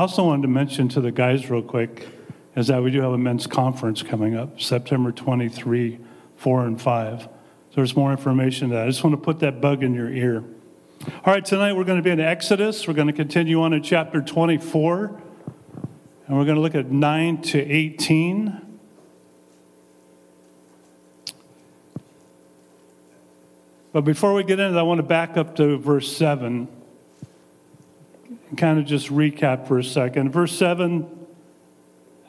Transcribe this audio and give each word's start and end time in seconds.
also 0.00 0.24
wanted 0.24 0.42
to 0.42 0.48
mention 0.48 0.88
to 0.88 1.00
the 1.02 1.12
guys 1.12 1.50
real 1.50 1.60
quick 1.60 2.08
is 2.56 2.68
that 2.68 2.82
we 2.82 2.90
do 2.90 3.02
have 3.02 3.12
a 3.12 3.18
men's 3.18 3.46
conference 3.46 4.02
coming 4.02 4.34
up, 4.34 4.58
September 4.58 5.12
23, 5.12 5.98
4 6.36 6.66
and 6.66 6.80
5. 6.80 7.22
So 7.22 7.28
there's 7.74 7.94
more 7.94 8.10
information 8.10 8.70
that. 8.70 8.84
I 8.84 8.86
just 8.86 9.04
want 9.04 9.12
to 9.12 9.20
put 9.20 9.40
that 9.40 9.60
bug 9.60 9.82
in 9.82 9.92
your 9.92 10.08
ear. 10.08 10.42
All 11.06 11.32
right, 11.34 11.44
tonight 11.44 11.74
we're 11.74 11.84
going 11.84 11.98
to 11.98 12.02
be 12.02 12.10
in 12.10 12.18
Exodus. 12.18 12.88
We're 12.88 12.94
going 12.94 13.08
to 13.08 13.12
continue 13.12 13.60
on 13.60 13.74
in 13.74 13.82
chapter 13.82 14.22
24, 14.22 15.22
and 16.26 16.38
we're 16.38 16.44
going 16.44 16.56
to 16.56 16.62
look 16.62 16.74
at 16.74 16.90
9 16.90 17.42
to 17.42 17.60
18. 17.60 18.78
But 23.92 24.00
before 24.02 24.32
we 24.32 24.44
get 24.44 24.60
into 24.60 24.72
that, 24.72 24.80
I 24.80 24.82
want 24.82 24.98
to 24.98 25.02
back 25.02 25.36
up 25.36 25.56
to 25.56 25.76
verse 25.76 26.16
7 26.16 26.68
and 28.50 28.58
kind 28.58 28.78
of 28.78 28.84
just 28.84 29.08
recap 29.08 29.66
for 29.66 29.78
a 29.78 29.84
second. 29.84 30.30
Verse 30.32 30.56
7 30.56 31.18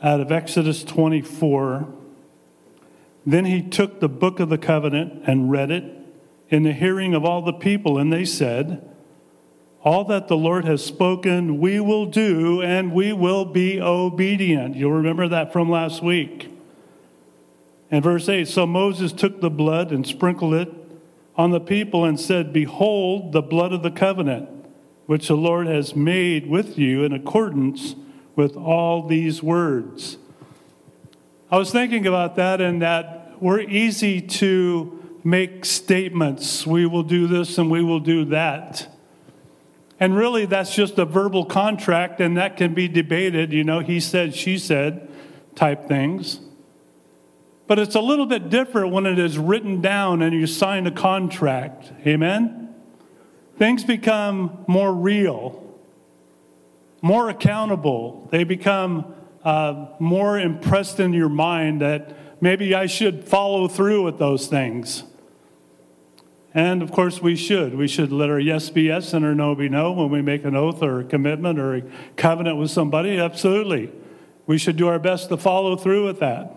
out 0.02 0.20
of 0.20 0.32
Exodus 0.32 0.84
24 0.84 1.88
Then 3.26 3.46
he 3.46 3.62
took 3.62 4.00
the 4.00 4.10
book 4.10 4.40
of 4.40 4.50
the 4.50 4.58
covenant 4.58 5.24
and 5.28 5.52
read 5.52 5.72
it 5.72 5.84
in 6.50 6.64
the 6.64 6.74
hearing 6.74 7.14
of 7.14 7.26
all 7.26 7.42
the 7.42 7.54
people, 7.54 7.98
and 7.98 8.12
they 8.12 8.26
said, 8.26 8.88
All 9.84 10.04
that 10.06 10.28
the 10.28 10.38
Lord 10.38 10.66
has 10.66 10.84
spoken, 10.84 11.60
we 11.60 11.80
will 11.80 12.06
do, 12.06 12.62
and 12.62 12.94
we 12.94 13.14
will 13.14 13.46
be 13.46 13.82
obedient. 13.82 14.76
You'll 14.76 14.92
remember 14.92 15.28
that 15.28 15.52
from 15.52 15.70
last 15.70 16.04
week. 16.04 16.50
And 17.90 18.04
verse 18.04 18.30
8 18.30 18.48
So 18.48 18.68
Moses 18.68 19.12
took 19.12 19.42
the 19.42 19.50
blood 19.50 19.92
and 19.92 20.06
sprinkled 20.06 20.54
it 20.54 20.72
on 21.36 21.52
the 21.52 21.60
people 21.60 22.06
and 22.06 22.20
said, 22.20 22.54
Behold, 22.54 23.32
the 23.32 23.42
blood 23.42 23.74
of 23.74 23.82
the 23.82 23.92
covenant, 23.92 24.50
which 25.12 25.28
the 25.28 25.36
Lord 25.36 25.68
has 25.68 25.94
made 25.94 26.48
with 26.48 26.78
you 26.78 27.04
in 27.04 27.12
accordance 27.12 27.96
with 28.38 28.56
all 28.56 29.06
these 29.06 29.44
words. 29.44 30.18
I 31.52 31.58
was 31.58 31.70
thinking 31.70 32.08
about 32.08 32.38
that 32.38 32.62
and 32.62 32.82
that 32.82 33.34
we're 33.42 33.60
easy 33.60 34.22
to 34.22 35.18
make 35.22 35.66
statements. 35.66 36.66
We 36.66 36.86
will 36.86 37.04
do 37.04 37.28
this 37.28 37.58
and 37.58 37.70
we 37.70 37.84
will 37.84 38.00
do 38.00 38.24
that. 38.24 38.88
And 40.00 40.16
really, 40.16 40.46
that's 40.46 40.74
just 40.74 40.98
a 40.98 41.04
verbal 41.04 41.44
contract, 41.44 42.22
and 42.22 42.38
that 42.38 42.56
can 42.56 42.74
be 42.74 42.88
debated, 42.88 43.52
you 43.52 43.66
know, 43.66 43.80
he 43.82 44.00
said, 44.00 44.34
she 44.34 44.58
said 44.58 45.10
type 45.56 45.90
things. 45.90 46.40
But 47.68 47.80
it's 47.80 47.96
a 47.96 48.02
little 48.02 48.28
bit 48.28 48.50
different 48.50 48.94
when 48.94 49.06
it 49.06 49.20
is 49.20 49.38
written 49.38 49.82
down 49.82 50.22
and 50.22 50.34
you 50.34 50.48
sign 50.48 50.88
a 50.88 50.92
contract. 50.92 51.92
Amen? 52.08 52.61
Things 53.58 53.84
become 53.84 54.64
more 54.68 54.94
real, 54.94 55.64
more 57.02 57.30
accountable. 57.30 58.28
They 58.32 58.44
become 58.44 59.14
uh, 59.44 59.88
more 60.00 60.40
impressed 60.40 61.00
in 61.00 61.14
your 61.14 61.30
mind 61.30 61.82
that 61.82 62.42
maybe 62.42 62.74
I 62.74 62.88
should 62.88 63.24
follow 63.24 63.68
through 63.68 64.04
with 64.04 64.18
those 64.18 64.48
things. 64.48 65.04
And 66.54 66.82
of 66.82 66.92
course, 66.92 67.22
we 67.22 67.36
should. 67.36 67.76
We 67.76 67.88
should 67.88 68.12
let 68.12 68.30
our 68.30 68.40
yes 68.40 68.70
be 68.70 68.84
yes 68.84 69.14
and 69.14 69.24
our 69.24 69.34
no 69.34 69.56
be 69.56 69.70
no 69.70 69.94
when 69.94 70.10
we 70.10 70.22
make 70.22 70.44
an 70.44 70.56
oath 70.56 70.84
or 70.84 71.00
a 71.00 71.04
commitment 71.04 71.60
or 71.60 71.76
a 71.76 71.84
covenant 72.18 72.58
with 72.58 72.72
somebody. 72.72 73.18
Absolutely. 73.18 73.92
We 74.48 74.58
should 74.58 74.76
do 74.76 74.88
our 74.88 75.00
best 75.00 75.30
to 75.30 75.38
follow 75.38 75.78
through 75.78 76.06
with 76.06 76.20
that. 76.20 76.56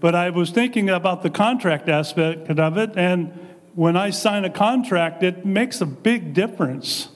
But 0.00 0.14
I 0.14 0.30
was 0.30 0.50
thinking 0.50 0.88
about 0.88 1.22
the 1.22 1.30
contract 1.30 1.88
aspect 1.88 2.48
of 2.48 2.78
it, 2.78 2.92
and 2.96 3.51
when 3.74 3.96
I 3.96 4.10
sign 4.10 4.44
a 4.44 4.50
contract, 4.50 5.22
it 5.22 5.46
makes 5.46 5.80
a 5.80 5.86
big 5.86 6.34
difference. 6.34 7.08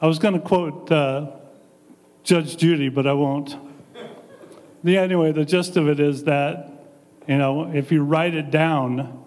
I 0.00 0.06
was 0.06 0.18
going 0.18 0.34
to 0.34 0.40
quote 0.40 0.90
uh, 0.90 1.30
Judge 2.24 2.56
Judy, 2.56 2.88
but 2.88 3.06
I 3.06 3.12
won't. 3.12 3.56
Anyway, 4.84 5.30
the 5.30 5.44
gist 5.44 5.76
of 5.76 5.88
it 5.88 6.00
is 6.00 6.24
that, 6.24 6.68
you 7.28 7.38
know, 7.38 7.70
if 7.72 7.92
you 7.92 8.02
write 8.02 8.34
it 8.34 8.50
down, 8.50 9.24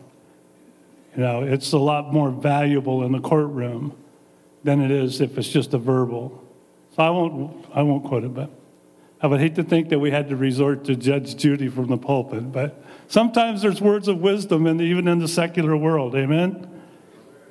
you 1.15 1.21
know, 1.21 1.43
it's 1.43 1.71
a 1.71 1.77
lot 1.77 2.11
more 2.11 2.29
valuable 2.29 3.03
in 3.03 3.13
the 3.13 3.21
courtroom 3.21 3.95
than 4.65 4.81
it 4.81 4.91
is 4.91 5.21
if 5.21 5.37
it's 5.37 5.47
just 5.47 5.73
a 5.73 5.77
verbal. 5.77 6.43
So 6.95 7.03
I 7.03 7.09
won't, 7.09 7.65
I 7.73 7.81
won't 7.83 8.03
quote 8.03 8.25
it, 8.25 8.33
but. 8.33 8.51
I 9.21 9.27
would 9.27 9.39
hate 9.39 9.55
to 9.55 9.63
think 9.63 9.89
that 9.89 9.97
we 9.97 10.11
had 10.11 10.29
to 10.29 10.35
resort 10.35 10.83
to 10.85 10.95
Judge 10.95 11.35
Judy 11.35 11.67
from 11.67 11.87
the 11.87 11.97
pulpit, 11.97 12.51
but 12.51 12.84
sometimes 13.07 13.61
there's 13.61 13.81
words 13.81 14.07
of 14.07 14.19
wisdom, 14.19 14.65
and 14.67 14.81
even 14.81 15.07
in 15.07 15.19
the 15.19 15.27
secular 15.27 15.75
world, 15.75 16.15
amen? 16.15 16.69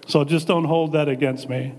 So 0.07 0.25
just 0.25 0.47
don't 0.47 0.65
hold 0.65 0.93
that 0.93 1.09
against 1.09 1.49
me. 1.49 1.75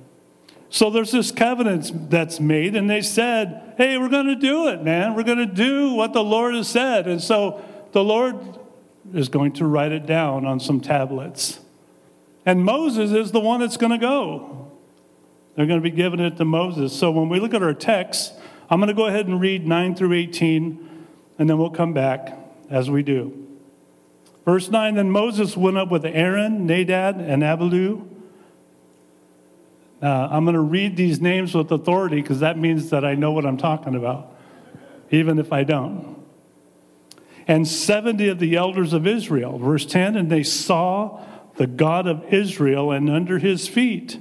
So 0.69 0.89
there's 0.89 1.11
this 1.11 1.31
covenant 1.31 2.09
that's 2.09 2.39
made, 2.39 2.75
and 2.75 2.89
they 2.89 3.01
said, 3.01 3.75
Hey, 3.77 3.97
we're 3.97 4.09
going 4.09 4.27
to 4.27 4.35
do 4.35 4.67
it, 4.67 4.83
man. 4.83 5.15
We're 5.15 5.23
going 5.23 5.37
to 5.37 5.45
do 5.45 5.93
what 5.93 6.13
the 6.13 6.23
Lord 6.23 6.55
has 6.55 6.67
said. 6.67 7.07
And 7.07 7.21
so 7.21 7.63
the 7.91 8.03
Lord 8.03 8.37
is 9.13 9.29
going 9.29 9.53
to 9.53 9.65
write 9.65 9.91
it 9.91 10.05
down 10.05 10.45
on 10.45 10.59
some 10.59 10.81
tablets. 10.81 11.59
And 12.45 12.63
Moses 12.63 13.11
is 13.11 13.31
the 13.31 13.39
one 13.39 13.59
that's 13.59 13.77
going 13.77 13.91
to 13.91 13.97
go. 13.97 14.71
They're 15.55 15.65
going 15.65 15.79
to 15.79 15.89
be 15.89 15.95
giving 15.95 16.19
it 16.19 16.37
to 16.37 16.45
Moses. 16.45 16.97
So 16.97 17.11
when 17.11 17.29
we 17.29 17.39
look 17.39 17.53
at 17.53 17.63
our 17.63 17.73
text, 17.73 18.33
I'm 18.69 18.79
going 18.79 18.89
to 18.89 18.93
go 18.93 19.05
ahead 19.05 19.27
and 19.27 19.39
read 19.39 19.65
9 19.65 19.95
through 19.95 20.13
18, 20.13 21.05
and 21.39 21.49
then 21.49 21.57
we'll 21.57 21.69
come 21.69 21.93
back 21.93 22.37
as 22.69 22.89
we 22.89 23.03
do. 23.03 23.44
Verse 24.45 24.69
9 24.69 24.95
Then 24.95 25.11
Moses 25.11 25.57
went 25.57 25.77
up 25.77 25.91
with 25.91 26.05
Aaron, 26.05 26.65
Nadab, 26.65 27.19
and 27.19 27.43
Abihu. 27.43 28.07
Uh, 30.01 30.27
I'm 30.31 30.45
going 30.45 30.53
to 30.53 30.61
read 30.61 30.95
these 30.95 31.19
names 31.19 31.55
with 31.55 31.71
authority 31.71 32.21
because 32.21 32.41
that 32.41 32.57
means 32.57 32.91
that 32.91 33.03
I 33.03 33.15
know 33.15 33.31
what 33.31 33.45
I'm 33.45 33.57
talking 33.57 33.95
about, 33.95 34.35
even 35.09 35.39
if 35.39 35.51
I 35.51 35.63
don't. 35.63 36.23
And 37.47 37.67
70 37.67 38.27
of 38.29 38.39
the 38.39 38.55
elders 38.55 38.93
of 38.93 39.07
Israel, 39.07 39.57
verse 39.57 39.85
10, 39.85 40.15
and 40.15 40.31
they 40.31 40.43
saw 40.43 41.23
the 41.55 41.67
God 41.67 42.07
of 42.07 42.33
Israel, 42.33 42.91
and 42.91 43.09
under 43.09 43.39
his 43.39 43.67
feet 43.67 44.19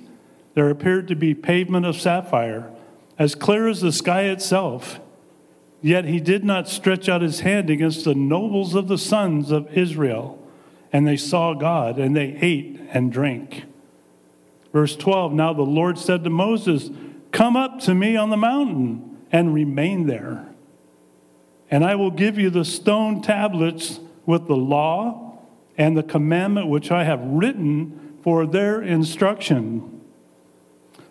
there 0.54 0.70
appeared 0.70 1.08
to 1.08 1.16
be 1.16 1.34
pavement 1.34 1.84
of 1.84 1.96
sapphire 1.96 2.70
as 3.18 3.34
clear 3.34 3.68
as 3.68 3.80
the 3.80 3.92
sky 3.92 4.22
itself. 4.22 5.00
Yet 5.84 6.06
he 6.06 6.18
did 6.18 6.44
not 6.44 6.66
stretch 6.66 7.10
out 7.10 7.20
his 7.20 7.40
hand 7.40 7.68
against 7.68 8.06
the 8.06 8.14
nobles 8.14 8.74
of 8.74 8.88
the 8.88 8.96
sons 8.96 9.50
of 9.50 9.70
Israel. 9.76 10.42
And 10.90 11.06
they 11.06 11.18
saw 11.18 11.52
God, 11.52 11.98
and 11.98 12.16
they 12.16 12.38
ate 12.40 12.80
and 12.88 13.12
drank. 13.12 13.64
Verse 14.72 14.96
12 14.96 15.34
Now 15.34 15.52
the 15.52 15.60
Lord 15.60 15.98
said 15.98 16.24
to 16.24 16.30
Moses, 16.30 16.88
Come 17.32 17.54
up 17.54 17.80
to 17.80 17.94
me 17.94 18.16
on 18.16 18.30
the 18.30 18.36
mountain 18.38 19.18
and 19.30 19.52
remain 19.52 20.06
there. 20.06 20.48
And 21.70 21.84
I 21.84 21.96
will 21.96 22.10
give 22.10 22.38
you 22.38 22.48
the 22.48 22.64
stone 22.64 23.20
tablets 23.20 24.00
with 24.24 24.46
the 24.46 24.56
law 24.56 25.38
and 25.76 25.98
the 25.98 26.02
commandment 26.02 26.68
which 26.68 26.90
I 26.90 27.04
have 27.04 27.20
written 27.20 28.16
for 28.22 28.46
their 28.46 28.80
instruction. 28.80 30.00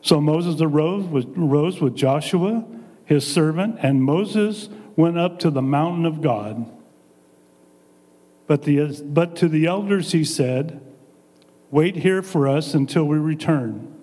So 0.01 0.19
Moses 0.19 0.59
arose 0.61 1.05
with, 1.05 1.37
arose 1.37 1.79
with 1.79 1.95
Joshua, 1.95 2.65
his 3.05 3.25
servant, 3.25 3.77
and 3.81 4.03
Moses 4.03 4.69
went 4.95 5.17
up 5.17 5.39
to 5.39 5.49
the 5.49 5.61
mountain 5.61 6.05
of 6.05 6.21
God. 6.21 6.71
But, 8.47 8.63
the, 8.63 9.01
but 9.05 9.35
to 9.37 9.47
the 9.47 9.65
elders 9.65 10.11
he 10.11 10.23
said, 10.23 10.79
Wait 11.71 11.97
here 11.97 12.21
for 12.21 12.47
us 12.47 12.73
until 12.73 13.05
we 13.05 13.17
return. 13.17 13.93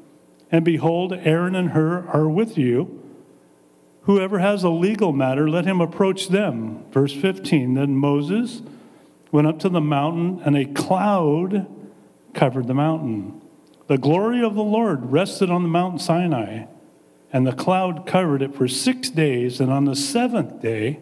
And 0.51 0.65
behold, 0.65 1.13
Aaron 1.13 1.55
and 1.55 1.71
Hur 1.71 2.07
are 2.09 2.29
with 2.29 2.59
you. 2.59 2.97
Whoever 4.03 4.41
has 4.41 4.65
a 4.65 4.71
legal 4.71 5.13
matter, 5.13 5.49
let 5.49 5.67
him 5.67 5.81
approach 5.81 6.29
them. 6.29 6.85
Verse 6.91 7.13
15 7.13 7.75
Then 7.75 7.95
Moses 7.95 8.63
went 9.31 9.47
up 9.47 9.61
to 9.61 9.69
the 9.69 9.81
mountain, 9.81 10.41
and 10.45 10.57
a 10.57 10.65
cloud 10.65 11.67
covered 12.35 12.67
the 12.67 12.75
mountain. 12.75 13.41
The 13.87 13.99
glory 13.99 14.43
of 14.43 14.55
the 14.55 14.65
Lord 14.65 15.13
rested 15.13 15.51
on 15.51 15.63
the 15.63 15.69
Mount 15.69 16.01
Sinai, 16.01 16.65
and 17.33 17.47
the 17.47 17.53
cloud 17.53 18.07
covered 18.07 18.43
it 18.43 18.55
for 18.55 18.69
six 18.69 19.11
days. 19.11 19.61
And 19.61 19.71
on 19.71 19.85
the 19.85 19.97
seventh 19.97 20.61
day, 20.61 21.01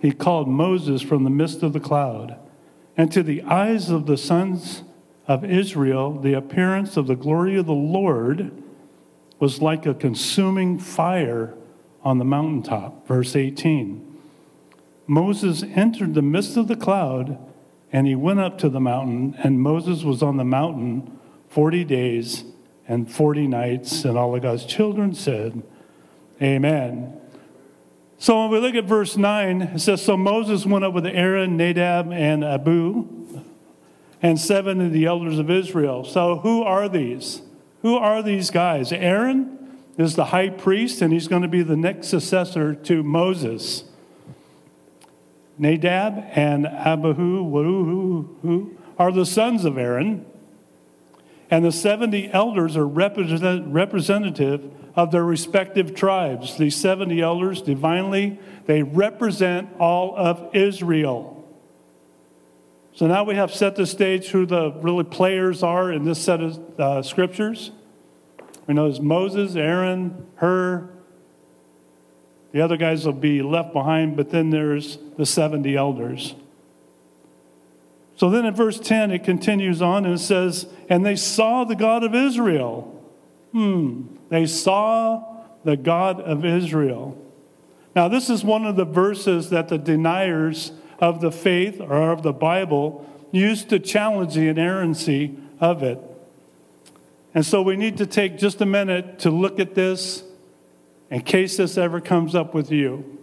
he 0.00 0.12
called 0.12 0.48
Moses 0.48 1.02
from 1.02 1.24
the 1.24 1.30
midst 1.30 1.62
of 1.62 1.72
the 1.72 1.80
cloud. 1.80 2.36
And 2.96 3.10
to 3.12 3.22
the 3.22 3.42
eyes 3.42 3.90
of 3.90 4.06
the 4.06 4.16
sons 4.16 4.82
of 5.26 5.44
Israel, 5.44 6.18
the 6.18 6.34
appearance 6.34 6.96
of 6.96 7.06
the 7.06 7.16
glory 7.16 7.56
of 7.56 7.66
the 7.66 7.72
Lord 7.72 8.52
was 9.38 9.62
like 9.62 9.86
a 9.86 9.94
consuming 9.94 10.78
fire 10.78 11.54
on 12.02 12.18
the 12.18 12.24
mountaintop. 12.24 13.06
Verse 13.06 13.36
18 13.36 14.04
Moses 15.06 15.62
entered 15.62 16.12
the 16.12 16.22
midst 16.22 16.58
of 16.58 16.68
the 16.68 16.76
cloud, 16.76 17.38
and 17.90 18.06
he 18.06 18.14
went 18.14 18.40
up 18.40 18.58
to 18.58 18.68
the 18.68 18.80
mountain, 18.80 19.34
and 19.42 19.58
Moses 19.58 20.02
was 20.02 20.22
on 20.22 20.36
the 20.36 20.44
mountain 20.44 21.18
40 21.48 21.84
days 21.84 22.44
and 22.88 23.10
40 23.10 23.46
nights. 23.46 24.04
And 24.04 24.18
all 24.18 24.34
of 24.34 24.42
God's 24.42 24.64
children 24.64 25.14
said, 25.14 25.62
Amen. 26.42 27.20
So 28.18 28.42
when 28.42 28.50
we 28.50 28.58
look 28.58 28.74
at 28.74 28.84
verse 28.84 29.16
9, 29.16 29.62
it 29.62 29.78
says, 29.78 30.02
So 30.02 30.16
Moses 30.16 30.66
went 30.66 30.84
up 30.84 30.94
with 30.94 31.06
Aaron, 31.06 31.56
Nadab, 31.56 32.12
and 32.12 32.42
Abihu, 32.42 33.44
and 34.20 34.40
seven 34.40 34.80
of 34.80 34.92
the 34.92 35.04
elders 35.04 35.38
of 35.38 35.50
Israel. 35.50 36.04
So 36.04 36.38
who 36.38 36.62
are 36.62 36.88
these? 36.88 37.42
Who 37.82 37.96
are 37.96 38.22
these 38.22 38.50
guys? 38.50 38.92
Aaron 38.92 39.78
is 39.96 40.16
the 40.16 40.26
high 40.26 40.48
priest, 40.48 41.02
and 41.02 41.12
he's 41.12 41.28
going 41.28 41.42
to 41.42 41.48
be 41.48 41.62
the 41.62 41.76
next 41.76 42.08
successor 42.08 42.74
to 42.74 43.04
Moses. 43.04 43.84
Nadab 45.58 46.24
and 46.32 46.66
Abihu 46.66 48.76
are 48.98 49.12
the 49.12 49.26
sons 49.26 49.64
of 49.64 49.78
Aaron, 49.78 50.26
and 51.50 51.64
the 51.64 51.72
70 51.72 52.30
elders 52.32 52.76
are 52.76 52.86
represent, 52.86 53.66
representative 53.68 54.70
of 54.94 55.10
their 55.10 55.24
respective 55.24 55.94
tribes. 55.94 56.58
These 56.58 56.76
70 56.76 57.20
elders, 57.20 57.62
divinely, 57.62 58.38
they 58.66 58.82
represent 58.82 59.70
all 59.78 60.14
of 60.16 60.54
Israel. 60.54 61.34
So 62.92 63.06
now 63.06 63.24
we 63.24 63.36
have 63.36 63.54
set 63.54 63.76
the 63.76 63.86
stage 63.86 64.28
who 64.28 64.44
the 64.44 64.72
really 64.72 65.04
players 65.04 65.62
are 65.62 65.92
in 65.92 66.04
this 66.04 66.20
set 66.20 66.40
of 66.40 66.80
uh, 66.80 67.02
scriptures. 67.02 67.70
We 68.66 68.74
know 68.74 68.84
there's 68.84 69.00
Moses, 69.00 69.54
Aaron, 69.56 70.26
Hur. 70.36 70.90
The 72.52 72.60
other 72.60 72.76
guys 72.76 73.06
will 73.06 73.12
be 73.12 73.40
left 73.40 73.72
behind, 73.72 74.16
but 74.16 74.30
then 74.30 74.50
there's 74.50 74.98
the 75.16 75.24
70 75.24 75.76
elders. 75.76 76.34
So 78.18 78.28
then 78.30 78.44
in 78.44 78.52
verse 78.52 78.80
10, 78.80 79.12
it 79.12 79.22
continues 79.22 79.80
on 79.80 80.04
and 80.04 80.14
it 80.14 80.18
says, 80.18 80.66
And 80.88 81.06
they 81.06 81.14
saw 81.14 81.62
the 81.62 81.76
God 81.76 82.02
of 82.02 82.16
Israel. 82.16 83.00
Hmm. 83.52 84.16
They 84.28 84.44
saw 84.44 85.44
the 85.62 85.76
God 85.76 86.20
of 86.20 86.44
Israel. 86.44 87.16
Now, 87.94 88.08
this 88.08 88.28
is 88.28 88.42
one 88.42 88.64
of 88.64 88.74
the 88.74 88.84
verses 88.84 89.50
that 89.50 89.68
the 89.68 89.78
deniers 89.78 90.72
of 90.98 91.20
the 91.20 91.30
faith 91.30 91.80
or 91.80 92.10
of 92.10 92.24
the 92.24 92.32
Bible 92.32 93.08
used 93.30 93.68
to 93.68 93.78
challenge 93.78 94.34
the 94.34 94.48
inerrancy 94.48 95.38
of 95.60 95.84
it. 95.84 96.00
And 97.34 97.46
so 97.46 97.62
we 97.62 97.76
need 97.76 97.98
to 97.98 98.06
take 98.06 98.36
just 98.36 98.60
a 98.60 98.66
minute 98.66 99.20
to 99.20 99.30
look 99.30 99.60
at 99.60 99.76
this 99.76 100.24
in 101.08 101.20
case 101.20 101.56
this 101.56 101.78
ever 101.78 102.00
comes 102.00 102.34
up 102.34 102.52
with 102.52 102.72
you 102.72 103.16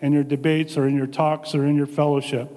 in 0.00 0.12
your 0.12 0.22
debates 0.22 0.76
or 0.76 0.86
in 0.86 0.96
your 0.96 1.08
talks 1.08 1.52
or 1.52 1.66
in 1.66 1.74
your 1.74 1.86
fellowship. 1.86 2.55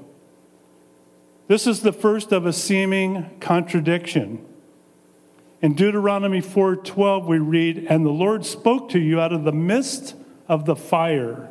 This 1.49 1.65
is 1.65 1.81
the 1.81 1.91
first 1.91 2.31
of 2.31 2.45
a 2.45 2.53
seeming 2.53 3.25
contradiction. 3.39 4.45
In 5.63 5.73
Deuteronomy 5.73 6.41
4:12 6.41 7.25
we 7.25 7.39
read, 7.39 7.87
"And 7.89 8.05
the 8.05 8.11
Lord 8.11 8.45
spoke 8.45 8.89
to 8.89 8.99
you 8.99 9.19
out 9.19 9.33
of 9.33 9.45
the 9.45 9.51
midst 9.51 10.13
of 10.47 10.65
the 10.65 10.75
fire. 10.75 11.49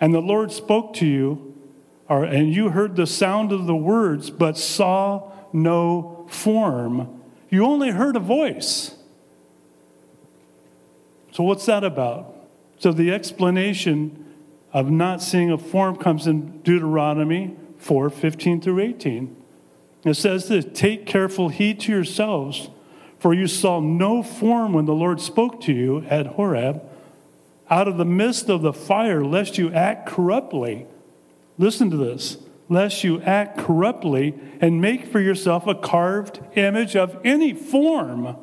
And 0.00 0.12
the 0.12 0.20
Lord 0.20 0.50
spoke 0.50 0.92
to 0.94 1.06
you 1.06 1.54
or, 2.08 2.24
and 2.24 2.52
you 2.52 2.70
heard 2.70 2.96
the 2.96 3.06
sound 3.06 3.52
of 3.52 3.68
the 3.68 3.76
words, 3.76 4.28
but 4.28 4.58
saw 4.58 5.30
no 5.52 6.24
form. 6.26 7.20
You 7.48 7.64
only 7.64 7.90
heard 7.90 8.16
a 8.16 8.20
voice. 8.20 8.96
So, 11.30 11.44
what's 11.44 11.66
that 11.66 11.84
about? 11.84 12.34
So, 12.78 12.90
the 12.90 13.12
explanation 13.12 14.24
of 14.72 14.90
not 14.90 15.22
seeing 15.22 15.52
a 15.52 15.58
form 15.58 15.94
comes 15.94 16.26
in 16.26 16.60
Deuteronomy 16.62 17.54
4 17.80 18.10
15 18.10 18.60
through 18.60 18.80
18. 18.80 19.36
It 20.04 20.14
says 20.14 20.48
this 20.48 20.66
Take 20.72 21.06
careful 21.06 21.48
heed 21.48 21.80
to 21.80 21.92
yourselves, 21.92 22.70
for 23.18 23.34
you 23.34 23.46
saw 23.46 23.80
no 23.80 24.22
form 24.22 24.72
when 24.72 24.86
the 24.86 24.94
Lord 24.94 25.20
spoke 25.20 25.60
to 25.62 25.72
you 25.72 26.04
at 26.08 26.26
Horeb 26.26 26.82
out 27.68 27.88
of 27.88 27.96
the 27.98 28.04
midst 28.04 28.48
of 28.48 28.62
the 28.62 28.72
fire, 28.72 29.24
lest 29.24 29.58
you 29.58 29.72
act 29.72 30.08
corruptly 30.08 30.86
Listen 31.60 31.90
to 31.90 31.96
this. 31.98 32.38
Lest 32.70 33.04
you 33.04 33.20
act 33.20 33.58
corruptly 33.58 34.34
and 34.62 34.80
make 34.80 35.06
for 35.06 35.20
yourself 35.20 35.66
a 35.66 35.74
carved 35.74 36.40
image 36.56 36.96
of 36.96 37.20
any 37.22 37.52
form. 37.52 38.34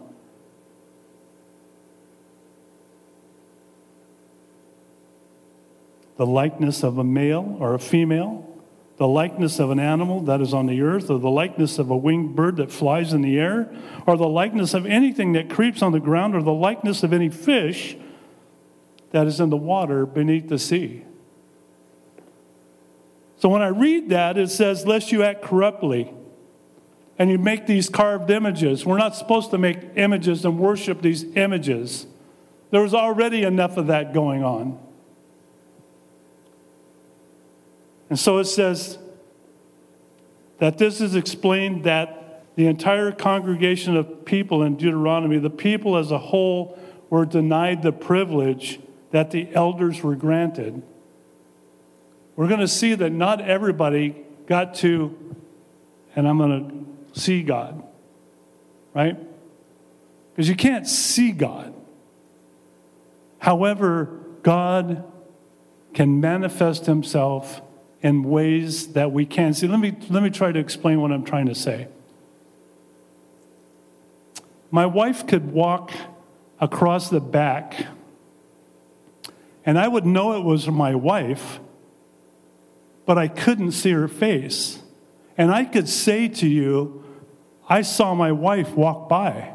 The 6.18 6.28
likeness 6.28 6.84
of 6.84 7.00
a 7.00 7.04
male 7.04 7.58
or 7.60 7.74
a 7.74 7.80
female, 7.80 8.57
the 8.98 9.08
likeness 9.08 9.60
of 9.60 9.70
an 9.70 9.80
animal 9.80 10.22
that 10.22 10.42
is 10.42 10.54
on 10.54 10.66
the 10.66 10.82
earth, 10.82 11.10
or 11.10 11.20
the 11.20 11.30
likeness 11.30 11.78
of 11.78 11.90
a 11.92 11.98
winged 11.98 12.36
bird 12.36 12.58
that 12.58 12.72
flies 12.72 13.14
in 13.14 13.22
the 13.22 13.38
air, 13.38 13.70
or 14.08 14.18
the 14.18 14.28
likeness 14.28 14.74
of 14.74 14.86
anything 14.86 15.34
that 15.34 15.50
creeps 15.50 15.82
on 15.82 15.92
the 15.92 16.00
ground, 16.00 16.36
or 16.36 16.42
the 16.42 16.52
likeness 16.52 17.04
of 17.04 17.14
any 17.14 17.30
fish 17.30 17.96
that 19.12 19.28
is 19.28 19.40
in 19.40 19.50
the 19.50 19.58
water 19.58 20.06
beneath 20.06 20.50
the 20.50 20.60
sea. 20.60 21.04
So 23.38 23.50
when 23.50 23.62
I 23.62 23.68
read 23.68 24.10
that, 24.10 24.38
it 24.38 24.50
says, 24.50 24.88
lest 24.88 25.12
you 25.12 25.24
act 25.24 25.44
corruptly. 25.44 26.12
And 27.20 27.30
you 27.30 27.38
make 27.38 27.66
these 27.66 27.90
carved 27.90 28.30
images. 28.30 28.86
We're 28.86 28.98
not 28.98 29.16
supposed 29.16 29.52
to 29.52 29.58
make 29.58 29.80
images 29.96 30.46
and 30.46 30.60
worship 30.60 31.02
these 31.02 31.24
images. 31.36 32.06
There 32.72 32.82
was 32.82 32.94
already 32.94 33.44
enough 33.44 33.78
of 33.78 33.88
that 33.88 34.14
going 34.14 34.44
on. 34.44 34.80
And 38.10 38.18
so 38.18 38.38
it 38.38 38.46
says 38.46 38.98
that 40.60 40.78
this 40.78 41.02
is 41.02 41.16
explained 41.16 41.84
that 41.84 42.44
the 42.56 42.68
entire 42.68 43.12
congregation 43.12 43.96
of 43.96 44.26
people 44.26 44.64
in 44.64 44.78
Deuteronomy, 44.78 45.38
the 45.38 45.50
people 45.50 45.98
as 45.98 46.12
a 46.12 46.18
whole, 46.18 46.80
were 47.10 47.26
denied 47.26 47.84
the 47.84 47.92
privilege 47.92 48.80
that 49.12 49.32
the 49.32 49.54
elders 49.54 50.02
were 50.02 50.16
granted 50.16 50.82
we're 52.38 52.48
going 52.48 52.62
to 52.62 52.68
see 52.68 52.94
that 52.94 53.12
not 53.12 53.42
everybody 53.42 54.16
got 54.46 54.76
to, 54.76 55.36
and 56.16 56.28
I'm 56.28 56.38
going 56.38 56.96
to 57.12 57.20
see 57.20 57.42
God, 57.42 57.84
right? 58.94 59.18
Because 60.32 60.48
you 60.48 60.56
can't 60.56 60.88
see 60.88 61.32
God. 61.32 61.74
However, 63.40 64.20
God 64.44 65.04
can 65.96 66.22
manifest 66.22 66.86
himself 66.86 67.60
in 68.08 68.24
ways 68.24 68.94
that 68.94 69.12
we 69.12 69.26
can't 69.26 69.56
see. 69.56 69.68
Let 69.68 69.80
me, 69.80 69.96
let 70.10 70.24
me 70.24 70.30
try 70.30 70.52
to 70.52 70.60
explain 70.60 71.02
what 71.02 71.12
I'm 71.12 71.24
trying 71.24 71.48
to 71.48 71.56
say. 71.56 71.88
My 74.72 74.86
wife 74.86 75.28
could 75.28 75.52
walk 75.52 75.92
across 76.60 77.10
the 77.10 77.20
back, 77.20 77.88
and 79.66 79.78
I 79.80 79.88
would 79.88 80.06
know 80.06 80.34
it 80.34 80.44
was 80.44 80.68
my 80.68 80.96
wife 80.96 81.60
but 83.08 83.18
I 83.18 83.30
couldn't 83.30 83.72
see 83.72 83.92
her 83.92 84.10
face. 84.10 84.80
And 85.38 85.50
I 85.50 85.64
could 85.64 85.88
say 85.88 86.28
to 86.28 86.48
you, 86.48 87.04
I 87.68 87.82
saw 87.82 88.14
my 88.14 88.34
wife 88.34 88.72
walk 88.72 89.08
by, 89.10 89.54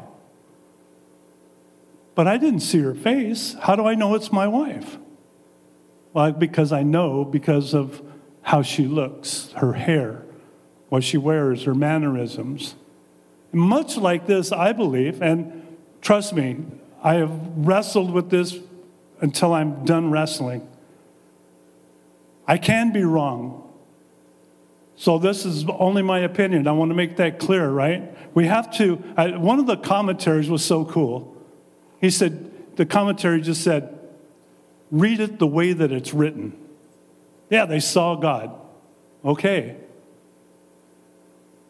but 2.15 2.27
I 2.27 2.37
didn't 2.37 2.61
see 2.61 2.79
her 2.79 2.95
face. 2.95 3.55
How 3.61 3.75
do 3.75 3.85
I 3.85 3.93
know 3.93 4.15
it's 4.15 4.31
my 4.31 4.47
wife? 4.47 4.97
Well, 6.13 6.31
because 6.31 6.71
I 6.71 6.81
know 6.81 7.23
because 7.23 7.75
of 7.75 8.01
how 8.43 8.61
she 8.61 8.85
looks, 8.85 9.51
her 9.53 9.73
hair, 9.73 10.23
what 10.89 11.03
she 11.03 11.17
wears, 11.17 11.63
her 11.63 11.73
mannerisms. 11.73 12.75
much 13.51 13.97
like 13.97 14.27
this, 14.27 14.51
I 14.51 14.73
believe, 14.73 15.21
and 15.21 15.77
trust 16.01 16.33
me, 16.33 16.57
I 17.03 17.15
have 17.15 17.31
wrestled 17.55 18.11
with 18.11 18.29
this 18.29 18.57
until 19.21 19.53
I'm 19.53 19.85
done 19.85 20.11
wrestling. 20.11 20.67
I 22.47 22.57
can 22.57 22.91
be 22.91 23.03
wrong. 23.03 23.59
So, 24.95 25.17
this 25.17 25.45
is 25.45 25.65
only 25.67 26.01
my 26.01 26.19
opinion. 26.19 26.67
I 26.67 26.71
want 26.71 26.89
to 26.89 26.95
make 26.95 27.17
that 27.17 27.39
clear, 27.39 27.69
right? 27.69 28.15
We 28.35 28.45
have 28.45 28.71
to. 28.77 29.01
I, 29.17 29.37
one 29.37 29.59
of 29.59 29.65
the 29.65 29.77
commentaries 29.77 30.49
was 30.49 30.63
so 30.63 30.85
cool. 30.85 31.35
He 31.99 32.09
said, 32.09 32.75
the 32.77 32.85
commentary 32.85 33.41
just 33.41 33.63
said, 33.63 33.97
read 34.91 35.19
it 35.19 35.39
the 35.39 35.47
way 35.47 35.73
that 35.73 35.91
it's 35.91 36.13
written. 36.13 36.62
Yeah, 37.53 37.67
they 37.67 37.81
saw 37.81 38.15
God. 38.15 38.59
Okay. 39.23 39.77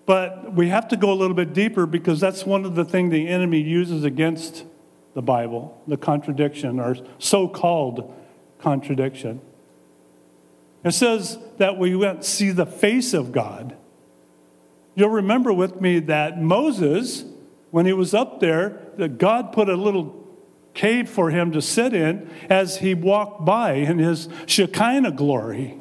But 0.05 0.53
we 0.53 0.69
have 0.69 0.87
to 0.87 0.95
go 0.95 1.11
a 1.11 1.13
little 1.13 1.35
bit 1.35 1.53
deeper 1.53 1.85
because 1.85 2.21
that's 2.21 2.45
one 2.45 2.63
of 2.63 2.75
the 2.75 2.85
things 2.85 3.11
the 3.11 3.27
enemy 3.27 3.59
uses 3.59 4.05
against 4.05 4.63
the 5.13 5.21
Bible 5.21 5.77
the 5.85 5.97
contradiction 5.97 6.79
or 6.79 6.95
so 7.19 7.49
called 7.49 8.13
contradiction. 8.59 9.41
It 10.85 10.93
says 10.93 11.37
that 11.57 11.77
we 11.77 11.97
went 11.97 12.23
see 12.23 12.51
the 12.51 12.65
face 12.65 13.13
of 13.13 13.33
God. 13.33 13.75
You'll 14.95 15.09
remember 15.09 15.51
with 15.51 15.81
me 15.81 15.99
that 15.99 16.41
Moses, 16.41 17.25
when 17.71 17.85
he 17.85 17.91
was 17.91 18.13
up 18.13 18.39
there, 18.39 18.87
that 18.95 19.17
God 19.17 19.51
put 19.51 19.67
a 19.67 19.75
little 19.75 20.22
cave 20.73 21.09
for 21.09 21.29
him 21.29 21.51
to 21.51 21.61
sit 21.61 21.93
in 21.93 22.29
as 22.49 22.77
he 22.77 22.93
walked 22.93 23.45
by 23.45 23.73
in 23.73 23.99
his 23.99 24.27
Shekinah 24.45 25.11
glory. 25.11 25.77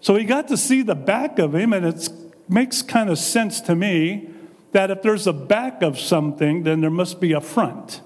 So 0.00 0.14
he 0.14 0.24
got 0.24 0.48
to 0.48 0.56
see 0.56 0.82
the 0.82 0.94
back 0.94 1.38
of 1.38 1.54
him, 1.54 1.72
and 1.72 1.84
it 1.84 2.08
makes 2.48 2.82
kind 2.82 3.10
of 3.10 3.18
sense 3.18 3.60
to 3.62 3.74
me 3.74 4.30
that 4.72 4.90
if 4.90 5.02
there's 5.02 5.26
a 5.26 5.32
back 5.32 5.82
of 5.82 5.98
something, 5.98 6.62
then 6.62 6.80
there 6.80 6.90
must 6.90 7.20
be 7.20 7.32
a 7.32 7.40
front. 7.40 8.02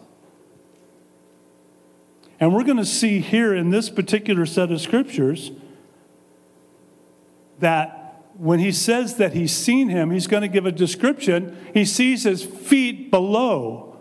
And 2.41 2.55
we're 2.55 2.65
going 2.65 2.79
to 2.79 2.85
see 2.85 3.21
here 3.21 3.55
in 3.55 3.71
this 3.71 3.91
particular 3.91 4.47
set 4.47 4.73
of 4.73 4.81
scriptures 4.81 5.53
that 7.61 8.25
when 8.37 8.59
he 8.59 8.73
says 8.73 9.17
that 9.17 9.35
he's 9.35 9.53
seen 9.53 9.89
him, 9.89 10.11
he's 10.11 10.27
going 10.27 10.41
to 10.41 10.49
give 10.49 10.67
a 10.67 10.73
description. 10.73 11.57
He 11.75 11.85
sees 11.85 12.25
his 12.25 12.45
feet 12.45 13.11
below 13.11 13.92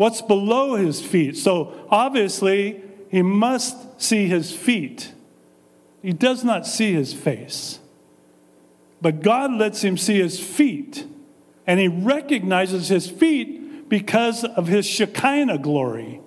what's 0.00 0.22
below 0.22 0.76
his 0.76 0.98
feet. 0.98 1.36
So 1.36 1.74
obviously, 1.90 2.80
he 3.10 3.20
must 3.20 4.00
see 4.00 4.28
his 4.28 4.50
feet. 4.50 5.12
He 6.00 6.14
does 6.14 6.42
not 6.42 6.66
see 6.66 6.94
his 6.94 7.12
face. 7.12 7.80
But 9.02 9.20
God 9.20 9.52
lets 9.52 9.84
him 9.84 9.98
see 9.98 10.18
his 10.18 10.40
feet, 10.40 11.06
and 11.66 11.78
he 11.78 11.88
recognizes 11.88 12.88
his 12.88 13.10
feet 13.10 13.90
because 13.90 14.42
of 14.42 14.68
his 14.68 14.86
Shekinah 14.86 15.58
glory. 15.58 16.22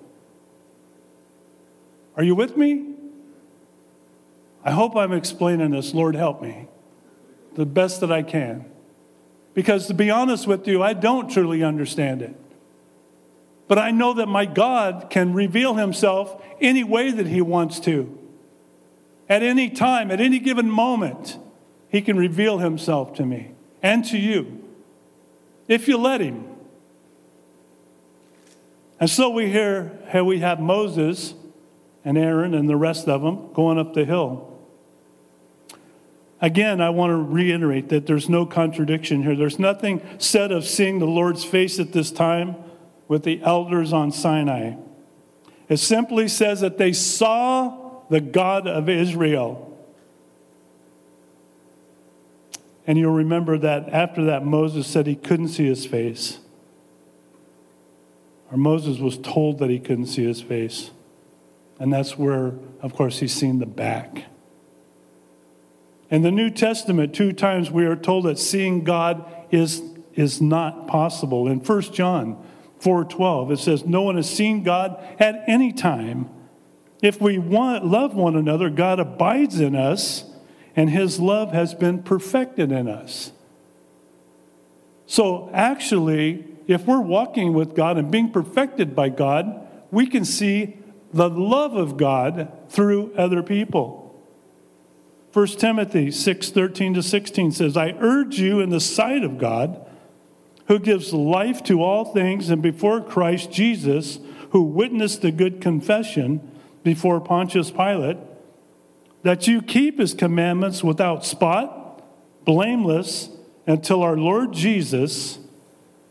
Are 2.16 2.22
you 2.22 2.36
with 2.36 2.56
me? 2.56 2.94
I 4.64 4.70
hope 4.70 4.94
I'm 4.94 5.12
explaining 5.12 5.72
this. 5.72 5.92
Lord, 5.92 6.14
help 6.14 6.40
me 6.40 6.68
the 7.56 7.66
best 7.66 8.00
that 8.02 8.12
I 8.12 8.22
can. 8.22 8.66
Because 9.52 9.88
to 9.88 9.94
be 9.94 10.10
honest 10.10 10.46
with 10.46 10.68
you, 10.68 10.80
I 10.80 10.92
don't 10.92 11.28
truly 11.28 11.64
understand 11.64 12.22
it. 12.22 12.36
But 13.66 13.78
I 13.78 13.90
know 13.90 14.14
that 14.14 14.26
my 14.26 14.44
God 14.44 15.08
can 15.10 15.32
reveal 15.32 15.74
himself 15.74 16.42
any 16.60 16.84
way 16.84 17.10
that 17.10 17.26
he 17.26 17.40
wants 17.40 17.80
to. 17.80 18.18
At 19.28 19.42
any 19.42 19.70
time, 19.70 20.10
at 20.10 20.20
any 20.20 20.38
given 20.38 20.70
moment, 20.70 21.38
he 21.88 22.02
can 22.02 22.16
reveal 22.16 22.58
himself 22.58 23.14
to 23.14 23.24
me 23.24 23.52
and 23.82 24.04
to 24.06 24.18
you 24.18 24.62
if 25.66 25.88
you 25.88 25.96
let 25.96 26.20
him. 26.20 26.44
And 29.00 29.08
so 29.08 29.30
we 29.30 29.50
hear 29.50 29.98
how 30.08 30.24
we 30.24 30.40
have 30.40 30.60
Moses 30.60 31.34
and 32.04 32.18
Aaron 32.18 32.54
and 32.54 32.68
the 32.68 32.76
rest 32.76 33.08
of 33.08 33.22
them 33.22 33.52
going 33.54 33.78
up 33.78 33.94
the 33.94 34.04
hill. 34.04 34.50
Again, 36.40 36.82
I 36.82 36.90
want 36.90 37.10
to 37.10 37.16
reiterate 37.16 37.88
that 37.88 38.06
there's 38.06 38.28
no 38.28 38.44
contradiction 38.44 39.22
here. 39.22 39.34
There's 39.34 39.58
nothing 39.58 40.02
said 40.18 40.52
of 40.52 40.66
seeing 40.66 40.98
the 40.98 41.06
Lord's 41.06 41.44
face 41.44 41.78
at 41.78 41.92
this 41.92 42.10
time 42.10 42.56
with 43.08 43.22
the 43.22 43.42
elders 43.42 43.92
on 43.92 44.10
Sinai. 44.10 44.74
It 45.68 45.78
simply 45.78 46.28
says 46.28 46.60
that 46.60 46.78
they 46.78 46.92
saw 46.92 48.02
the 48.10 48.20
God 48.20 48.66
of 48.66 48.88
Israel. 48.88 49.70
And 52.86 52.98
you'll 52.98 53.12
remember 53.12 53.56
that 53.58 53.88
after 53.88 54.24
that, 54.26 54.44
Moses 54.44 54.86
said 54.86 55.06
he 55.06 55.14
couldn't 55.14 55.48
see 55.48 55.66
his 55.66 55.86
face. 55.86 56.38
Or 58.50 58.58
Moses 58.58 58.98
was 58.98 59.16
told 59.16 59.58
that 59.58 59.70
he 59.70 59.78
couldn't 59.78 60.06
see 60.06 60.24
his 60.24 60.42
face. 60.42 60.90
And 61.78 61.92
that's 61.92 62.18
where, 62.18 62.52
of 62.82 62.94
course, 62.94 63.18
he's 63.18 63.32
seen 63.32 63.58
the 63.58 63.66
back. 63.66 64.26
In 66.10 66.22
the 66.22 66.30
New 66.30 66.50
Testament, 66.50 67.14
two 67.14 67.32
times 67.32 67.70
we 67.70 67.86
are 67.86 67.96
told 67.96 68.26
that 68.26 68.38
seeing 68.38 68.84
God 68.84 69.24
is, 69.50 69.82
is 70.14 70.40
not 70.40 70.86
possible. 70.86 71.48
In 71.48 71.60
1 71.60 71.82
John 71.92 72.43
4:12, 72.84 73.52
it 73.52 73.58
says, 73.58 73.86
No 73.86 74.02
one 74.02 74.16
has 74.16 74.28
seen 74.28 74.62
God 74.62 75.02
at 75.18 75.42
any 75.48 75.72
time. 75.72 76.28
If 77.02 77.20
we 77.20 77.38
want, 77.38 77.84
love 77.84 78.14
one 78.14 78.36
another, 78.36 78.70
God 78.70 79.00
abides 79.00 79.58
in 79.58 79.74
us 79.74 80.24
and 80.76 80.90
his 80.90 81.20
love 81.20 81.52
has 81.52 81.74
been 81.74 82.02
perfected 82.02 82.72
in 82.72 82.88
us. 82.88 83.32
So, 85.06 85.50
actually, 85.52 86.46
if 86.66 86.86
we're 86.86 87.00
walking 87.00 87.52
with 87.52 87.74
God 87.74 87.98
and 87.98 88.10
being 88.10 88.30
perfected 88.30 88.96
by 88.96 89.10
God, 89.10 89.66
we 89.90 90.06
can 90.06 90.24
see 90.24 90.78
the 91.12 91.28
love 91.28 91.74
of 91.74 91.96
God 91.96 92.50
through 92.68 93.12
other 93.14 93.42
people. 93.42 94.04
1 95.32 95.46
Timothy 95.48 96.10
6 96.10 96.50
13 96.50 96.94
to 96.94 97.02
16 97.02 97.52
says, 97.52 97.76
I 97.76 97.94
urge 98.00 98.38
you 98.38 98.60
in 98.60 98.70
the 98.70 98.80
sight 98.80 99.24
of 99.24 99.38
God, 99.38 99.84
who 100.66 100.78
gives 100.78 101.12
life 101.12 101.62
to 101.64 101.82
all 101.82 102.06
things, 102.06 102.50
and 102.50 102.62
before 102.62 103.00
Christ 103.00 103.50
Jesus, 103.50 104.18
who 104.50 104.62
witnessed 104.62 105.22
the 105.22 105.32
good 105.32 105.60
confession 105.60 106.40
before 106.82 107.20
Pontius 107.20 107.70
Pilate 107.70 108.18
that 109.24 109.46
you 109.46 109.62
keep 109.62 109.98
his 109.98 110.14
commandments 110.14 110.84
without 110.84 111.24
spot, 111.24 112.02
blameless, 112.44 113.30
until 113.66 114.02
our 114.02 114.16
Lord 114.16 114.52
Jesus 114.52 115.38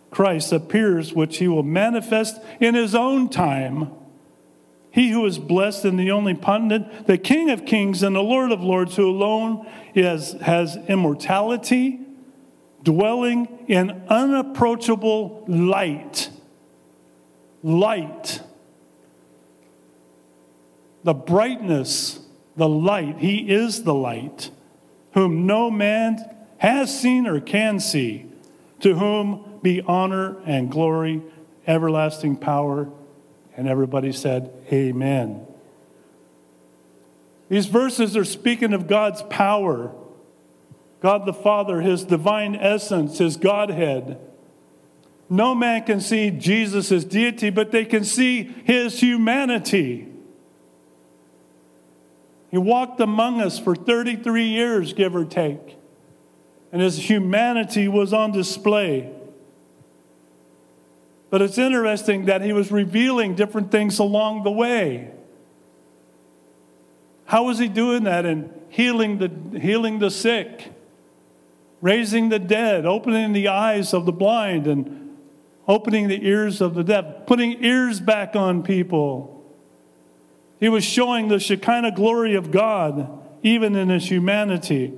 Christ 0.10 0.52
appears, 0.52 1.14
which 1.14 1.38
he 1.38 1.48
will 1.48 1.64
manifest 1.64 2.42
in 2.60 2.76
his 2.76 2.94
own 2.94 3.30
time. 3.30 3.92
He 4.92 5.10
who 5.10 5.26
is 5.26 5.40
blessed 5.40 5.86
and 5.86 5.98
the 6.00 6.12
only 6.12 6.34
pundit, 6.34 7.08
the 7.08 7.18
King 7.18 7.50
of 7.50 7.66
kings 7.66 8.04
and 8.04 8.16
the 8.16 8.22
Lord 8.22 8.52
of 8.52 8.62
lords, 8.62 8.96
who 8.96 9.10
alone 9.10 9.68
is, 9.96 10.34
has 10.34 10.78
immortality, 10.88 12.00
dwelling 12.84 13.66
in 13.68 14.04
unapproachable 14.10 15.46
light. 15.48 16.30
Light. 17.64 18.42
The 21.04 21.14
brightness 21.14 22.20
the 22.56 22.70
light. 22.70 23.18
He 23.18 23.50
is 23.50 23.84
the 23.84 23.94
light, 23.94 24.50
whom 25.14 25.46
no 25.46 25.72
man 25.72 26.18
has 26.58 26.98
seen 26.98 27.28
or 27.28 27.40
can 27.40 27.80
see, 27.80 28.26
to 28.82 28.96
whom 28.96 29.60
be 29.62 29.82
honor 29.82 30.42
and 30.46 30.70
glory, 30.70 31.22
everlasting 31.68 32.38
power. 32.38 32.90
And 33.56 33.68
everybody 33.68 34.12
said, 34.12 34.52
Amen. 34.72 35.46
These 37.50 37.68
verses 37.68 38.18
are 38.18 38.26
speaking 38.26 38.74
of 38.74 38.88
God's 38.88 39.22
power, 39.24 39.94
God 41.04 41.26
the 41.26 41.34
Father, 41.34 41.82
His 41.82 42.06
divine 42.06 42.56
essence, 42.56 43.18
His 43.18 43.36
Godhead. 43.36 44.18
No 45.30 45.54
man 45.54 45.84
can 45.84 46.00
see 46.00 46.32
Jesus' 46.32 47.04
deity, 47.04 47.50
but 47.50 47.72
they 47.72 47.84
can 47.84 48.06
see 48.06 48.44
His 48.64 49.02
humanity. 49.02 50.08
He 52.50 52.58
walked 52.58 53.02
among 53.02 53.42
us 53.42 53.60
for 53.60 53.76
33 53.76 54.46
years, 54.46 54.94
give 54.94 55.14
or 55.14 55.26
take, 55.26 55.76
and 56.72 56.82
his 56.84 57.10
humanity 57.10 57.88
was 57.88 58.14
on 58.14 58.32
display. 58.32 59.12
But 61.32 61.42
it's 61.42 61.58
interesting 61.58 62.26
that 62.26 62.44
he 62.44 62.54
was 62.54 62.72
revealing 62.72 63.34
different 63.34 63.72
things 63.72 63.98
along 63.98 64.44
the 64.44 64.52
way. 64.52 65.10
How 67.26 67.46
was 67.46 67.58
he 67.58 67.68
doing 67.68 68.04
that? 68.04 68.28
And 68.28 68.54
healing 68.70 69.18
the, 69.18 69.60
healing 69.60 69.98
the 69.98 70.12
sick, 70.12 70.73
raising 71.84 72.30
the 72.30 72.40
dead, 72.40 72.86
opening 72.86 73.34
the 73.34 73.48
eyes 73.48 73.94
of 73.94 74.06
the 74.06 74.12
blind, 74.12 74.66
and 74.66 75.18
opening 75.68 76.08
the 76.08 76.26
ears 76.26 76.62
of 76.62 76.74
the 76.74 76.84
deaf, 76.84 77.28
putting 77.28 77.64
ears 77.64 78.00
back 78.00 78.36
on 78.36 78.64
people 78.64 79.34
he 80.64 80.70
was 80.70 80.86
showing 80.86 81.28
the 81.28 81.42
Shekinah 81.42 81.92
glory 81.92 82.36
of 82.36 82.50
God, 82.50 83.22
even 83.42 83.76
in 83.76 83.90
his 83.90 84.10
humanity. 84.10 84.94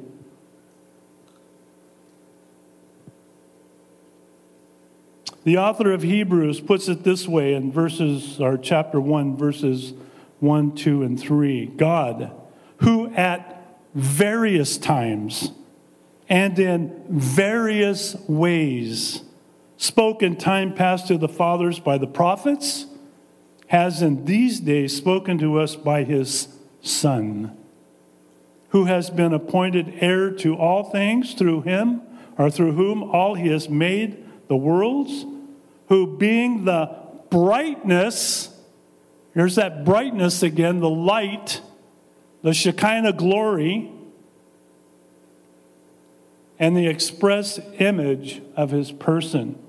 The 5.43 5.57
author 5.57 5.91
of 5.91 6.03
Hebrews 6.03 6.61
puts 6.61 6.87
it 6.87 7.03
this 7.03 7.27
way 7.27 7.55
in 7.55 7.71
verses, 7.71 8.39
or 8.39 8.59
chapter 8.59 9.01
1, 9.01 9.37
verses 9.37 9.95
1, 10.39 10.75
2, 10.75 11.01
and 11.01 11.19
3. 11.19 11.65
God, 11.65 12.31
who 12.81 13.11
at 13.15 13.79
various 13.95 14.77
times 14.77 15.49
and 16.27 16.57
in 16.57 17.03
various 17.09 18.15
ways 18.27 19.21
spoke 19.77 20.23
in 20.23 20.35
time 20.35 20.73
past 20.73 21.07
to 21.07 21.17
the 21.17 21.27
fathers 21.27 21.79
by 21.79 21.97
the 21.97 22.07
prophets 22.07 22.85
has 23.67 24.01
in 24.01 24.25
these 24.25 24.59
days 24.59 24.95
spoken 24.95 25.37
to 25.37 25.59
us 25.59 25.75
by 25.75 26.03
his 26.03 26.47
Son, 26.81 27.57
who 28.69 28.85
has 28.85 29.09
been 29.09 29.33
appointed 29.33 29.95
heir 30.01 30.29
to 30.29 30.55
all 30.55 30.83
things 30.83 31.33
through 31.33 31.61
him, 31.61 32.01
or 32.37 32.51
through 32.51 32.73
whom 32.73 33.01
all 33.01 33.33
he 33.33 33.47
has 33.47 33.67
made 33.69 34.23
the 34.47 34.55
worlds, 34.55 35.25
who 35.87 36.17
being 36.17 36.65
the 36.65 36.95
brightness, 37.29 38.49
here's 39.33 39.55
that 39.55 39.83
brightness 39.83 40.43
again, 40.43 40.79
the 40.79 40.89
light, 40.89 41.61
the 42.43 42.53
Shekinah 42.53 43.13
glory, 43.13 43.91
and 46.57 46.75
the 46.75 46.87
express 46.87 47.59
image 47.79 48.41
of 48.55 48.71
his 48.71 48.91
person 48.91 49.59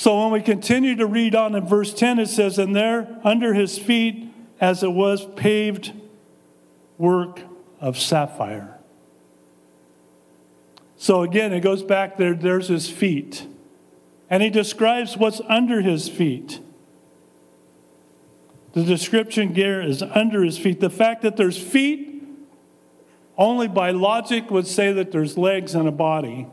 so 0.00 0.22
when 0.22 0.32
we 0.32 0.40
continue 0.40 0.96
to 0.96 1.04
read 1.04 1.34
on 1.34 1.54
in 1.54 1.66
verse 1.66 1.92
10, 1.92 2.20
it 2.20 2.28
says, 2.28 2.58
And 2.58 2.74
there 2.74 3.20
under 3.22 3.52
his 3.52 3.78
feet, 3.78 4.32
as 4.58 4.82
it 4.82 4.92
was 4.92 5.26
paved 5.36 5.92
work 6.96 7.40
of 7.80 7.98
sapphire. 7.98 8.78
So 10.96 11.20
again, 11.20 11.52
it 11.52 11.60
goes 11.60 11.82
back 11.82 12.16
there, 12.16 12.32
there's 12.32 12.68
his 12.68 12.88
feet. 12.88 13.46
And 14.30 14.42
he 14.42 14.48
describes 14.48 15.18
what's 15.18 15.42
under 15.48 15.82
his 15.82 16.08
feet. 16.08 16.60
The 18.72 18.84
description 18.84 19.54
here 19.54 19.82
is 19.82 20.02
under 20.02 20.42
his 20.42 20.56
feet. 20.56 20.80
The 20.80 20.88
fact 20.88 21.20
that 21.20 21.36
there's 21.36 21.58
feet, 21.58 22.19
only 23.40 23.66
by 23.66 23.90
logic 23.90 24.52
would 24.52 24.68
say 24.68 24.92
that 24.92 25.10
there's 25.10 25.36
legs 25.36 25.74
and 25.74 25.88
a 25.88 25.92
body. 25.92 26.46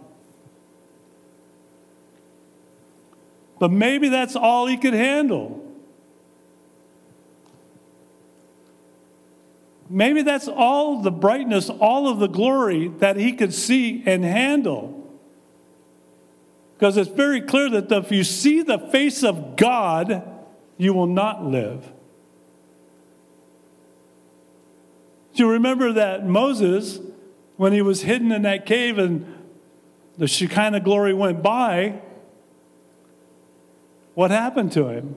but 3.60 3.72
maybe 3.72 4.10
that's 4.10 4.36
all 4.36 4.68
he 4.68 4.78
could 4.78 4.94
handle. 4.94 5.64
Maybe 9.90 10.22
that's 10.22 10.48
all 10.48 11.02
the 11.02 11.12
brightness, 11.12 11.70
all 11.70 12.10
of 12.10 12.20
the 12.20 12.28
glory 12.28 12.90
that 13.00 13.16
he 13.16 13.34
could 13.34 13.54
see 13.54 14.04
and 14.06 14.24
handle. 14.24 14.94
Because 16.74 16.98
it's 16.98 17.10
very 17.10 17.42
clear 17.42 17.70
that 17.70 17.92
if 17.92 18.12
you 18.12 18.24
see 18.24 18.62
the 18.62 18.78
face 18.78 19.24
of 19.24 19.56
God, 19.56 20.24
you 20.78 20.94
will 20.94 21.08
not 21.08 21.44
live. 21.44 21.92
Do 25.27 25.27
you 25.40 25.52
remember 25.52 25.94
that 25.94 26.26
Moses, 26.26 27.00
when 27.58 27.74
he 27.74 27.82
was 27.82 28.02
hidden 28.02 28.32
in 28.32 28.44
that 28.44 28.66
cave 28.66 28.98
and 28.98 29.34
the 30.18 30.28
Shekinah 30.28 30.80
glory 30.80 31.14
went 31.14 31.44
by, 31.44 32.02
what 34.16 34.32
happened 34.32 34.72
to 34.72 34.88
him? 34.88 35.16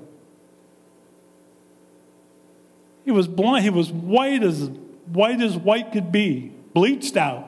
He 3.05 3.11
was 3.11 3.27
blind. 3.27 3.65
He 3.65 3.71
was 3.71 3.91
white 3.91 4.43
as 4.43 4.69
white 5.13 5.41
as 5.41 5.57
white 5.57 5.91
could 5.93 6.13
be, 6.13 6.53
bleached 6.75 7.17
out. 7.17 7.47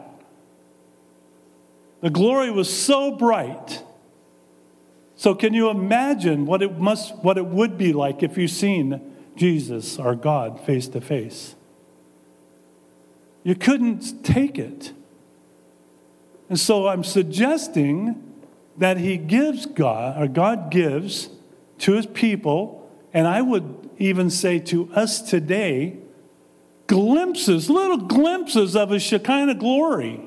The 2.01 2.11
glory 2.11 2.51
was 2.51 2.75
so 2.75 3.13
bright. 3.13 3.83
So 5.15 5.35
can 5.35 5.55
you 5.55 5.69
imagine 5.69 6.47
what 6.47 6.63
it 6.63 6.79
must 6.79 7.15
what 7.17 7.39
it 7.39 7.47
would 7.47 7.79
be 7.79 7.93
like 7.93 8.23
if 8.23 8.37
you 8.37 8.49
seen 8.49 9.01
Jesus, 9.37 9.99
our 9.99 10.15
God, 10.15 10.59
face 10.61 10.89
to 10.89 11.01
face? 11.01 11.55
You 13.45 13.55
couldn't 13.55 14.25
take 14.25 14.59
it. 14.59 14.93
And 16.49 16.59
so 16.59 16.87
I'm 16.87 17.05
suggesting 17.05 18.23
that 18.79 18.99
he 18.99 19.17
gives 19.17 19.67
God, 19.67 20.21
or 20.21 20.29
God 20.29 20.71
gives 20.71 21.29
to 21.79 21.93
his 21.93 22.07
people, 22.07 22.91
and 23.13 23.27
I 23.27 23.43
would 23.43 23.91
even 23.99 24.31
say 24.31 24.59
to 24.61 24.93
us 24.95 25.23
today, 25.23 25.97
glimpses, 26.87 27.69
little 27.69 27.99
glimpses 27.99 28.77
of 28.77 28.91
his 28.91 29.03
Shekinah 29.03 29.55
glory, 29.57 30.21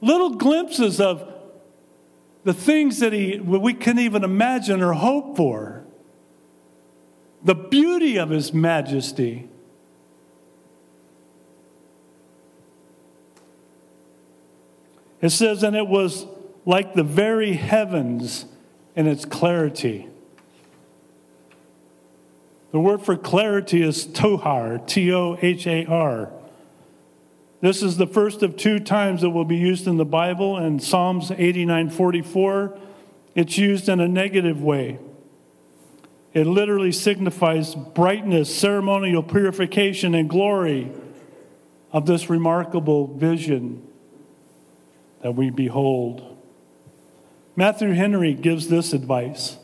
little 0.00 0.30
glimpses 0.30 1.00
of 1.00 1.32
the 2.44 2.54
things 2.54 2.98
that 3.00 3.12
he, 3.12 3.38
we 3.38 3.74
can 3.74 3.98
even 3.98 4.22
imagine 4.22 4.82
or 4.82 4.92
hope 4.92 5.36
for, 5.36 5.84
the 7.42 7.54
beauty 7.54 8.18
of 8.18 8.30
his 8.30 8.52
majesty. 8.52 9.48
It 15.24 15.30
says, 15.30 15.62
and 15.62 15.74
it 15.74 15.88
was 15.88 16.26
like 16.66 16.92
the 16.92 17.02
very 17.02 17.54
heavens 17.54 18.44
in 18.94 19.06
its 19.06 19.24
clarity. 19.24 20.06
The 22.72 22.78
word 22.78 23.00
for 23.00 23.16
clarity 23.16 23.80
is 23.80 24.04
tohar, 24.06 24.86
T 24.86 25.10
O 25.14 25.38
H 25.40 25.66
A 25.66 25.86
R. 25.86 26.30
This 27.62 27.82
is 27.82 27.96
the 27.96 28.06
first 28.06 28.42
of 28.42 28.58
two 28.58 28.78
times 28.78 29.22
it 29.22 29.28
will 29.28 29.46
be 29.46 29.56
used 29.56 29.86
in 29.86 29.96
the 29.96 30.04
Bible. 30.04 30.58
In 30.58 30.78
Psalms 30.78 31.30
89 31.30 31.88
44, 31.88 32.78
it's 33.34 33.56
used 33.56 33.88
in 33.88 34.00
a 34.00 34.08
negative 34.08 34.60
way. 34.62 34.98
It 36.34 36.46
literally 36.46 36.92
signifies 36.92 37.74
brightness, 37.74 38.54
ceremonial 38.54 39.22
purification, 39.22 40.14
and 40.14 40.28
glory 40.28 40.92
of 41.92 42.04
this 42.04 42.28
remarkable 42.28 43.06
vision 43.06 43.88
that 45.24 45.34
we 45.34 45.48
behold. 45.48 46.36
Matthew 47.56 47.92
Henry 47.92 48.34
gives 48.34 48.68
this 48.68 48.92
advice 48.92 49.56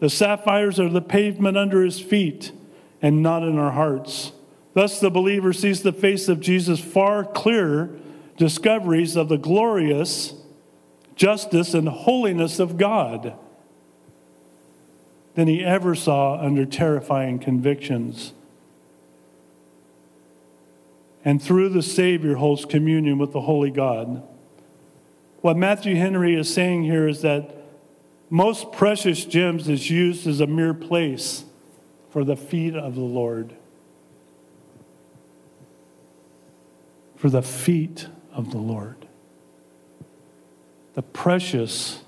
The 0.00 0.10
sapphires 0.10 0.78
are 0.78 0.90
the 0.90 1.00
pavement 1.00 1.56
under 1.56 1.82
his 1.82 1.98
feet 1.98 2.52
and 3.00 3.22
not 3.22 3.42
in 3.42 3.58
our 3.58 3.70
hearts. 3.72 4.32
Thus, 4.74 5.00
the 5.00 5.10
believer 5.10 5.54
sees 5.54 5.82
the 5.82 5.94
face 5.94 6.28
of 6.28 6.40
Jesus 6.40 6.78
far 6.78 7.24
clearer 7.24 7.98
discoveries 8.36 9.16
of 9.16 9.30
the 9.30 9.38
glorious 9.38 10.34
justice 11.16 11.72
and 11.72 11.88
holiness 11.88 12.58
of 12.58 12.76
God 12.76 13.34
than 15.34 15.48
he 15.48 15.64
ever 15.64 15.94
saw 15.94 16.38
under 16.38 16.66
terrifying 16.66 17.38
convictions. 17.38 18.34
And 21.24 21.42
through 21.42 21.70
the 21.70 21.82
Savior 21.82 22.34
holds 22.34 22.66
communion 22.66 23.16
with 23.16 23.32
the 23.32 23.40
Holy 23.40 23.70
God. 23.70 24.28
What 25.42 25.56
Matthew 25.56 25.96
Henry 25.96 26.36
is 26.36 26.52
saying 26.52 26.84
here 26.84 27.08
is 27.08 27.22
that 27.22 27.56
most 28.30 28.70
precious 28.70 29.24
gems 29.24 29.68
is 29.68 29.90
used 29.90 30.24
as 30.26 30.40
a 30.40 30.46
mere 30.46 30.72
place 30.72 31.44
for 32.10 32.24
the 32.24 32.36
feet 32.36 32.76
of 32.76 32.94
the 32.94 33.00
Lord. 33.00 33.52
For 37.16 37.28
the 37.28 37.42
feet 37.42 38.06
of 38.32 38.52
the 38.52 38.58
Lord. 38.58 39.08
The 40.94 41.02
precious 41.02 42.02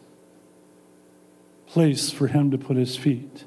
place 1.66 2.10
for 2.10 2.28
him 2.28 2.52
to 2.52 2.58
put 2.58 2.76
his 2.76 2.96
feet. 2.96 3.44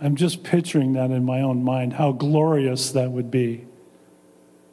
I'm 0.00 0.16
just 0.16 0.42
picturing 0.42 0.94
that 0.94 1.12
in 1.12 1.24
my 1.24 1.42
own 1.42 1.62
mind, 1.62 1.92
how 1.92 2.10
glorious 2.10 2.90
that 2.90 3.12
would 3.12 3.30
be 3.30 3.66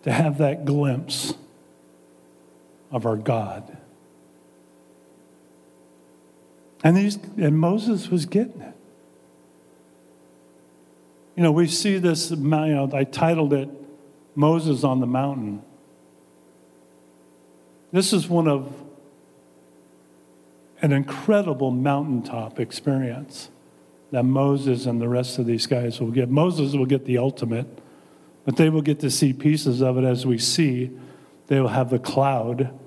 to 0.04 0.12
have 0.12 0.40
that 0.40 0.66
glimpse 0.66 1.36
of 2.96 3.06
our 3.06 3.18
God. 3.18 3.78
And, 6.82 6.96
these, 6.96 7.20
and 7.38 7.60
Moses 7.60 8.08
was 8.08 8.26
getting 8.26 8.62
it. 8.62 8.74
You 11.36 11.44
know, 11.44 11.52
we 11.52 11.68
see 11.68 11.98
this, 11.98 12.32
you 12.32 12.38
know, 12.38 12.90
I 12.94 13.04
titled 13.04 13.52
it 13.52 13.68
Moses 14.34 14.86
on 14.86 15.02
the 15.02 15.08
Mountain. 15.08 15.62
This 17.92 18.14
is 18.14 18.30
one 18.30 18.48
of 18.48 18.74
an 20.82 20.94
incredible 20.94 21.72
mountaintop 21.72 22.62
experience 22.62 23.50
that 24.12 24.24
Moses 24.24 24.86
and 24.86 25.02
the 25.02 25.10
rest 25.10 25.38
of 25.38 25.46
these 25.46 25.68
guys 25.68 26.00
will 26.00 26.12
get. 26.12 26.30
Moses 26.30 26.74
will 26.76 26.86
get 26.86 27.04
the 27.04 27.18
ultimate, 27.18 27.68
but 28.46 28.56
they 28.56 28.70
will 28.70 28.82
get 28.82 29.02
to 29.02 29.12
see 29.12 29.34
pieces 29.34 29.82
of 29.82 29.98
it 29.98 30.06
as 30.06 30.26
we 30.26 30.38
see. 30.38 30.92
They 31.48 31.60
will 31.60 31.68
have 31.68 31.90
the 31.90 32.00
cloud 32.00 32.80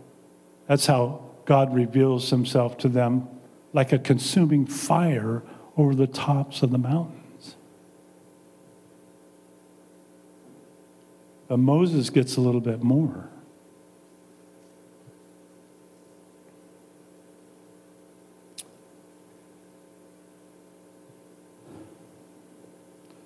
that's 0.68 0.86
how 0.86 1.24
God 1.46 1.74
reveals 1.74 2.30
himself 2.30 2.76
to 2.78 2.88
them 2.88 3.26
like 3.72 3.92
a 3.92 3.98
consuming 3.98 4.66
fire 4.66 5.42
over 5.76 5.94
the 5.94 6.06
tops 6.06 6.62
of 6.62 6.70
the 6.70 6.78
mountains. 6.78 7.56
But 11.48 11.56
Moses 11.56 12.10
gets 12.10 12.36
a 12.36 12.42
little 12.42 12.60
bit 12.60 12.82
more. 12.82 13.30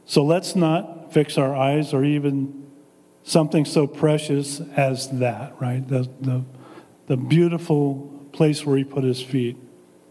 So 0.04 0.22
let's 0.22 0.54
not 0.54 1.12
fix 1.12 1.38
our 1.38 1.56
eyes 1.56 1.92
or 1.94 2.04
even 2.04 2.70
something 3.24 3.64
so 3.64 3.86
precious 3.86 4.60
as 4.76 5.08
that, 5.18 5.54
right? 5.58 5.86
The, 5.88 6.08
the, 6.20 6.44
the 7.06 7.16
beautiful 7.16 8.28
place 8.32 8.64
where 8.64 8.76
he 8.76 8.84
put 8.84 9.04
his 9.04 9.22
feet. 9.22 9.56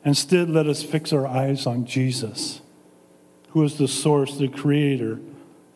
Instead, 0.03 0.49
let 0.49 0.67
us 0.67 0.83
fix 0.83 1.13
our 1.13 1.27
eyes 1.27 1.65
on 1.65 1.85
Jesus, 1.85 2.61
who 3.49 3.63
is 3.63 3.77
the 3.77 3.87
source, 3.87 4.37
the 4.37 4.47
creator 4.47 5.19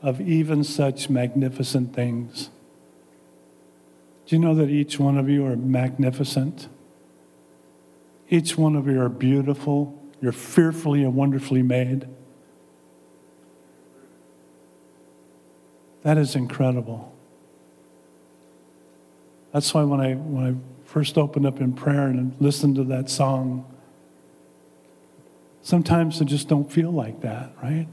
of 0.02 0.22
even 0.22 0.64
such 0.64 1.10
magnificent 1.10 1.94
things. 1.94 2.50
Do 4.26 4.36
you 4.36 4.42
know 4.42 4.56
that 4.56 4.70
each 4.70 5.00
one 5.00 5.18
of 5.18 5.30
you 5.30 5.46
are 5.46 5.56
magnificent? 5.56 6.68
Each 8.30 8.58
one 8.58 8.76
of 8.76 8.88
you 8.88 9.00
are 9.00 9.10
beautiful. 9.10 10.02
You're 10.22 10.32
fearfully 10.32 11.04
and 11.04 11.16
wonderfully 11.16 11.62
made. 11.62 12.08
That 16.02 16.18
is 16.18 16.36
incredible. 16.36 17.12
That's 19.52 19.74
why 19.74 19.84
when 19.84 20.02
I, 20.02 20.14
when 20.14 20.46
I 20.46 20.75
first 20.86 21.18
opened 21.18 21.46
up 21.46 21.60
in 21.60 21.74
prayer 21.74 22.08
and 22.08 22.36
listened 22.40 22.76
to 22.76 22.84
that 22.86 23.10
song, 23.10 23.66
sometimes 25.62 26.22
I 26.22 26.26
just 26.26 26.48
don't 26.48 26.72
feel 26.72 26.92
like 26.92 27.22
that, 27.22 27.52
right? 27.62 27.88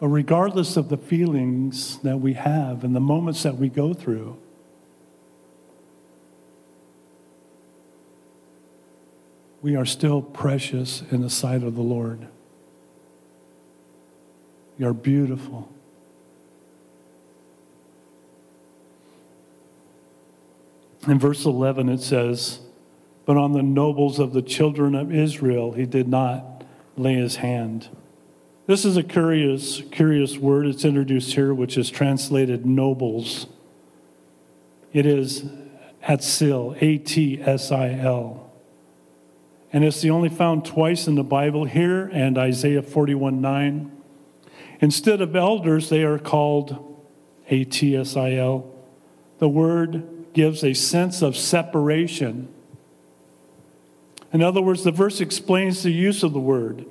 But 0.00 0.08
regardless 0.08 0.76
of 0.76 0.88
the 0.88 0.96
feelings 0.96 1.98
that 2.00 2.18
we 2.18 2.34
have 2.34 2.82
and 2.82 2.96
the 2.96 3.00
moments 3.00 3.42
that 3.44 3.56
we 3.56 3.68
go 3.68 3.94
through, 3.94 4.36
we 9.62 9.76
are 9.76 9.86
still 9.86 10.20
precious 10.20 11.02
in 11.10 11.22
the 11.22 11.30
sight 11.30 11.62
of 11.62 11.74
the 11.74 11.82
Lord. 11.82 12.26
You 14.78 14.88
are 14.88 14.92
beautiful. 14.92 15.73
In 21.06 21.18
verse 21.18 21.44
11, 21.44 21.88
it 21.88 22.00
says, 22.00 22.60
but 23.26 23.36
on 23.36 23.52
the 23.52 23.62
nobles 23.62 24.18
of 24.18 24.32
the 24.32 24.42
children 24.42 24.94
of 24.94 25.12
Israel 25.12 25.72
he 25.72 25.86
did 25.86 26.08
not 26.08 26.64
lay 26.96 27.14
his 27.14 27.36
hand. 27.36 27.88
This 28.66 28.84
is 28.84 28.96
a 28.96 29.02
curious, 29.02 29.82
curious 29.90 30.38
word. 30.38 30.66
It's 30.66 30.84
introduced 30.84 31.34
here, 31.34 31.52
which 31.52 31.76
is 31.76 31.90
translated 31.90 32.64
nobles. 32.64 33.46
It 34.92 35.04
is 35.04 35.44
Atsil, 36.02 36.76
A 36.80 36.98
T 36.98 37.40
S 37.42 37.70
I 37.70 37.90
L. 37.90 38.50
And 39.72 39.84
it's 39.84 40.00
the 40.00 40.10
only 40.10 40.28
found 40.28 40.64
twice 40.64 41.06
in 41.06 41.14
the 41.14 41.24
Bible 41.24 41.64
here 41.64 42.08
and 42.12 42.38
Isaiah 42.38 42.82
41 42.82 43.40
9. 43.40 43.92
Instead 44.80 45.20
of 45.20 45.36
elders, 45.36 45.88
they 45.90 46.04
are 46.04 46.18
called 46.18 47.02
A 47.48 47.64
T 47.64 47.96
S 47.96 48.16
I 48.16 48.32
L. 48.32 48.72
The 49.38 49.48
word 49.48 50.23
gives 50.34 50.62
a 50.62 50.74
sense 50.74 51.22
of 51.22 51.36
separation. 51.36 52.48
In 54.32 54.42
other 54.42 54.60
words, 54.60 54.82
the 54.82 54.90
verse 54.90 55.20
explains 55.20 55.82
the 55.82 55.92
use 55.92 56.22
of 56.22 56.32
the 56.32 56.40
word. 56.40 56.84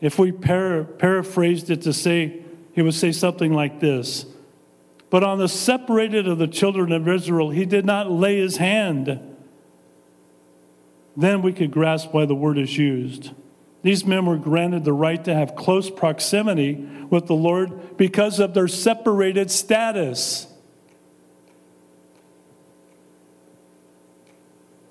If 0.00 0.18
we 0.18 0.32
para- 0.32 0.84
paraphrased 0.84 1.70
it 1.70 1.82
to 1.82 1.92
say, 1.92 2.40
he 2.72 2.82
would 2.82 2.94
say 2.94 3.12
something 3.12 3.52
like 3.52 3.80
this 3.80 4.26
But 5.10 5.22
on 5.22 5.38
the 5.38 5.48
separated 5.48 6.26
of 6.28 6.38
the 6.38 6.46
children 6.46 6.92
of 6.92 7.08
Israel, 7.08 7.50
he 7.50 7.66
did 7.66 7.84
not 7.84 8.10
lay 8.10 8.38
his 8.38 8.56
hand. 8.56 9.20
Then 11.16 11.42
we 11.42 11.52
could 11.52 11.70
grasp 11.70 12.12
why 12.12 12.26
the 12.26 12.34
word 12.34 12.58
is 12.58 12.76
used. 12.76 13.32
These 13.82 14.04
men 14.04 14.24
were 14.24 14.38
granted 14.38 14.84
the 14.84 14.92
right 14.92 15.22
to 15.24 15.34
have 15.34 15.54
close 15.54 15.90
proximity 15.90 16.74
with 17.10 17.26
the 17.26 17.34
Lord 17.34 17.96
because 17.96 18.40
of 18.40 18.54
their 18.54 18.66
separated 18.66 19.50
status. 19.50 20.46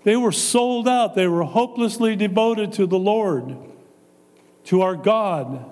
They 0.04 0.16
were 0.16 0.32
sold 0.32 0.88
out, 0.88 1.16
they 1.16 1.28
were 1.28 1.44
hopelessly 1.44 2.16
devoted 2.16 2.74
to 2.74 2.86
the 2.86 3.00
Lord 3.00 3.56
to 4.66 4.82
our 4.82 4.96
God. 4.96 5.70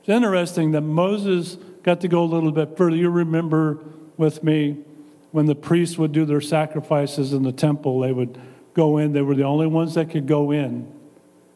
It's 0.00 0.08
interesting 0.08 0.72
that 0.72 0.82
Moses 0.82 1.56
got 1.82 2.00
to 2.02 2.08
go 2.08 2.22
a 2.22 2.26
little 2.26 2.52
bit 2.52 2.76
further. 2.76 2.96
You 2.96 3.10
remember 3.10 3.78
with 4.16 4.44
me 4.44 4.84
when 5.32 5.46
the 5.46 5.54
priests 5.54 5.98
would 5.98 6.12
do 6.12 6.24
their 6.24 6.40
sacrifices 6.40 7.32
in 7.32 7.42
the 7.42 7.52
temple, 7.52 8.00
they 8.00 8.12
would 8.12 8.40
go 8.74 8.98
in, 8.98 9.12
they 9.12 9.22
were 9.22 9.34
the 9.34 9.44
only 9.44 9.66
ones 9.66 9.94
that 9.94 10.10
could 10.10 10.26
go 10.26 10.52
in. 10.52 10.92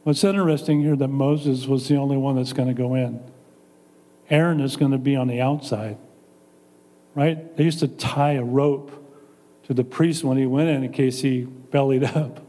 What's 0.02 0.24
interesting 0.24 0.80
here 0.82 0.96
that 0.96 1.08
Moses 1.08 1.66
was 1.66 1.86
the 1.86 1.96
only 1.96 2.16
one 2.16 2.36
that's 2.36 2.52
going 2.52 2.68
to 2.68 2.74
go 2.74 2.94
in. 2.94 3.22
Aaron 4.28 4.60
is 4.60 4.76
going 4.76 4.92
to 4.92 4.98
be 4.98 5.16
on 5.16 5.28
the 5.28 5.40
outside, 5.40 5.98
right? 7.14 7.56
They 7.56 7.64
used 7.64 7.80
to 7.80 7.88
tie 7.88 8.32
a 8.32 8.44
rope 8.44 8.99
to 9.70 9.74
the 9.74 9.84
priest 9.84 10.24
when 10.24 10.36
he 10.36 10.46
went 10.46 10.68
in 10.68 10.82
in 10.82 10.90
case 10.90 11.20
he 11.20 11.42
bellied 11.42 12.02
up 12.02 12.44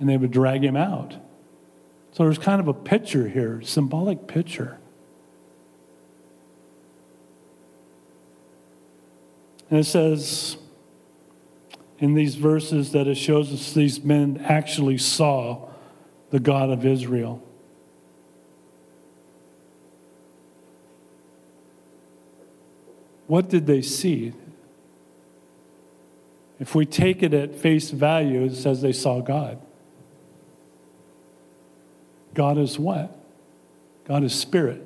and 0.00 0.08
they 0.08 0.16
would 0.16 0.32
drag 0.32 0.64
him 0.64 0.74
out. 0.74 1.14
So 2.10 2.24
there's 2.24 2.36
kind 2.36 2.60
of 2.60 2.66
a 2.66 2.74
picture 2.74 3.28
here, 3.28 3.62
symbolic 3.62 4.26
picture. 4.26 4.80
And 9.70 9.78
it 9.78 9.84
says 9.84 10.56
in 12.00 12.14
these 12.14 12.34
verses 12.34 12.90
that 12.90 13.06
it 13.06 13.14
shows 13.14 13.52
us 13.52 13.72
these 13.72 14.02
men 14.02 14.44
actually 14.48 14.98
saw 14.98 15.68
the 16.30 16.40
God 16.40 16.70
of 16.70 16.84
Israel. 16.84 17.40
What 23.28 23.48
did 23.48 23.68
they 23.68 23.80
see? 23.80 24.32
If 26.60 26.74
we 26.74 26.86
take 26.86 27.22
it 27.22 27.34
at 27.34 27.54
face 27.54 27.90
value, 27.90 28.44
it 28.44 28.54
says 28.54 28.80
they 28.80 28.92
saw 28.92 29.20
God. 29.20 29.60
God 32.32 32.58
is 32.58 32.78
what? 32.78 33.16
God 34.06 34.22
is 34.24 34.34
spirit. 34.34 34.82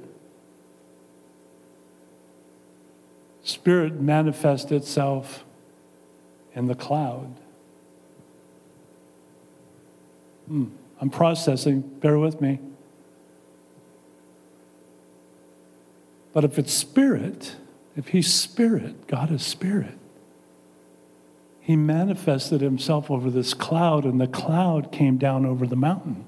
Spirit 3.43 4.01
manifests 4.01 4.71
itself 4.71 5.45
in 6.55 6.67
the 6.67 6.75
cloud. 6.75 7.35
Hmm, 10.47 10.67
I'm 11.01 11.11
processing, 11.11 11.81
bear 11.81 12.19
with 12.19 12.41
me. 12.41 12.61
But 16.33 16.45
if 16.45 16.59
it's 16.59 16.73
spirit, 16.73 17.57
if 17.97 18.09
he's 18.09 18.33
spirit, 18.33 19.07
God 19.07 19.31
is 19.33 19.43
spirit. 19.43 19.99
He 21.69 21.77
manifested 21.77 22.63
himself 22.63 23.11
over 23.11 23.29
this 23.29 23.53
cloud, 23.53 24.07
and 24.07 24.19
the 24.19 24.27
cloud 24.27 24.91
came 24.91 25.19
down 25.19 25.45
over 25.45 25.67
the 25.67 25.77
mountain 25.77 26.25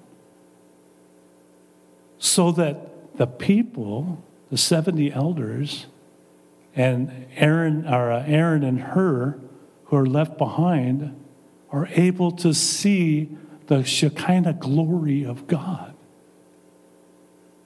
so 2.18 2.52
that 2.52 3.16
the 3.16 3.26
people, 3.26 4.22
the 4.50 4.58
70 4.58 5.10
elders, 5.10 5.86
and 6.76 7.26
Aaron, 7.36 7.86
or 7.86 8.12
uh, 8.12 8.22
Aaron 8.26 8.62
and 8.62 8.82
Hur, 8.82 9.40
who 9.84 9.96
are 9.96 10.04
left 10.04 10.36
behind, 10.36 11.18
are 11.72 11.88
able 11.92 12.32
to 12.32 12.52
see 12.52 13.30
the 13.68 13.82
Shekinah 13.82 14.58
glory 14.60 15.24
of 15.24 15.46
God. 15.46 15.94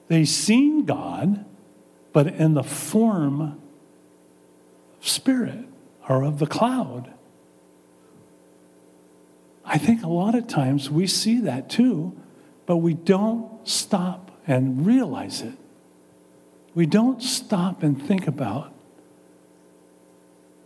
They 0.07 0.23
seen 0.23 0.85
God, 0.85 1.43
but 2.13 2.27
in 2.27 2.53
the 2.53 2.63
form 2.63 3.41
of 3.41 5.05
spirit 5.05 5.65
or 6.07 6.23
of 6.23 6.39
the 6.39 6.47
cloud. 6.47 7.11
I 9.65 9.77
think 9.77 10.03
a 10.03 10.07
lot 10.07 10.35
of 10.35 10.47
times 10.47 10.89
we 10.89 11.07
see 11.07 11.39
that 11.41 11.69
too, 11.69 12.15
but 12.65 12.77
we 12.77 12.93
don't 12.93 13.67
stop 13.67 14.31
and 14.47 14.85
realize 14.85 15.41
it. 15.41 15.57
We 16.75 16.85
don't 16.85 17.21
stop 17.23 17.83
and 17.83 18.01
think 18.01 18.27
about 18.27 18.71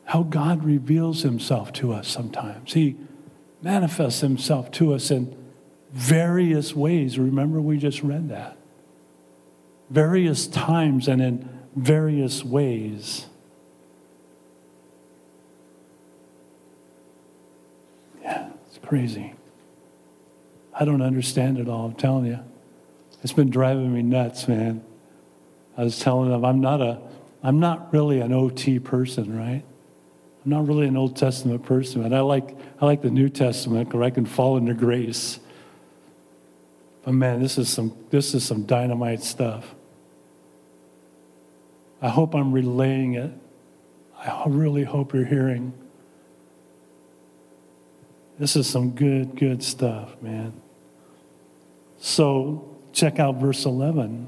how 0.06 0.24
God 0.24 0.64
reveals 0.64 1.22
himself 1.22 1.72
to 1.74 1.94
us 1.94 2.08
sometimes. 2.08 2.74
He 2.74 2.98
manifests 3.62 4.22
himself 4.22 4.72
to 4.72 4.94
us 4.94 5.12
in 5.12 5.36
various 5.92 6.76
ways. 6.76 7.20
Remember, 7.20 7.62
we 7.62 7.78
just 7.78 8.02
read 8.02 8.30
that. 8.30 8.58
Various 9.90 10.48
times 10.48 11.08
and 11.08 11.22
in 11.22 11.50
various 11.76 12.44
ways. 12.44 13.28
Yeah, 18.24 18.50
crazy. 18.90 19.36
I 20.74 20.84
don't 20.84 21.04
understand 21.04 21.60
it 21.60 21.70
all, 21.70 21.86
I'm 21.86 21.94
telling 21.94 22.26
you. 22.26 22.40
It's 23.22 23.34
been 23.34 23.52
driving 23.52 23.94
me 23.94 24.02
nuts, 24.02 24.48
man. 24.48 24.84
I 25.78 25.84
was 25.84 26.00
telling 26.00 26.32
them 26.32 26.44
I'm 26.44 26.60
not 26.60 26.82
a 26.82 27.00
I'm 27.44 27.60
not 27.60 27.94
really 27.94 28.20
an 28.20 28.34
OT 28.34 28.80
person, 28.80 29.38
right? 29.38 29.64
I'm 30.44 30.52
not 30.52 30.68
really 30.68 30.88
an 30.88 30.98
Old 30.98 31.16
Testament 31.16 31.64
person, 31.64 32.02
but 32.02 32.14
I 32.14 32.22
like 32.22 32.58
I 32.82 32.86
like 32.88 33.04
the 33.04 33.12
New 33.12 33.30
Testament 33.30 33.94
where 33.94 34.02
I 34.02 34.10
can 34.10 34.26
fall 34.26 34.58
into 34.58 34.74
grace. 34.74 35.40
But 37.04 37.14
man, 37.14 37.44
this 37.44 37.60
is 37.60 37.70
some 37.70 37.96
this 38.10 38.34
is 38.34 38.44
some 38.44 38.64
dynamite 38.64 39.22
stuff. 39.22 39.76
I 42.02 42.10
hope 42.10 42.34
I'm 42.34 42.52
relaying 42.52 43.14
it. 43.14 43.32
I 44.18 44.46
really 44.48 44.84
hope 44.84 45.14
you're 45.14 45.26
hearing. 45.26 45.74
This 48.40 48.56
is 48.56 48.68
some 48.68 48.92
good, 48.92 49.36
good 49.36 49.62
stuff, 49.62 50.20
man. 50.22 50.54
So 52.00 52.70
Check 52.92 53.20
out 53.20 53.36
verse 53.36 53.66
11. 53.66 54.28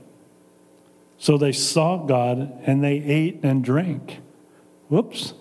So 1.17 1.37
they 1.37 1.51
saw 1.51 1.97
God 1.97 2.61
and 2.65 2.83
they 2.83 2.93
ate 3.03 3.39
and 3.43 3.63
drank. 3.63 4.19
Whoops. 4.89 5.33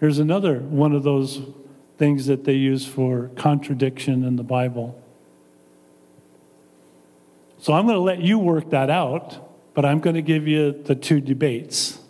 Here's 0.00 0.18
another 0.18 0.58
one 0.58 0.92
of 0.92 1.02
those 1.02 1.40
things 1.98 2.26
that 2.26 2.44
they 2.44 2.54
use 2.54 2.86
for 2.86 3.30
contradiction 3.36 4.24
in 4.24 4.36
the 4.36 4.42
Bible. 4.42 5.00
So 7.58 7.72
I'm 7.72 7.86
going 7.86 7.96
to 7.96 8.00
let 8.00 8.20
you 8.20 8.38
work 8.38 8.70
that 8.70 8.90
out, 8.90 9.72
but 9.72 9.84
I'm 9.84 10.00
going 10.00 10.16
to 10.16 10.22
give 10.22 10.46
you 10.46 10.72
the 10.72 10.94
two 10.94 11.20
debates. 11.20 12.00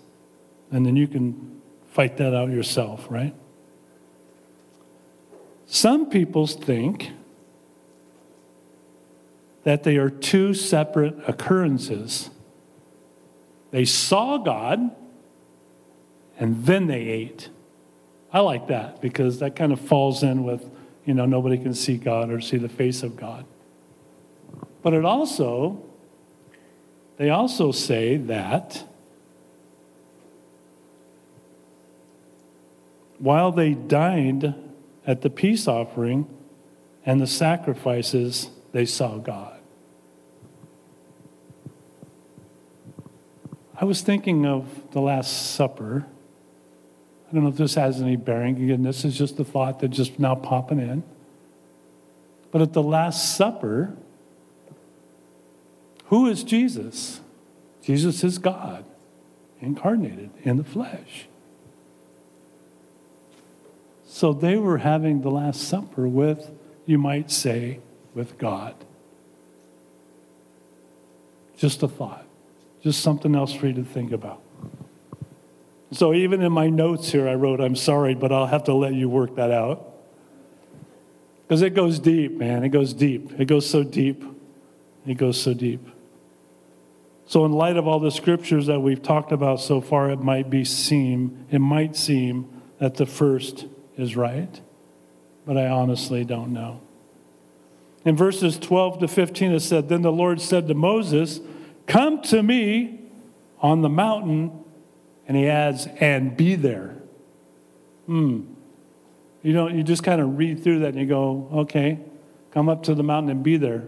And 0.73 0.85
then 0.85 0.97
you 0.97 1.07
can 1.07 1.61
fight 1.93 2.17
that 2.17 2.35
out 2.35 2.51
yourself, 2.51 3.07
right? 3.09 3.35
Some 5.75 6.09
people 6.09 6.47
think 6.47 7.11
that 9.65 9.83
they 9.83 9.97
are 9.97 10.09
two 10.09 10.55
separate 10.55 11.17
occurrences. 11.29 12.31
They 13.73 13.85
saw 13.85 14.39
God 14.39 14.95
and 16.39 16.65
then 16.65 16.87
they 16.87 17.01
ate. 17.01 17.49
I 18.33 18.39
like 18.39 18.69
that 18.69 19.01
because 19.01 19.41
that 19.41 19.57
kind 19.57 19.73
of 19.73 19.81
falls 19.81 20.23
in 20.23 20.45
with, 20.45 20.65
you 21.05 21.13
know, 21.13 21.27
nobody 21.27 21.59
can 21.59 21.75
see 21.75 21.97
God 21.97 22.31
or 22.31 22.41
see 22.41 22.57
the 22.57 22.69
face 22.69 23.03
of 23.03 23.17
God. 23.17 23.45
But 24.81 24.95
it 24.95 25.05
also, 25.05 25.83
they 27.17 27.31
also 27.31 27.73
say 27.73 28.17
that 28.17 28.85
while 33.19 33.51
they 33.51 33.75
dined 33.75 34.55
at 35.07 35.23
the 35.23 35.31
peace 35.31 35.69
offering 35.69 36.27
and 37.05 37.21
the 37.21 37.27
sacrifices, 37.27 38.51
they 38.73 38.87
saw 38.87 39.19
God. 39.19 39.61
I 43.77 43.85
was 43.85 44.03
thinking 44.03 44.47
of 44.47 44.93
the 44.93 45.01
Last 45.01 45.55
Supper. 45.55 46.07
I 47.29 47.35
don't 47.35 47.43
know 47.43 47.51
if 47.51 47.57
this 47.57 47.75
has 47.75 48.01
any 48.01 48.17
bearing. 48.17 48.57
Again, 48.63 48.83
this 48.83 49.05
is 49.05 49.19
just 49.19 49.39
a 49.41 49.45
thought 49.45 49.81
that's 49.81 49.97
just 49.97 50.19
now 50.19 50.35
popping 50.35 50.79
in. 50.79 51.03
But 52.51 52.63
at 52.63 52.73
the 52.73 52.83
Last 52.83 53.37
Supper, 53.37 53.97
who 56.07 56.29
is 56.29 56.45
Jesus? 56.45 57.21
Jesus 57.83 58.23
is 58.23 58.39
God, 58.39 58.85
incarnated 59.61 60.31
in 60.43 60.57
the 60.57 60.65
flesh. 60.65 61.27
So 64.15 64.33
they 64.33 64.57
were 64.59 64.79
having 64.79 65.23
the 65.23 65.29
Last 65.29 65.63
Supper 65.63 66.07
with, 66.07 66.53
you 66.87 66.99
might 66.99 67.33
say, 67.33 67.81
with 68.15 68.39
God. 68.39 68.77
Just 71.57 71.83
a 71.83 71.89
thought, 71.89 72.25
just 72.81 73.03
something 73.03 73.35
else 73.35 73.53
for 73.53 73.67
you 73.67 73.73
to 73.73 73.83
think 73.83 74.13
about. 74.13 74.41
So 75.91 76.15
even 76.15 76.43
in 76.43 76.53
my 76.53 76.69
notes 76.69 77.11
here, 77.11 77.29
I 77.29 77.35
wrote, 77.35 77.61
I'm 77.61 77.75
sorry, 77.75 78.15
but 78.15 78.31
I'll 78.31 78.47
have 78.47 78.63
to 78.65 78.73
let 78.73 78.95
you 78.95 79.09
work 79.09 79.35
that 79.35 79.51
out. 79.51 79.85
Because 81.43 81.63
it 81.63 81.75
goes 81.75 81.99
deep, 81.99 82.37
man. 82.37 82.63
It 82.63 82.69
goes 82.69 82.95
deep. 82.95 83.33
It 83.41 83.47
goes 83.47 83.69
so 83.69 83.83
deep. 83.83 84.23
It 85.09 85.15
goes 85.15 85.43
so 85.43 85.55
deep. 85.55 85.89
So, 87.27 87.45
in 87.45 87.51
light 87.51 87.77
of 87.77 87.89
all 87.89 87.99
the 87.99 88.13
scriptures 88.13 88.67
that 88.67 88.79
we've 88.79 89.03
talked 89.03 89.33
about 89.33 89.59
so 89.59 89.81
far, 89.81 90.09
it 90.11 90.21
might 90.21 90.51
be 90.51 90.65
seem, 90.65 91.47
it 91.51 91.59
might 91.59 91.97
seem 91.97 92.63
that 92.79 92.95
the 92.95 93.07
first 93.07 93.67
is 93.97 94.17
right, 94.17 94.61
but 95.47 95.57
I 95.57 95.69
honestly 95.69 96.25
don't 96.25 96.53
know. 96.53 96.81
In 98.05 98.17
verses 98.17 98.59
12 98.59 99.01
to 99.01 99.09
15, 99.09 99.53
it 99.53 99.61
said, 99.61 99.89
Then 99.89 100.03
the 100.03 100.13
Lord 100.13 100.41
said 100.41 100.69
to 100.69 100.75
Moses, 100.75 101.41
Come 101.87 102.23
to 102.23 102.43
me 102.43 103.01
on 103.61 103.83
the 103.83 103.89
mountain, 103.89 104.65
and 105.27 105.37
he 105.37 105.49
adds, 105.49 105.87
and 106.01 106.37
be 106.37 106.55
there. 106.55 106.97
Hmm. 108.07 108.43
You 109.45 109.53
know, 109.53 109.69
you 109.69 109.83
just 109.83 110.03
kind 110.03 110.23
of 110.23 110.39
read 110.39 110.65
through 110.65 110.81
that 110.81 110.89
and 110.89 110.99
you 110.99 111.07
go, 111.07 111.49
okay, 111.53 111.99
come 112.51 112.71
up 112.71 112.85
to 112.85 112.95
the 112.95 113.03
mountain 113.03 113.31
and 113.31 113.43
be 113.43 113.59
there. 113.59 113.85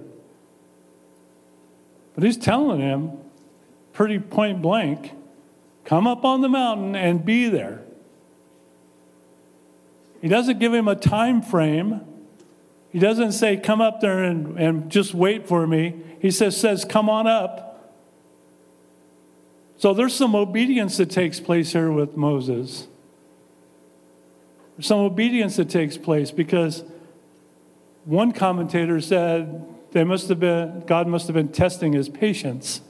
But 2.15 2.25
he's 2.25 2.37
telling 2.37 2.79
him, 2.81 3.13
pretty 3.95 4.19
point 4.19 4.61
blank, 4.61 5.13
come 5.87 6.07
up 6.07 6.27
on 6.27 6.43
the 6.43 6.49
mountain 6.51 6.95
and 6.95 7.25
be 7.25 7.49
there. 7.49 7.86
He 10.27 10.31
doesn't 10.31 10.59
give 10.59 10.75
him 10.75 10.89
a 10.89 10.97
time 10.97 11.41
frame. 11.41 12.01
He 12.91 12.99
doesn't 12.99 13.31
say, 13.31 13.57
come 13.59 13.81
up 13.81 14.01
there 14.01 14.25
and, 14.25 14.59
and 14.59 14.91
just 14.91 15.15
wait 15.15 15.47
for 15.47 15.69
me. 15.69 16.03
He 16.21 16.33
says, 16.33 16.57
says, 16.57 16.85
come 16.85 17.09
on 17.09 17.29
up. 17.29 17.95
So 19.77 19.95
there's 19.95 20.17
some 20.17 20.35
obedience 20.35 20.97
that 20.97 21.11
takes 21.11 21.39
place 21.39 21.75
here 21.75 21.93
with 21.93 22.17
Moses. 22.17 22.89
Some 24.81 24.99
obedience 24.99 25.55
that 25.59 25.71
takes 25.71 25.97
place 25.97 26.33
because 26.33 26.83
one 28.05 28.33
commentator 28.33 29.01
said 29.01 29.65
they 29.93 30.03
must 30.03 30.29
have 30.29 30.41
been, 30.41 30.83
God 30.89 31.07
must 31.07 31.29
have 31.29 31.35
been 31.35 31.53
testing 31.53 31.93
his 31.93 32.09
patience. 32.09 32.81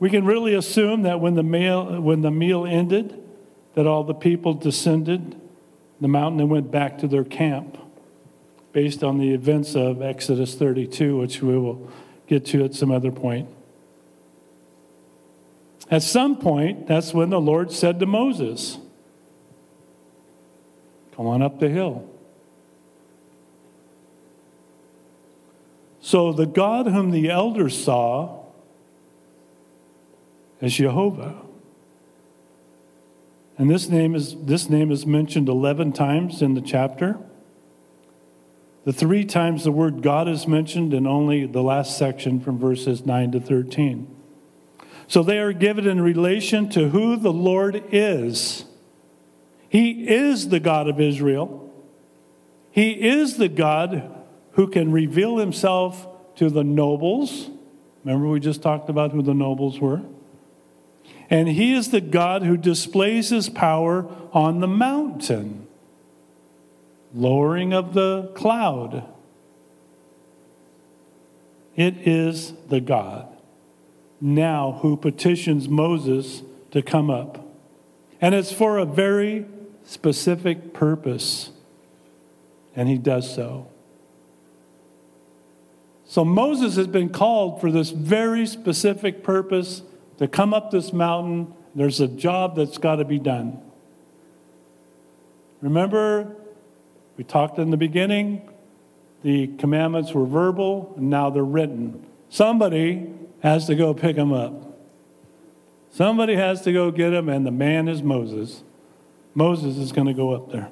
We 0.00 0.10
can 0.10 0.24
really 0.24 0.54
assume 0.54 1.02
that 1.02 1.20
when 1.20 1.34
the 1.34 1.44
meal, 1.44 2.00
when 2.00 2.22
the 2.22 2.32
meal 2.32 2.66
ended, 2.66 3.20
that 3.74 3.86
all 3.86 4.04
the 4.04 4.14
people 4.14 4.54
descended 4.54 5.40
the 6.00 6.08
mountain 6.08 6.40
and 6.40 6.50
went 6.50 6.70
back 6.70 6.98
to 6.98 7.08
their 7.08 7.24
camp 7.24 7.78
based 8.72 9.04
on 9.04 9.18
the 9.18 9.32
events 9.32 9.74
of 9.74 10.02
Exodus 10.02 10.54
32, 10.54 11.16
which 11.16 11.42
we 11.42 11.56
will 11.56 11.90
get 12.26 12.44
to 12.46 12.64
at 12.64 12.74
some 12.74 12.90
other 12.90 13.12
point. 13.12 13.48
At 15.90 16.02
some 16.02 16.36
point, 16.36 16.86
that's 16.86 17.12
when 17.12 17.30
the 17.30 17.40
Lord 17.40 17.70
said 17.70 18.00
to 18.00 18.06
Moses, 18.06 18.78
Come 21.14 21.26
on 21.28 21.42
up 21.42 21.60
the 21.60 21.68
hill. 21.68 22.10
So 26.00 26.32
the 26.32 26.46
God 26.46 26.86
whom 26.88 27.12
the 27.12 27.30
elders 27.30 27.82
saw 27.82 28.44
is 30.60 30.74
Jehovah. 30.74 31.34
And 33.56 33.70
this 33.70 33.88
name 33.88 34.14
is, 34.14 34.36
this 34.44 34.68
name 34.68 34.90
is 34.90 35.06
mentioned 35.06 35.48
11 35.48 35.92
times 35.92 36.42
in 36.42 36.54
the 36.54 36.60
chapter. 36.60 37.18
The 38.84 38.92
three 38.92 39.24
times 39.24 39.64
the 39.64 39.72
word 39.72 40.02
God 40.02 40.28
is 40.28 40.46
mentioned 40.46 40.92
in 40.92 41.06
only 41.06 41.46
the 41.46 41.62
last 41.62 41.96
section 41.96 42.40
from 42.40 42.58
verses 42.58 43.06
9 43.06 43.32
to 43.32 43.40
13. 43.40 44.14
So 45.06 45.22
they 45.22 45.38
are 45.38 45.52
given 45.52 45.86
in 45.86 46.00
relation 46.00 46.68
to 46.70 46.88
who 46.88 47.16
the 47.16 47.32
Lord 47.32 47.82
is. 47.92 48.64
He 49.68 50.08
is 50.08 50.48
the 50.48 50.60
God 50.60 50.88
of 50.88 51.00
Israel. 51.00 51.72
He 52.70 52.92
is 52.92 53.36
the 53.36 53.48
God 53.48 54.10
who 54.52 54.66
can 54.66 54.92
reveal 54.92 55.38
himself 55.38 56.08
to 56.36 56.50
the 56.50 56.64
nobles. 56.64 57.50
Remember, 58.04 58.28
we 58.28 58.40
just 58.40 58.62
talked 58.62 58.88
about 58.88 59.12
who 59.12 59.22
the 59.22 59.34
nobles 59.34 59.80
were. 59.80 60.02
And 61.34 61.48
he 61.48 61.74
is 61.74 61.90
the 61.90 62.00
God 62.00 62.44
who 62.44 62.56
displays 62.56 63.30
his 63.30 63.48
power 63.48 64.06
on 64.32 64.60
the 64.60 64.68
mountain, 64.68 65.66
lowering 67.12 67.72
of 67.72 67.92
the 67.92 68.30
cloud. 68.36 69.04
It 71.74 72.06
is 72.06 72.52
the 72.68 72.80
God 72.80 73.26
now 74.20 74.78
who 74.82 74.96
petitions 74.96 75.68
Moses 75.68 76.44
to 76.70 76.82
come 76.82 77.10
up. 77.10 77.44
And 78.20 78.32
it's 78.32 78.52
for 78.52 78.78
a 78.78 78.84
very 78.84 79.44
specific 79.84 80.72
purpose. 80.72 81.50
And 82.76 82.88
he 82.88 82.96
does 82.96 83.34
so. 83.34 83.66
So 86.04 86.24
Moses 86.24 86.76
has 86.76 86.86
been 86.86 87.08
called 87.08 87.60
for 87.60 87.72
this 87.72 87.90
very 87.90 88.46
specific 88.46 89.24
purpose 89.24 89.82
to 90.18 90.28
come 90.28 90.54
up 90.54 90.70
this 90.70 90.92
mountain. 90.92 91.52
There's 91.74 92.00
a 92.00 92.08
job 92.08 92.56
that's 92.56 92.78
got 92.78 92.96
to 92.96 93.04
be 93.04 93.18
done. 93.18 93.60
Remember, 95.60 96.36
we 97.16 97.24
talked 97.24 97.58
in 97.58 97.70
the 97.70 97.76
beginning, 97.76 98.48
the 99.22 99.48
commandments 99.56 100.12
were 100.12 100.26
verbal, 100.26 100.92
and 100.96 101.08
now 101.08 101.30
they're 101.30 101.42
written. 101.42 102.06
Somebody 102.28 103.10
has 103.42 103.66
to 103.66 103.74
go 103.74 103.94
pick 103.94 104.16
them 104.16 104.32
up. 104.32 104.78
Somebody 105.90 106.34
has 106.34 106.62
to 106.62 106.72
go 106.72 106.90
get 106.90 107.10
them, 107.10 107.28
and 107.28 107.46
the 107.46 107.50
man 107.50 107.88
is 107.88 108.02
Moses. 108.02 108.62
Moses 109.34 109.76
is 109.78 109.92
going 109.92 110.06
to 110.06 110.12
go 110.12 110.32
up 110.32 110.50
there. 110.50 110.70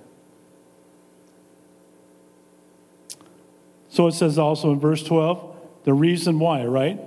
So 3.88 4.06
it 4.06 4.12
says 4.12 4.38
also 4.38 4.72
in 4.72 4.80
verse 4.80 5.02
12, 5.02 5.56
the 5.84 5.92
reason 5.92 6.38
why, 6.38 6.64
right? 6.64 6.98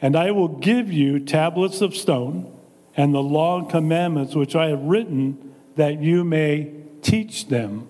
And 0.00 0.16
I 0.16 0.30
will 0.30 0.48
give 0.48 0.92
you 0.92 1.18
tablets 1.18 1.80
of 1.80 1.96
stone 1.96 2.52
and 2.96 3.14
the 3.14 3.22
law 3.22 3.58
and 3.58 3.68
commandments 3.68 4.34
which 4.34 4.54
I 4.54 4.68
have 4.68 4.82
written 4.82 5.54
that 5.76 6.02
you 6.02 6.24
may 6.24 6.72
teach 7.02 7.48
them. 7.48 7.88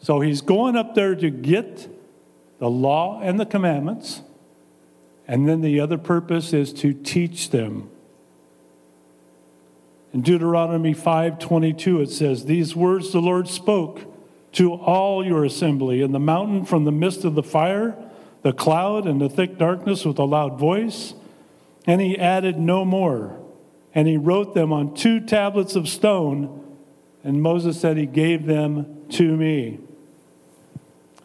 So 0.00 0.20
he's 0.20 0.40
going 0.40 0.76
up 0.76 0.94
there 0.94 1.14
to 1.14 1.30
get 1.30 1.88
the 2.58 2.70
law 2.70 3.20
and 3.20 3.38
the 3.38 3.46
commandments. 3.46 4.22
And 5.26 5.48
then 5.48 5.60
the 5.60 5.80
other 5.80 5.98
purpose 5.98 6.52
is 6.52 6.72
to 6.74 6.92
teach 6.92 7.50
them. 7.50 7.90
In 10.12 10.22
Deuteronomy 10.22 10.94
5:22 10.94 12.00
it 12.00 12.10
says, 12.10 12.46
"These 12.46 12.74
words 12.74 13.12
the 13.12 13.20
Lord 13.20 13.46
spoke 13.46 14.00
to 14.52 14.72
all 14.72 15.24
your 15.24 15.44
assembly 15.44 16.00
in 16.00 16.12
the 16.12 16.18
mountain 16.18 16.64
from 16.64 16.84
the 16.84 16.92
midst 16.92 17.24
of 17.24 17.34
the 17.34 17.42
fire 17.42 17.94
the 18.42 18.52
cloud 18.52 19.06
and 19.06 19.20
the 19.20 19.28
thick 19.28 19.58
darkness 19.58 20.04
with 20.04 20.18
a 20.18 20.24
loud 20.24 20.58
voice. 20.58 21.14
And 21.86 22.00
he 22.00 22.18
added 22.18 22.58
no 22.58 22.84
more. 22.84 23.38
And 23.94 24.06
he 24.06 24.16
wrote 24.16 24.54
them 24.54 24.72
on 24.72 24.94
two 24.94 25.20
tablets 25.20 25.74
of 25.74 25.88
stone. 25.88 26.76
And 27.24 27.42
Moses 27.42 27.80
said, 27.80 27.96
He 27.96 28.06
gave 28.06 28.46
them 28.46 29.06
to 29.10 29.36
me. 29.36 29.80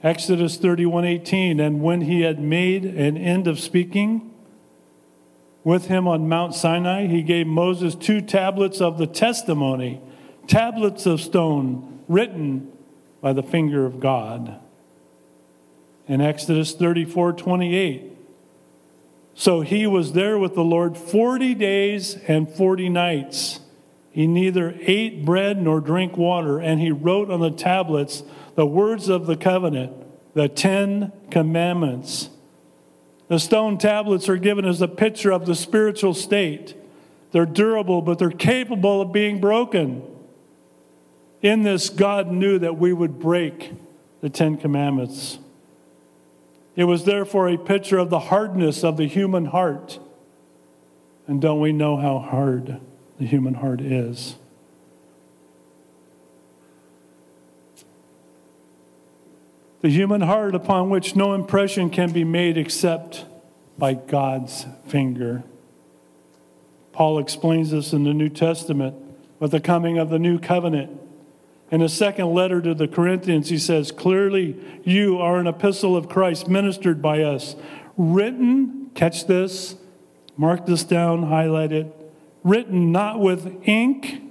Exodus 0.02 0.58
31 0.58 1.06
18. 1.06 1.60
And 1.60 1.82
when 1.82 2.02
he 2.02 2.22
had 2.22 2.40
made 2.40 2.86
an 2.86 3.18
end 3.18 3.48
of 3.48 3.60
speaking 3.60 4.32
with 5.64 5.86
him 5.86 6.08
on 6.08 6.28
Mount 6.28 6.56
Sinai, 6.56 7.08
he 7.08 7.22
gave 7.22 7.48
Moses 7.48 7.96
two 7.96 8.22
tablets 8.22 8.82
of 8.82 8.98
the 8.98 9.08
testimony, 9.08 10.02
tablets 10.48 11.06
of 11.06 11.22
stone 11.22 12.02
written 12.08 12.70
by 13.22 13.32
the 13.32 13.44
finger 13.44 13.86
of 13.86 14.00
God 14.00 14.60
in 16.08 16.22
Exodus 16.22 16.74
34 16.74 17.34
28. 17.34 18.14
So 19.36 19.62
he 19.62 19.88
was 19.88 20.14
there 20.14 20.38
with 20.38 20.54
the 20.54 20.64
Lord 20.64 20.98
40 20.98 21.56
days 21.56 22.16
and 22.28 22.50
40 22.50 22.90
nights. 22.90 23.60
he 24.12 24.28
neither 24.28 24.76
ate 24.82 25.26
bread 25.26 25.60
nor 25.60 25.80
drank 25.80 26.18
water, 26.18 26.60
and 26.60 26.80
he 26.80 26.92
wrote 26.92 27.32
on 27.32 27.40
the 27.40 27.50
tablets 27.50 28.22
the 28.56 28.66
words 28.66 29.10
of 29.10 29.26
the 29.26 29.36
covenant, 29.36 29.92
the 30.36 30.48
Ten 30.48 31.12
Commandments. 31.32 32.30
The 33.28 33.40
stone 33.40 33.80
tablets 33.80 34.30
are 34.30 34.38
given 34.38 34.66
as 34.66 34.82
a 34.82 34.88
picture 34.88 35.32
of 35.32 35.48
the 35.48 35.56
spiritual 35.56 36.14
state. 36.14 36.76
They're 37.32 37.48
durable, 37.48 38.04
but 38.04 38.20
they're 38.20 38.30
capable 38.30 39.02
of 39.02 39.12
being 39.12 39.42
broken. 39.42 40.04
In 41.42 41.64
this, 41.64 41.90
God 41.90 42.32
knew 42.32 42.60
that 42.60 42.78
we 42.78 42.94
would 42.94 43.20
break 43.20 43.74
the 44.22 44.30
Ten 44.30 44.58
Commandments. 44.58 45.40
It 46.76 46.86
was 46.86 47.06
therefore 47.06 47.50
a 47.50 47.58
picture 47.58 47.98
of 47.98 48.10
the 48.10 48.20
hardness 48.20 48.84
of 48.84 48.98
the 48.98 49.08
human 49.08 49.46
heart. 49.46 50.00
And 51.28 51.42
don't 51.42 51.60
we 51.60 51.72
know 51.72 51.98
how 51.98 52.20
hard 52.20 52.80
the 53.20 53.26
human 53.26 53.56
heart 53.56 53.80
is? 53.80 54.36
The 59.82 59.90
human 59.90 60.22
heart 60.22 60.56
upon 60.56 60.90
which 60.90 61.16
no 61.16 61.34
impression 61.34 61.90
can 61.90 62.12
be 62.12 62.24
made 62.24 62.58
except 62.58 63.26
by 63.78 63.94
God's 63.94 64.66
finger. 64.88 65.44
Paul 66.94 67.20
explains 67.20 67.72
this 67.72 67.92
in 67.92 68.04
the 68.04 68.14
New 68.14 68.30
Testament 68.30 68.96
with 69.40 69.52
the 69.52 69.60
coming 69.60 69.98
of 69.98 70.10
the 70.10 70.20
new 70.20 70.40
covenant. 70.40 71.03
In 71.74 71.82
a 71.82 71.90
second 71.90 72.36
letter 72.36 72.62
to 72.62 72.76
the 72.76 72.88
Corinthians, 72.88 73.50
he 73.50 73.58
says, 73.58 73.92
Clearly, 73.92 74.56
you 74.84 75.18
are 75.18 75.40
an 75.40 75.48
epistle 75.48 75.98
of 75.98 76.08
Christ 76.08 76.48
ministered 76.48 77.02
by 77.02 77.24
us, 77.24 77.56
written, 77.98 78.92
catch 78.94 79.26
this, 79.26 79.76
mark 80.38 80.68
this 80.68 80.84
down, 80.84 81.24
highlight 81.24 81.72
it, 81.72 81.88
written 82.44 82.92
not 82.92 83.20
with 83.20 83.68
ink, 83.68 84.22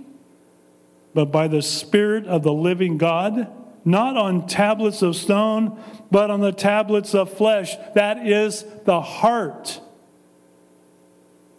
but 1.14 1.32
by 1.32 1.48
the 1.48 1.62
Spirit 1.62 2.28
of 2.28 2.44
the 2.44 2.52
living 2.52 2.96
God, 2.96 3.52
not 3.84 4.16
on 4.16 4.46
tablets 4.46 5.02
of 5.02 5.16
stone, 5.16 5.82
but 6.12 6.30
on 6.30 6.42
the 6.42 6.52
tablets 6.52 7.12
of 7.12 7.36
flesh. 7.36 7.74
That 7.96 8.24
is 8.24 8.64
the 8.84 9.00
heart. 9.00 9.80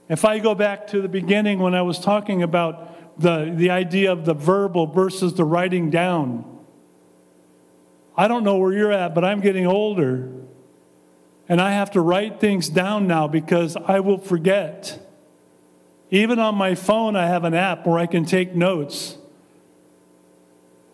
If 0.08 0.24
I 0.24 0.39
go 0.39 0.56
back 0.56 0.88
to 0.88 1.02
the 1.02 1.10
beginning 1.10 1.60
when 1.60 1.76
I 1.76 1.82
was 1.82 2.00
talking 2.00 2.41
about 2.41 2.92
the, 3.17 3.54
the 3.56 3.69
idea 3.69 4.12
of 4.12 4.26
the 4.26 4.34
verbal 4.34 4.88
versus 4.88 5.34
the 5.34 5.45
writing 5.45 5.89
down. 5.89 6.45
I 8.15 8.28
don't 8.28 8.43
know 8.43 8.58
where 8.58 8.71
you're 8.71 8.91
at, 8.91 9.15
but 9.15 9.23
I'm 9.26 9.41
getting 9.41 9.65
older. 9.65 10.32
And 11.49 11.60
I 11.60 11.71
have 11.71 11.91
to 11.91 12.02
write 12.02 12.39
things 12.39 12.69
down 12.69 13.08
now 13.08 13.28
because 13.28 13.76
I 13.76 13.99
will 13.99 14.17
forget. 14.17 14.99
Even 16.10 16.39
on 16.39 16.56
my 16.56 16.76
phone, 16.76 17.15
I 17.15 17.28
have 17.28 17.43
an 17.43 17.54
app 17.54 17.86
where 17.86 17.97
I 17.97 18.06
can 18.06 18.26
take 18.26 18.56
notes. 18.56 19.17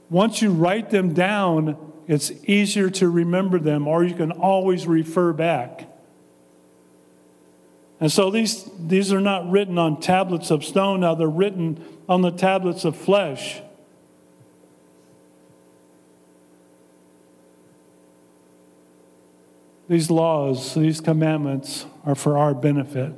Once 0.10 0.41
you 0.41 0.51
write 0.51 0.89
them 0.89 1.13
down, 1.13 1.77
it's 2.08 2.32
easier 2.45 2.89
to 2.89 3.08
remember 3.10 3.60
them, 3.60 3.88
or 3.88 4.03
you 4.03 4.15
can 4.15 4.32
always 4.32 4.88
refer 4.88 5.34
back. 5.34 5.88
And 7.99 8.12
so 8.12 8.32
these, 8.32 8.67
these 8.79 9.12
are 9.12 9.21
not 9.21 9.49
written 9.51 9.77
on 9.77 9.99
tablets 9.99 10.51
of 10.51 10.63
stone, 10.63 11.01
now 11.01 11.15
they're 11.15 11.27
written 11.27 11.84
on 12.10 12.24
the 12.24 12.32
tablets 12.32 12.84
of 12.86 12.98
flesh. 12.98 13.62
These 19.88 20.10
laws, 20.10 20.74
these 20.74 21.02
commandments 21.02 21.86
are 22.04 22.15
for 22.15 22.38
our 22.38 22.56
benefit. 22.56 23.13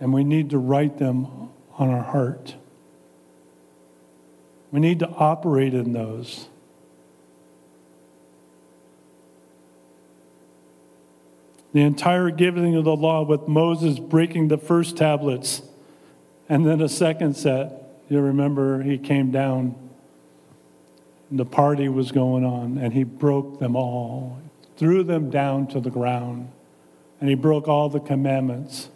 And 0.00 0.12
we 0.12 0.22
need 0.22 0.50
to 0.50 0.58
write 0.58 0.98
them 0.98 1.26
on 1.78 1.88
our 1.88 2.02
heart. 2.02 2.56
We 4.70 4.80
need 4.80 4.98
to 4.98 5.08
operate 5.08 5.72
in 5.72 5.92
those. 5.92 6.48
The 11.72 11.80
entire 11.80 12.30
giving 12.30 12.76
of 12.76 12.84
the 12.84 12.96
law 12.96 13.22
with 13.22 13.48
Moses 13.48 13.98
breaking 13.98 14.48
the 14.48 14.58
first 14.58 14.96
tablets 14.96 15.62
and 16.48 16.66
then 16.66 16.80
a 16.80 16.88
second 16.88 17.34
set. 17.34 18.00
You 18.08 18.20
remember 18.20 18.82
he 18.82 18.98
came 18.98 19.30
down 19.30 19.74
and 21.30 21.38
the 21.38 21.46
party 21.46 21.88
was 21.88 22.12
going 22.12 22.44
on 22.44 22.76
and 22.76 22.92
he 22.92 23.04
broke 23.04 23.58
them 23.58 23.74
all, 23.74 24.38
threw 24.76 25.02
them 25.02 25.30
down 25.30 25.66
to 25.68 25.80
the 25.80 25.88
ground, 25.88 26.50
and 27.20 27.30
he 27.30 27.34
broke 27.34 27.68
all 27.68 27.88
the 27.88 28.00
commandments. 28.00 28.90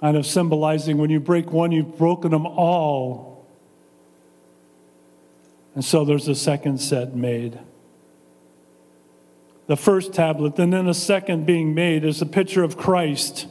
Kind 0.00 0.16
of 0.16 0.24
symbolizing 0.24 0.96
when 0.96 1.10
you 1.10 1.20
break 1.20 1.52
one, 1.52 1.70
you've 1.70 1.98
broken 1.98 2.30
them 2.30 2.46
all. 2.46 3.46
And 5.74 5.84
so 5.84 6.04
there's 6.04 6.28
a 6.28 6.34
second 6.34 6.80
set 6.80 7.14
made 7.14 7.58
the 9.72 9.76
first 9.78 10.12
tablet, 10.12 10.58
and 10.58 10.70
then 10.70 10.86
a 10.86 10.92
second 10.92 11.46
being 11.46 11.72
made 11.72 12.04
is 12.04 12.20
a 12.20 12.26
picture 12.26 12.62
of 12.62 12.76
Christ. 12.76 13.46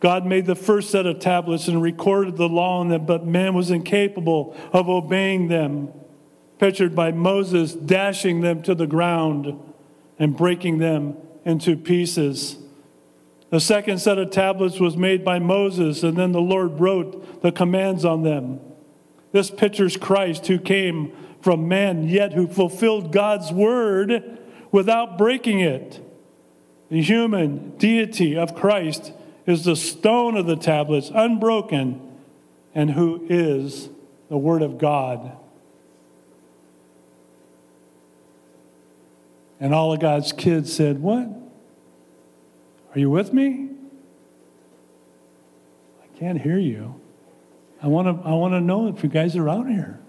God 0.00 0.26
made 0.26 0.44
the 0.44 0.56
first 0.56 0.90
set 0.90 1.06
of 1.06 1.20
tablets 1.20 1.68
and 1.68 1.80
recorded 1.80 2.36
the 2.36 2.48
law 2.48 2.82
in 2.82 2.88
them, 2.88 3.06
but 3.06 3.24
man 3.24 3.54
was 3.54 3.70
incapable 3.70 4.56
of 4.72 4.88
obeying 4.88 5.46
them, 5.46 5.92
pictured 6.58 6.96
by 6.96 7.12
Moses 7.12 7.74
dashing 7.74 8.40
them 8.40 8.60
to 8.64 8.74
the 8.74 8.88
ground 8.88 9.56
and 10.18 10.36
breaking 10.36 10.78
them 10.78 11.16
into 11.44 11.76
pieces. 11.76 12.56
The 13.50 13.60
second 13.60 13.98
set 13.98 14.18
of 14.18 14.32
tablets 14.32 14.80
was 14.80 14.96
made 14.96 15.24
by 15.24 15.38
Moses, 15.38 16.02
and 16.02 16.16
then 16.16 16.32
the 16.32 16.40
Lord 16.40 16.80
wrote 16.80 17.40
the 17.40 17.52
commands 17.52 18.04
on 18.04 18.24
them. 18.24 18.58
This 19.30 19.48
pictures 19.48 19.96
Christ 19.96 20.48
who 20.48 20.58
came 20.58 21.12
from 21.40 21.68
man, 21.68 22.08
yet 22.08 22.32
who 22.32 22.48
fulfilled 22.48 23.12
God's 23.12 23.52
word 23.52 24.38
without 24.72 25.18
breaking 25.18 25.60
it. 25.60 26.00
The 26.90 27.02
human 27.02 27.76
deity 27.76 28.36
of 28.36 28.54
Christ 28.54 29.12
is 29.46 29.64
the 29.64 29.76
stone 29.76 30.36
of 30.36 30.46
the 30.46 30.56
tablets, 30.56 31.10
unbroken, 31.14 32.00
and 32.74 32.90
who 32.90 33.26
is 33.28 33.88
the 34.28 34.36
Word 34.36 34.62
of 34.62 34.78
God. 34.78 35.36
And 39.60 39.74
all 39.74 39.92
of 39.92 40.00
God's 40.00 40.32
kids 40.32 40.72
said, 40.72 41.00
What? 41.00 41.28
Are 42.94 42.98
you 42.98 43.10
with 43.10 43.32
me? 43.32 43.70
I 46.02 46.18
can't 46.18 46.40
hear 46.40 46.58
you. 46.58 47.00
I 47.82 47.86
want 47.86 48.08
to 48.08 48.28
I 48.28 48.32
want 48.32 48.52
to 48.54 48.60
know 48.60 48.88
if 48.88 49.02
you 49.02 49.08
guys 49.08 49.36
are 49.36 49.48
out 49.48 49.68
here. 49.68 50.00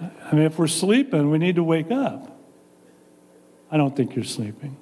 I 0.00 0.34
mean, 0.34 0.44
if 0.44 0.58
we're 0.58 0.66
sleeping, 0.66 1.30
we 1.30 1.38
need 1.38 1.56
to 1.56 1.64
wake 1.64 1.90
up. 1.90 2.31
I 3.72 3.78
don't 3.78 3.96
think 3.96 4.14
you're 4.14 4.24
sleeping. 4.24 4.76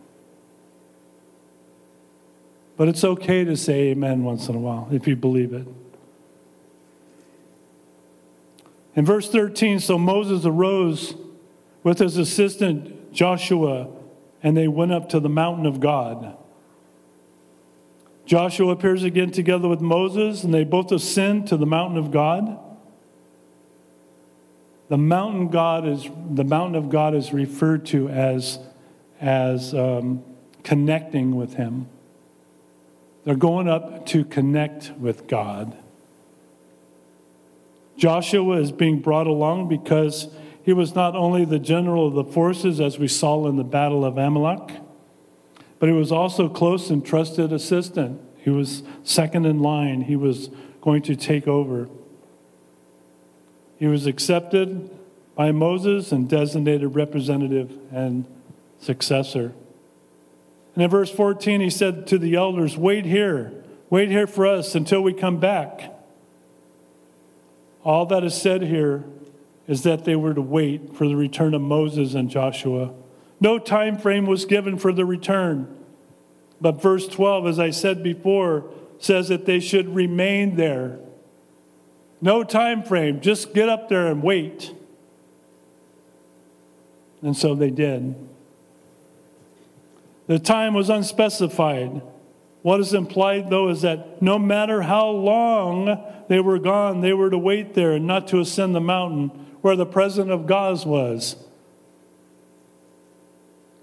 But 2.76 2.88
it's 2.88 3.04
okay 3.04 3.44
to 3.44 3.56
say 3.56 3.90
amen 3.90 4.24
once 4.24 4.48
in 4.48 4.56
a 4.56 4.58
while 4.58 4.88
if 4.90 5.06
you 5.06 5.14
believe 5.14 5.52
it. 5.52 5.66
In 8.96 9.04
verse 9.04 9.30
13, 9.30 9.78
so 9.78 9.96
Moses 9.96 10.44
arose 10.44 11.14
with 11.84 12.00
his 12.00 12.16
assistant 12.16 13.12
Joshua, 13.12 13.88
and 14.42 14.56
they 14.56 14.66
went 14.66 14.92
up 14.92 15.08
to 15.10 15.20
the 15.20 15.28
mountain 15.28 15.66
of 15.66 15.78
God. 15.78 16.36
Joshua 18.26 18.72
appears 18.72 19.04
again 19.04 19.30
together 19.30 19.68
with 19.68 19.80
Moses, 19.80 20.42
and 20.42 20.52
they 20.52 20.64
both 20.64 20.90
ascend 20.90 21.46
to 21.48 21.56
the 21.56 21.66
mountain 21.66 21.98
of 21.98 22.10
God. 22.10 22.58
The 24.88 24.98
mountain 24.98 25.48
God 25.48 25.86
is 25.86 26.08
the 26.30 26.44
mountain 26.44 26.74
of 26.74 26.90
God 26.90 27.14
is 27.14 27.32
referred 27.32 27.86
to 27.86 28.08
as 28.08 28.58
as 29.20 29.74
um, 29.74 30.24
connecting 30.62 31.36
with 31.36 31.54
Him. 31.54 31.86
They're 33.24 33.34
going 33.34 33.68
up 33.68 34.06
to 34.06 34.24
connect 34.24 34.92
with 34.98 35.26
God. 35.26 35.76
Joshua 37.96 38.56
is 38.56 38.72
being 38.72 39.00
brought 39.00 39.26
along 39.26 39.68
because 39.68 40.28
he 40.62 40.72
was 40.72 40.94
not 40.94 41.14
only 41.14 41.44
the 41.44 41.58
general 41.58 42.06
of 42.06 42.14
the 42.14 42.24
forces, 42.24 42.80
as 42.80 42.98
we 42.98 43.08
saw 43.08 43.46
in 43.46 43.56
the 43.56 43.64
Battle 43.64 44.04
of 44.04 44.16
Amalek, 44.16 44.80
but 45.78 45.88
he 45.88 45.94
was 45.94 46.10
also 46.10 46.48
close 46.48 46.90
and 46.90 47.04
trusted 47.04 47.52
assistant. 47.52 48.20
He 48.38 48.50
was 48.50 48.82
second 49.04 49.44
in 49.44 49.60
line. 49.60 50.02
He 50.02 50.16
was 50.16 50.50
going 50.80 51.02
to 51.02 51.16
take 51.16 51.46
over. 51.46 51.88
He 53.78 53.86
was 53.86 54.06
accepted 54.06 54.90
by 55.34 55.52
Moses 55.52 56.12
and 56.12 56.28
designated 56.28 56.94
representative 56.94 57.72
and 57.90 58.26
successor. 58.80 59.52
And 60.74 60.84
in 60.84 60.90
verse 60.90 61.10
14, 61.10 61.60
he 61.60 61.70
said 61.70 62.06
to 62.08 62.18
the 62.18 62.34
elders, 62.34 62.76
Wait 62.76 63.04
here, 63.04 63.52
wait 63.88 64.08
here 64.08 64.26
for 64.26 64.46
us 64.46 64.74
until 64.74 65.02
we 65.02 65.12
come 65.12 65.38
back. 65.38 65.94
All 67.84 68.06
that 68.06 68.24
is 68.24 68.34
said 68.34 68.62
here 68.62 69.04
is 69.66 69.82
that 69.84 70.04
they 70.04 70.16
were 70.16 70.34
to 70.34 70.42
wait 70.42 70.94
for 70.96 71.06
the 71.06 71.16
return 71.16 71.54
of 71.54 71.62
Moses 71.62 72.14
and 72.14 72.28
Joshua. 72.28 72.92
No 73.40 73.58
time 73.58 73.98
frame 73.98 74.26
was 74.26 74.44
given 74.44 74.76
for 74.76 74.92
the 74.92 75.04
return. 75.04 75.76
But 76.60 76.82
verse 76.82 77.06
12, 77.08 77.46
as 77.46 77.58
I 77.58 77.70
said 77.70 78.02
before, 78.02 78.70
says 78.98 79.28
that 79.28 79.46
they 79.46 79.60
should 79.60 79.94
remain 79.94 80.56
there. 80.56 80.98
No 82.20 82.44
time 82.44 82.82
frame, 82.82 83.20
just 83.20 83.54
get 83.54 83.68
up 83.68 83.88
there 83.88 84.08
and 84.08 84.22
wait. 84.22 84.74
And 87.22 87.36
so 87.36 87.54
they 87.54 87.70
did. 87.70 88.14
The 90.30 90.38
time 90.38 90.74
was 90.74 90.88
unspecified. 90.88 92.02
What 92.62 92.78
is 92.78 92.94
implied, 92.94 93.50
though, 93.50 93.68
is 93.68 93.82
that 93.82 94.22
no 94.22 94.38
matter 94.38 94.80
how 94.80 95.08
long 95.08 96.00
they 96.28 96.38
were 96.38 96.60
gone, 96.60 97.00
they 97.00 97.12
were 97.12 97.30
to 97.30 97.36
wait 97.36 97.74
there 97.74 97.94
and 97.94 98.06
not 98.06 98.28
to 98.28 98.38
ascend 98.38 98.72
the 98.72 98.80
mountain 98.80 99.30
where 99.60 99.74
the 99.74 99.84
presence 99.84 100.30
of 100.30 100.46
God 100.46 100.86
was. 100.86 101.34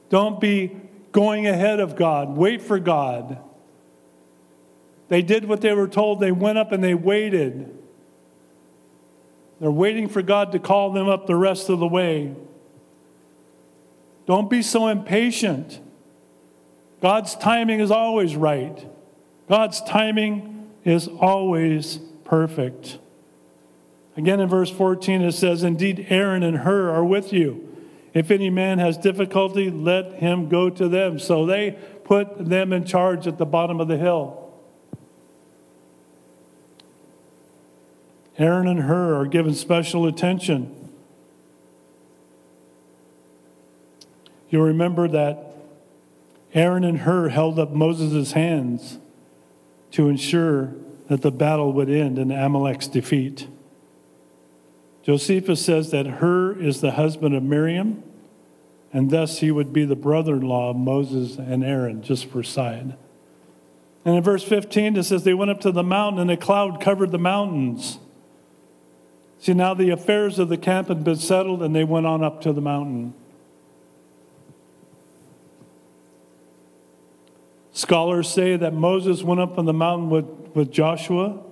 Don't 0.07 0.39
be 0.39 0.71
going 1.11 1.47
ahead 1.47 1.81
of 1.81 1.97
God. 1.97 2.37
Wait 2.37 2.61
for 2.61 2.79
God. 2.79 3.39
They 5.09 5.23
did 5.23 5.43
what 5.43 5.59
they 5.59 5.73
were 5.73 5.89
told. 5.89 6.21
They 6.21 6.31
went 6.31 6.57
up 6.57 6.71
and 6.71 6.81
they 6.81 6.93
waited. 6.93 7.77
They're 9.59 9.69
waiting 9.69 10.07
for 10.07 10.21
God 10.21 10.53
to 10.53 10.59
call 10.59 10.93
them 10.93 11.09
up 11.09 11.27
the 11.27 11.35
rest 11.35 11.67
of 11.67 11.79
the 11.79 11.87
way. 11.89 12.33
Don't 14.25 14.49
be 14.49 14.61
so 14.61 14.87
impatient. 14.87 15.81
God's 17.01 17.35
timing 17.35 17.79
is 17.79 17.91
always 17.91 18.35
right. 18.35 18.87
God's 19.47 19.81
timing 19.81 20.71
is 20.83 21.07
always 21.07 21.99
perfect. 22.23 22.97
Again, 24.15 24.39
in 24.39 24.49
verse 24.49 24.71
14, 24.71 25.21
it 25.21 25.33
says, 25.33 25.63
Indeed, 25.63 26.07
Aaron 26.09 26.41
and 26.41 26.57
Hur 26.57 26.89
are 26.89 27.05
with 27.05 27.31
you. 27.31 27.63
If 28.13 28.31
any 28.31 28.49
man 28.49 28.79
has 28.79 28.97
difficulty, 28.97 29.69
let 29.69 30.13
him 30.13 30.49
go 30.49 30.71
to 30.71 30.89
them. 30.89 31.19
So 31.19 31.45
they 31.45 31.77
put 32.03 32.49
them 32.49 32.73
in 32.73 32.83
charge 32.83 33.27
at 33.27 33.37
the 33.37 33.45
bottom 33.45 33.79
of 33.79 33.87
the 33.87 33.97
hill. 33.97 34.43
Aaron 38.39 38.67
and 38.67 38.81
Hur 38.81 39.19
are 39.19 39.25
given 39.25 39.53
special 39.53 40.07
attention. 40.07 40.73
You'll 44.49 44.65
remember 44.65 45.07
that 45.09 45.46
Aaron 46.57 46.83
and 46.83 46.99
Hur 46.99 47.29
held 47.29 47.59
up 47.59 47.71
Moses' 47.71 48.31
hands 48.31 48.97
to 49.91 50.09
ensure 50.09 50.73
that 51.07 51.21
the 51.21 51.29
battle 51.29 51.71
would 51.73 51.89
end 51.89 52.17
in 52.17 52.31
Amalek's 52.31 52.87
defeat. 52.87 53.47
Josephus 55.03 55.63
says 55.63 55.91
that 55.91 56.07
Hur 56.07 56.59
is 56.59 56.81
the 56.81 56.91
husband 56.91 57.35
of 57.35 57.43
Miriam, 57.43 58.03
and 58.91 59.11
thus 59.11 59.37
he 59.37 59.51
would 59.51 59.71
be 59.71 59.85
the 59.85 59.95
brother 59.95 60.37
in 60.37 60.41
law 60.41 60.71
of 60.71 60.77
Moses 60.77 61.37
and 61.37 61.63
Aaron, 61.63 62.01
just 62.01 62.25
for 62.25 62.41
side. 62.41 62.97
And 64.03 64.15
in 64.15 64.23
verse 64.23 64.43
15, 64.43 64.95
it 64.95 65.03
says, 65.03 65.23
They 65.23 65.35
went 65.35 65.51
up 65.51 65.61
to 65.61 65.71
the 65.71 65.83
mountain, 65.83 66.19
and 66.19 66.31
a 66.31 66.37
cloud 66.37 66.81
covered 66.81 67.11
the 67.11 67.19
mountains. 67.19 67.99
See, 69.37 69.53
now 69.53 69.75
the 69.75 69.91
affairs 69.91 70.39
of 70.39 70.49
the 70.49 70.57
camp 70.57 70.87
had 70.87 71.03
been 71.03 71.17
settled, 71.17 71.61
and 71.61 71.75
they 71.75 71.83
went 71.83 72.07
on 72.07 72.23
up 72.23 72.41
to 72.41 72.51
the 72.51 72.61
mountain. 72.61 73.13
Scholars 77.77 78.27
say 78.27 78.55
that 78.55 78.73
Moses 78.73 79.21
went 79.21 79.39
up 79.39 79.59
on 79.59 79.65
the 79.65 79.73
mountain 79.73 80.09
with, 80.09 80.25
with 80.55 80.71
Joshua 80.71 81.43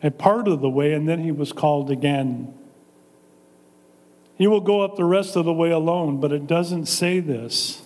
a 0.00 0.12
part 0.12 0.46
of 0.46 0.60
the 0.60 0.70
way, 0.70 0.92
and 0.92 1.08
then 1.08 1.18
he 1.18 1.32
was 1.32 1.52
called 1.52 1.90
again. 1.90 2.54
He 4.36 4.46
will 4.46 4.60
go 4.60 4.82
up 4.82 4.94
the 4.94 5.04
rest 5.04 5.34
of 5.34 5.46
the 5.46 5.52
way 5.52 5.72
alone, 5.72 6.20
but 6.20 6.30
it 6.30 6.46
doesn't 6.46 6.86
say 6.86 7.18
this. 7.18 7.82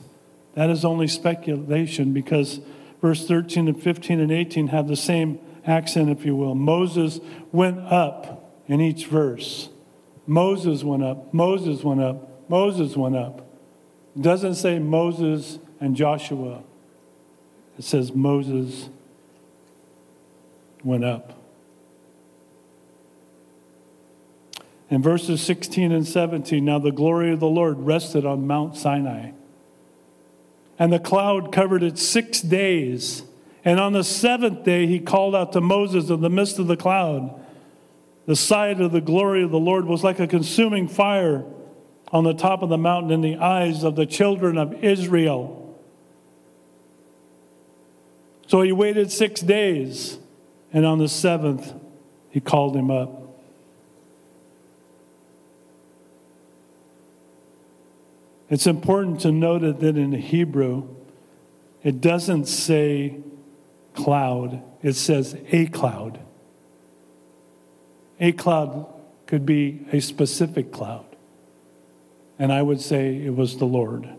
That 0.52 0.68
is 0.68 0.84
only 0.84 1.08
speculation 1.08 2.12
because 2.12 2.60
verse 3.00 3.26
13 3.26 3.68
and 3.68 3.82
15 3.82 4.20
and 4.20 4.30
18 4.30 4.66
have 4.66 4.86
the 4.86 4.94
same 4.94 5.40
accent, 5.66 6.10
if 6.10 6.26
you 6.26 6.36
will. 6.36 6.54
Moses 6.54 7.20
went 7.52 7.78
up 7.78 8.54
in 8.68 8.82
each 8.82 9.06
verse. 9.06 9.70
Moses 10.26 10.84
went 10.84 11.04
up, 11.04 11.32
Moses 11.32 11.82
went 11.82 12.02
up, 12.02 12.50
Moses 12.50 12.98
went 12.98 13.16
up. 13.16 13.38
It 14.14 14.20
doesn't 14.20 14.56
say 14.56 14.78
Moses 14.78 15.58
and 15.80 15.96
Joshua, 15.96 16.64
it 17.78 17.84
says 17.84 18.12
Moses 18.14 18.88
went 20.84 21.04
up. 21.04 21.38
In 24.90 25.00
verses 25.00 25.40
16 25.40 25.90
and 25.90 26.06
17, 26.06 26.62
now 26.62 26.78
the 26.78 26.92
glory 26.92 27.32
of 27.32 27.40
the 27.40 27.46
Lord 27.46 27.78
rested 27.78 28.26
on 28.26 28.46
Mount 28.46 28.76
Sinai. 28.76 29.30
And 30.78 30.92
the 30.92 30.98
cloud 30.98 31.50
covered 31.50 31.82
it 31.82 31.98
six 31.98 32.42
days. 32.42 33.22
And 33.64 33.80
on 33.80 33.94
the 33.94 34.04
seventh 34.04 34.64
day, 34.64 34.86
he 34.86 34.98
called 34.98 35.34
out 35.34 35.52
to 35.52 35.60
Moses 35.62 36.10
in 36.10 36.20
the 36.20 36.28
midst 36.28 36.58
of 36.58 36.66
the 36.66 36.76
cloud. 36.76 37.40
The 38.26 38.36
sight 38.36 38.80
of 38.80 38.92
the 38.92 39.00
glory 39.00 39.42
of 39.42 39.50
the 39.50 39.58
Lord 39.58 39.86
was 39.86 40.04
like 40.04 40.20
a 40.20 40.26
consuming 40.26 40.88
fire 40.88 41.44
on 42.08 42.24
the 42.24 42.34
top 42.34 42.62
of 42.62 42.68
the 42.68 42.76
mountain 42.76 43.10
in 43.12 43.22
the 43.22 43.36
eyes 43.36 43.84
of 43.84 43.96
the 43.96 44.04
children 44.06 44.58
of 44.58 44.84
Israel. 44.84 45.61
So 48.52 48.60
he 48.60 48.70
waited 48.70 49.10
six 49.10 49.40
days, 49.40 50.18
and 50.74 50.84
on 50.84 50.98
the 50.98 51.08
seventh, 51.08 51.72
he 52.28 52.38
called 52.38 52.76
him 52.76 52.90
up. 52.90 53.40
It's 58.50 58.66
important 58.66 59.22
to 59.22 59.32
note 59.32 59.80
that 59.80 59.96
in 59.96 60.12
Hebrew, 60.12 60.86
it 61.82 62.02
doesn't 62.02 62.44
say 62.44 63.20
cloud, 63.94 64.62
it 64.82 64.96
says 64.96 65.34
a 65.50 65.64
cloud. 65.68 66.20
A 68.20 68.32
cloud 68.32 68.86
could 69.24 69.46
be 69.46 69.86
a 69.94 70.00
specific 70.00 70.70
cloud. 70.72 71.06
And 72.38 72.52
I 72.52 72.60
would 72.60 72.82
say 72.82 73.16
it 73.16 73.34
was 73.34 73.56
the 73.56 73.64
Lord. 73.64 74.10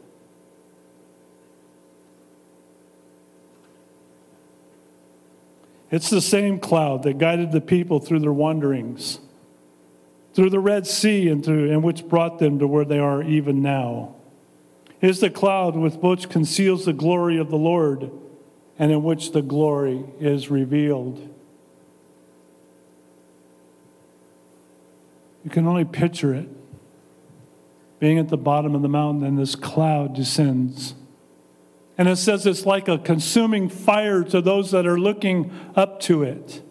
It's 5.93 6.09
the 6.09 6.21
same 6.21 6.57
cloud 6.57 7.03
that 7.03 7.19
guided 7.19 7.51
the 7.51 7.61
people 7.61 7.99
through 7.99 8.21
their 8.21 8.33
wanderings, 8.33 9.19
through 10.33 10.49
the 10.49 10.59
Red 10.59 10.87
Sea, 10.87 11.29
and, 11.29 11.45
through, 11.45 11.71
and 11.71 11.83
which 11.83 12.07
brought 12.07 12.39
them 12.39 12.57
to 12.57 12.67
where 12.67 12.83
they 12.83 12.97
are 12.97 13.21
even 13.21 13.61
now. 13.61 14.15
It 15.01 15.11
is 15.11 15.19
the 15.19 15.29
cloud 15.29 15.75
with 15.75 15.97
which 15.97 16.29
conceals 16.29 16.85
the 16.85 16.93
glory 16.93 17.37
of 17.37 17.51
the 17.51 17.59
Lord 17.59 18.09
and 18.79 18.91
in 18.91 19.03
which 19.03 19.33
the 19.33 19.43
glory 19.43 20.03
is 20.19 20.49
revealed. 20.49 21.19
You 25.43 25.51
can 25.51 25.67
only 25.67 25.85
picture 25.85 26.33
it 26.33 26.49
being 27.99 28.17
at 28.17 28.29
the 28.29 28.37
bottom 28.37 28.73
of 28.73 28.81
the 28.81 28.89
mountain 28.89 29.23
and 29.23 29.37
this 29.37 29.53
cloud 29.53 30.15
descends. 30.15 30.95
And 31.97 32.09
it 32.09 32.15
says 32.15 32.45
it's 32.45 32.65
like 32.65 32.87
a 32.87 32.97
consuming 32.97 33.69
fire 33.69 34.23
to 34.23 34.41
those 34.41 34.71
that 34.71 34.87
are 34.87 34.99
looking 34.99 35.51
up 35.75 35.99
to 36.01 36.23
it. 36.23 36.63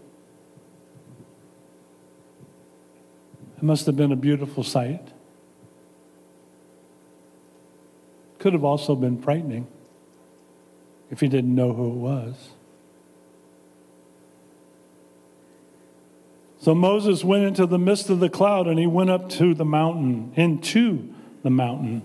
It 3.56 3.62
must 3.62 3.86
have 3.86 3.96
been 3.96 4.10
a 4.10 4.16
beautiful 4.16 4.64
sight. 4.64 5.12
Could 8.40 8.54
have 8.54 8.64
also 8.64 8.96
been 8.96 9.22
frightening 9.22 9.68
if 11.10 11.22
you 11.22 11.28
didn't 11.28 11.54
know 11.54 11.72
who 11.72 11.90
it 11.90 11.96
was. 11.96 12.34
So 16.58 16.74
Moses 16.74 17.22
went 17.22 17.44
into 17.44 17.66
the 17.66 17.78
midst 17.78 18.10
of 18.10 18.18
the 18.18 18.28
cloud 18.28 18.66
and 18.66 18.78
he 18.78 18.86
went 18.86 19.10
up 19.10 19.28
to 19.30 19.54
the 19.54 19.64
mountain, 19.64 20.32
into 20.34 21.12
the 21.42 21.50
mountain. 21.50 22.02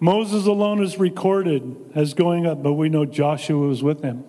Moses 0.00 0.46
alone 0.46 0.82
is 0.82 0.98
recorded 0.98 1.76
as 1.94 2.14
going 2.14 2.46
up, 2.46 2.62
but 2.62 2.72
we 2.72 2.88
know 2.88 3.04
Joshua 3.04 3.68
was 3.68 3.82
with 3.82 4.02
him. 4.02 4.24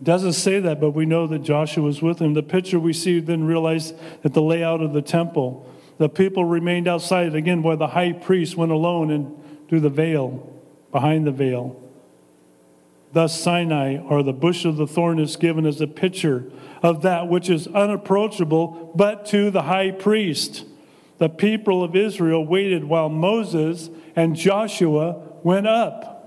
It 0.00 0.04
doesn't 0.04 0.34
say 0.34 0.60
that, 0.60 0.80
but 0.80 0.92
we 0.92 1.04
know 1.04 1.26
that 1.26 1.40
Joshua 1.40 1.82
was 1.82 2.00
with 2.00 2.20
him. 2.20 2.34
The 2.34 2.42
picture 2.42 2.78
we 2.78 2.92
see 2.92 3.18
then 3.18 3.44
realize 3.44 3.92
that 4.22 4.32
the 4.32 4.40
layout 4.40 4.80
of 4.80 4.92
the 4.92 5.02
temple, 5.02 5.68
the 5.98 6.08
people 6.08 6.44
remained 6.44 6.86
outside 6.86 7.34
again 7.34 7.62
where 7.62 7.76
the 7.76 7.88
high 7.88 8.12
priest 8.12 8.56
went 8.56 8.70
alone 8.70 9.10
and 9.10 9.36
through 9.68 9.80
the 9.80 9.90
veil, 9.90 10.48
behind 10.92 11.26
the 11.26 11.32
veil. 11.32 11.76
Thus, 13.12 13.38
Sinai, 13.38 13.98
or 13.98 14.22
the 14.22 14.32
bush 14.32 14.64
of 14.64 14.76
the 14.76 14.86
thorn, 14.86 15.18
is 15.18 15.34
given 15.34 15.66
as 15.66 15.80
a 15.80 15.88
picture 15.88 16.50
of 16.82 17.02
that 17.02 17.28
which 17.28 17.50
is 17.50 17.66
unapproachable, 17.66 18.92
but 18.94 19.26
to 19.26 19.50
the 19.50 19.62
high 19.62 19.90
priest. 19.90 20.64
The 21.18 21.28
people 21.28 21.82
of 21.84 21.96
Israel 21.96 22.46
waited 22.46 22.84
while 22.84 23.08
Moses 23.08 23.90
and 24.16 24.36
Joshua 24.36 25.22
went 25.42 25.66
up. 25.66 26.20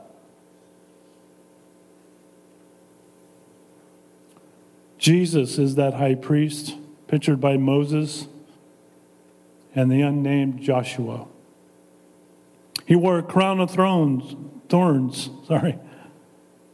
Jesus 4.97 5.57
is 5.57 5.75
that 5.75 5.95
high 5.95 6.15
priest, 6.15 6.77
pictured 7.07 7.41
by 7.41 7.57
Moses 7.57 8.27
and 9.75 9.91
the 9.91 10.01
unnamed 10.01 10.61
Joshua. 10.61 11.27
He 12.85 12.95
wore 12.95 13.19
a 13.19 13.23
crown 13.23 13.59
of 13.59 13.69
thrones, 13.69 14.35
thorns, 14.69 15.29
sorry, 15.47 15.77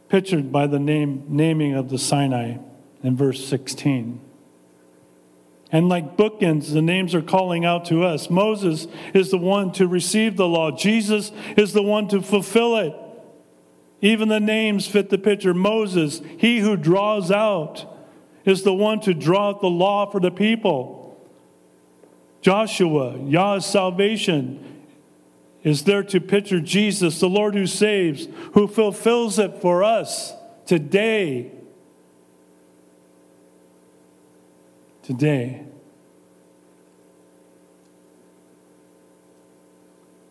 pictured 0.08 0.52
by 0.52 0.66
the 0.66 0.78
name, 0.78 1.24
naming 1.28 1.74
of 1.74 1.90
the 1.90 1.98
Sinai 1.98 2.58
in 3.02 3.16
verse 3.16 3.44
16. 3.44 4.20
And 5.72 5.88
like 5.88 6.16
bookends, 6.16 6.72
the 6.72 6.82
names 6.82 7.14
are 7.14 7.22
calling 7.22 7.64
out 7.64 7.84
to 7.86 8.02
us. 8.04 8.28
Moses 8.28 8.88
is 9.14 9.30
the 9.30 9.38
one 9.38 9.72
to 9.72 9.86
receive 9.86 10.36
the 10.36 10.48
law, 10.48 10.70
Jesus 10.70 11.32
is 11.56 11.72
the 11.72 11.82
one 11.82 12.08
to 12.08 12.22
fulfill 12.22 12.76
it. 12.76 12.94
Even 14.02 14.28
the 14.28 14.40
names 14.40 14.86
fit 14.86 15.10
the 15.10 15.18
picture. 15.18 15.52
Moses, 15.52 16.22
he 16.38 16.60
who 16.60 16.76
draws 16.76 17.30
out, 17.30 17.86
is 18.44 18.62
the 18.62 18.72
one 18.72 19.00
to 19.00 19.12
draw 19.12 19.50
out 19.50 19.60
the 19.60 19.68
law 19.68 20.10
for 20.10 20.20
the 20.20 20.30
people. 20.30 20.98
Joshua, 22.40 23.18
Yah's 23.18 23.66
salvation, 23.66 24.86
is 25.62 25.84
there 25.84 26.02
to 26.04 26.20
picture 26.20 26.60
Jesus, 26.60 27.20
the 27.20 27.28
Lord 27.28 27.54
who 27.54 27.66
saves, 27.66 28.28
who 28.54 28.66
fulfills 28.66 29.38
it 29.38 29.60
for 29.60 29.84
us 29.84 30.32
today. 30.64 31.52
Today. 35.10 35.64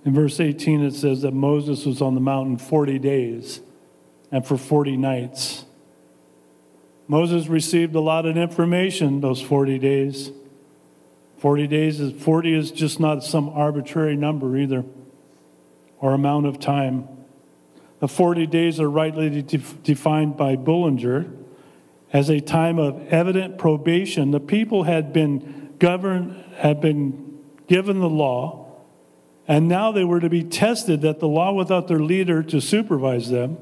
In 0.06 0.14
verse 0.14 0.40
18, 0.40 0.86
it 0.86 0.94
says 0.94 1.24
that 1.24 1.34
Moses 1.34 1.86
was 1.86 2.02
on 2.02 2.16
the 2.16 2.22
mountain 2.22 2.58
40 2.58 2.98
days 2.98 3.60
and 4.32 4.48
for 4.48 4.56
40 4.56 4.96
nights. 4.96 5.66
Moses 7.10 7.50
received 7.50 7.94
a 7.94 8.00
lot 8.00 8.26
of 8.26 8.38
information 8.38 9.20
those 9.20 9.42
40 9.42 9.80
days. 9.80 10.32
40 11.40 11.68
days 11.68 12.00
is 12.00 12.14
40 12.24 12.54
is 12.54 12.72
just 12.72 13.02
not 13.02 13.22
some 13.22 13.50
arbitrary 13.50 14.16
number 14.16 14.56
either 14.56 14.86
or 15.98 16.14
amount 16.14 16.46
of 16.46 16.58
time. 16.58 17.06
The 18.00 18.08
40 18.08 18.48
days 18.48 18.80
are 18.80 18.90
rightly 18.90 19.42
defined 19.84 20.38
by 20.38 20.56
Bullinger 20.56 21.34
as 22.12 22.30
a 22.30 22.40
time 22.40 22.80
of 22.80 23.08
evident 23.08 23.58
probation. 23.58 24.32
The 24.32 24.40
people 24.40 24.84
had 24.84 25.14
been 25.14 25.76
governed, 25.80 26.44
had 26.56 26.82
been 26.82 27.40
given 27.68 28.00
the 28.00 28.10
law, 28.10 28.68
and 29.48 29.68
now 29.68 29.92
they 29.92 30.04
were 30.04 30.20
to 30.20 30.30
be 30.30 30.44
tested 30.44 31.02
that 31.02 31.20
the 31.20 31.28
law 31.28 31.54
without 31.54 31.88
their 31.88 32.00
leader 32.00 32.44
to 32.44 32.60
supervise 32.60 33.30
them, 33.30 33.58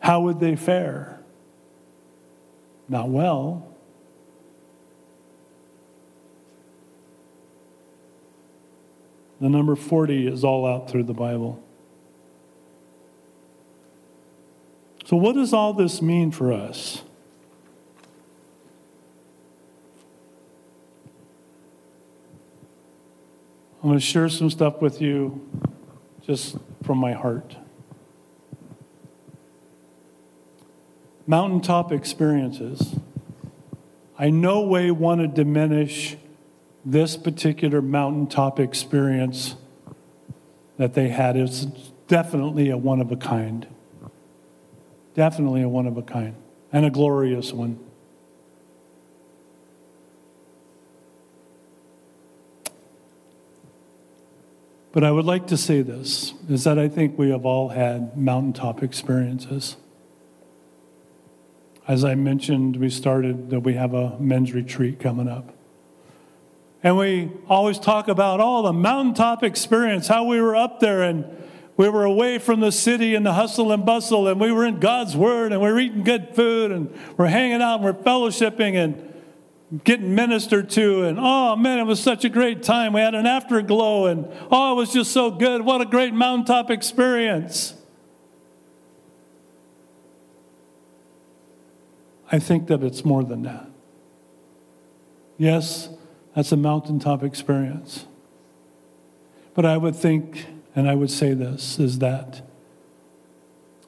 how 0.00 0.20
would 0.22 0.40
they 0.40 0.56
fare? 0.56 1.20
Not 2.88 3.08
well. 3.08 3.68
The 9.40 9.48
number 9.48 9.74
40 9.74 10.28
is 10.28 10.44
all 10.44 10.66
out 10.66 10.88
through 10.88 11.04
the 11.04 11.14
Bible. 11.14 11.62
So, 15.04 15.16
what 15.16 15.34
does 15.34 15.52
all 15.52 15.72
this 15.72 16.00
mean 16.00 16.30
for 16.30 16.52
us? 16.52 17.02
I'm 23.82 23.88
going 23.88 23.98
to 23.98 24.04
share 24.04 24.28
some 24.28 24.48
stuff 24.48 24.80
with 24.80 25.02
you 25.02 25.44
just 26.24 26.56
from 26.84 26.98
my 26.98 27.14
heart. 27.14 27.56
Mountaintop 31.26 31.90
experiences. 31.90 32.94
I 34.16 34.30
no 34.30 34.60
way 34.60 34.92
want 34.92 35.20
to 35.20 35.26
diminish 35.26 36.16
this 36.84 37.16
particular 37.16 37.82
mountaintop 37.82 38.60
experience 38.60 39.56
that 40.76 40.94
they 40.94 41.08
had 41.08 41.36
It's 41.36 41.64
definitely 42.06 42.70
a 42.70 42.76
one 42.76 43.00
of 43.00 43.10
a 43.10 43.16
kind. 43.16 43.66
Definitely 45.14 45.62
a 45.62 45.68
one 45.68 45.88
of 45.88 45.96
a 45.96 46.02
kind 46.02 46.36
and 46.72 46.86
a 46.86 46.90
glorious 46.90 47.52
one. 47.52 47.80
But 54.92 55.04
I 55.04 55.10
would 55.10 55.24
like 55.24 55.46
to 55.46 55.56
say 55.56 55.80
this 55.80 56.34
is 56.48 56.64
that 56.64 56.78
I 56.78 56.88
think 56.88 57.18
we 57.18 57.30
have 57.30 57.46
all 57.46 57.70
had 57.70 58.16
mountaintop 58.16 58.82
experiences. 58.82 59.76
As 61.88 62.04
I 62.04 62.14
mentioned, 62.14 62.76
we 62.76 62.90
started 62.90 63.50
that 63.50 63.60
we 63.60 63.74
have 63.74 63.94
a 63.94 64.18
men's 64.18 64.52
retreat 64.52 65.00
coming 65.00 65.28
up. 65.28 65.54
And 66.82 66.98
we 66.98 67.30
always 67.48 67.78
talk 67.78 68.08
about 68.08 68.40
all 68.40 68.62
the 68.62 68.72
mountaintop 68.72 69.42
experience, 69.42 70.08
how 70.08 70.24
we 70.24 70.40
were 70.40 70.54
up 70.54 70.80
there 70.80 71.02
and 71.02 71.24
we 71.76 71.88
were 71.88 72.04
away 72.04 72.38
from 72.38 72.60
the 72.60 72.70
city 72.70 73.14
and 73.14 73.24
the 73.24 73.32
hustle 73.32 73.72
and 73.72 73.86
bustle, 73.86 74.28
and 74.28 74.38
we 74.38 74.52
were 74.52 74.66
in 74.66 74.78
God's 74.78 75.16
Word 75.16 75.52
and 75.52 75.60
we 75.62 75.72
were 75.72 75.80
eating 75.80 76.04
good 76.04 76.34
food 76.34 76.70
and 76.70 76.94
we're 77.16 77.26
hanging 77.26 77.62
out 77.62 77.76
and 77.76 77.84
we're 77.84 77.94
fellowshipping 77.94 78.74
and 78.74 79.11
getting 79.84 80.14
ministered 80.14 80.70
to. 80.70 81.04
And 81.04 81.18
oh 81.20 81.56
man, 81.56 81.78
it 81.78 81.84
was 81.84 82.00
such 82.00 82.24
a 82.24 82.28
great 82.28 82.62
time. 82.62 82.92
We 82.92 83.00
had 83.00 83.14
an 83.14 83.26
afterglow 83.26 84.06
and 84.06 84.28
oh, 84.50 84.72
it 84.72 84.76
was 84.76 84.92
just 84.92 85.12
so 85.12 85.30
good. 85.30 85.62
What 85.62 85.80
a 85.80 85.86
great 85.86 86.12
mountaintop 86.12 86.70
experience. 86.70 87.74
I 92.30 92.38
think 92.38 92.68
that 92.68 92.82
it's 92.82 93.04
more 93.04 93.22
than 93.22 93.42
that. 93.42 93.68
Yes, 95.36 95.90
that's 96.34 96.52
a 96.52 96.56
mountaintop 96.56 97.22
experience. 97.22 98.06
But 99.54 99.66
I 99.66 99.76
would 99.76 99.94
think, 99.94 100.46
and 100.74 100.88
I 100.88 100.94
would 100.94 101.10
say 101.10 101.34
this, 101.34 101.78
is 101.78 101.98
that 101.98 102.40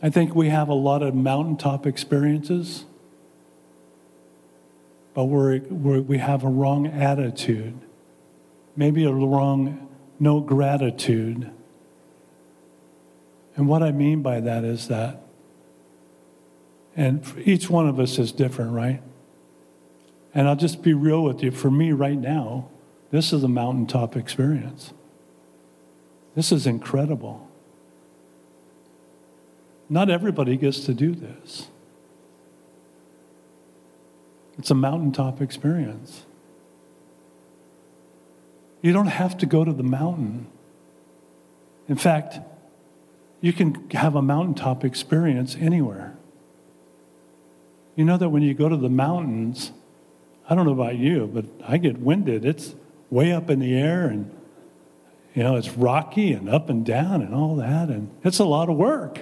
I 0.03 0.11
think 0.11 0.35
we 0.35 0.51
have 0.51 0.69
a 0.69 0.75
lot 0.75 1.03
of 1.03 1.15
mountaintop 1.15 1.87
experiences, 1.87 2.85
but 5.15 5.25
we're, 5.25 5.61
we're, 5.71 6.01
we 6.01 6.19
have 6.19 6.45
a 6.45 6.49
wrong 6.49 6.87
attitude, 6.87 7.79
maybe 8.77 9.05
a 9.05 9.13
wrong 9.13 9.89
no 10.19 10.41
gratitude. 10.41 11.51
And 13.57 13.69
what 13.69 13.83
I 13.83 13.93
mean 13.93 14.23
by 14.23 14.41
that 14.41 14.65
is 14.65 14.89
that, 14.89 15.21
and 16.97 17.25
each 17.45 17.71
one 17.71 17.89
of 17.89 17.99
us 17.99 18.19
is 18.19 18.33
different, 18.33 18.73
right? 18.73 19.03
And 20.33 20.49
I'll 20.49 20.57
just 20.57 20.83
be 20.83 20.93
real 20.93 21.23
with 21.23 21.43
you. 21.43 21.51
For 21.51 21.71
me 21.71 21.93
right 21.93 22.19
now, 22.19 22.69
this 23.11 23.33
is 23.33 23.45
a 23.45 23.49
mountaintop 23.49 24.17
experience. 24.17 24.93
This 26.35 26.51
is 26.51 26.67
incredible. 26.67 27.49
Not 29.89 30.11
everybody 30.11 30.57
gets 30.57 30.81
to 30.87 30.95
do 30.95 31.15
this. 31.15 31.69
It's 34.59 34.71
a 34.71 34.75
mountaintop 34.75 35.41
experience. 35.41 36.25
You 38.83 38.93
don't 38.93 39.07
have 39.07 39.39
to 39.39 39.47
go 39.47 39.65
to 39.65 39.73
the 39.73 39.83
mountain. 39.83 40.47
In 41.89 41.97
fact, 41.97 42.39
you 43.41 43.53
can 43.53 43.91
have 43.91 44.15
a 44.15 44.23
mountaintop 44.23 44.85
experience 44.85 45.57
anywhere. 45.59 46.17
You 47.97 48.05
know 48.05 48.17
that 48.17 48.29
when 48.29 48.43
you 48.43 48.55
go 48.55 48.69
to 48.69 48.77
the 48.77 48.89
mountains, 48.89 49.73
I 50.49 50.55
don't 50.55 50.67
know 50.67 50.73
about 50.73 50.97
you, 50.97 51.31
but 51.33 51.47
I 51.67 51.79
get 51.79 51.99
winded. 51.99 52.45
It's 52.45 52.75
way 53.11 53.33
up 53.33 53.51
in 53.51 53.61
the 53.61 53.75
air 53.75 54.07
and, 54.07 54.31
you 55.35 55.43
know, 55.43 55.57
it's 55.57 55.71
rocky 55.71 56.33
and 56.33 56.49
up 56.49 56.69
and 56.69 56.85
down 56.85 57.23
and 57.23 57.35
all 57.35 57.57
that. 57.57 57.89
And 57.89 58.11
it's 58.25 58.39
a 58.39 58.45
lot 58.45 58.69
of 58.69 58.77
work. 58.77 59.21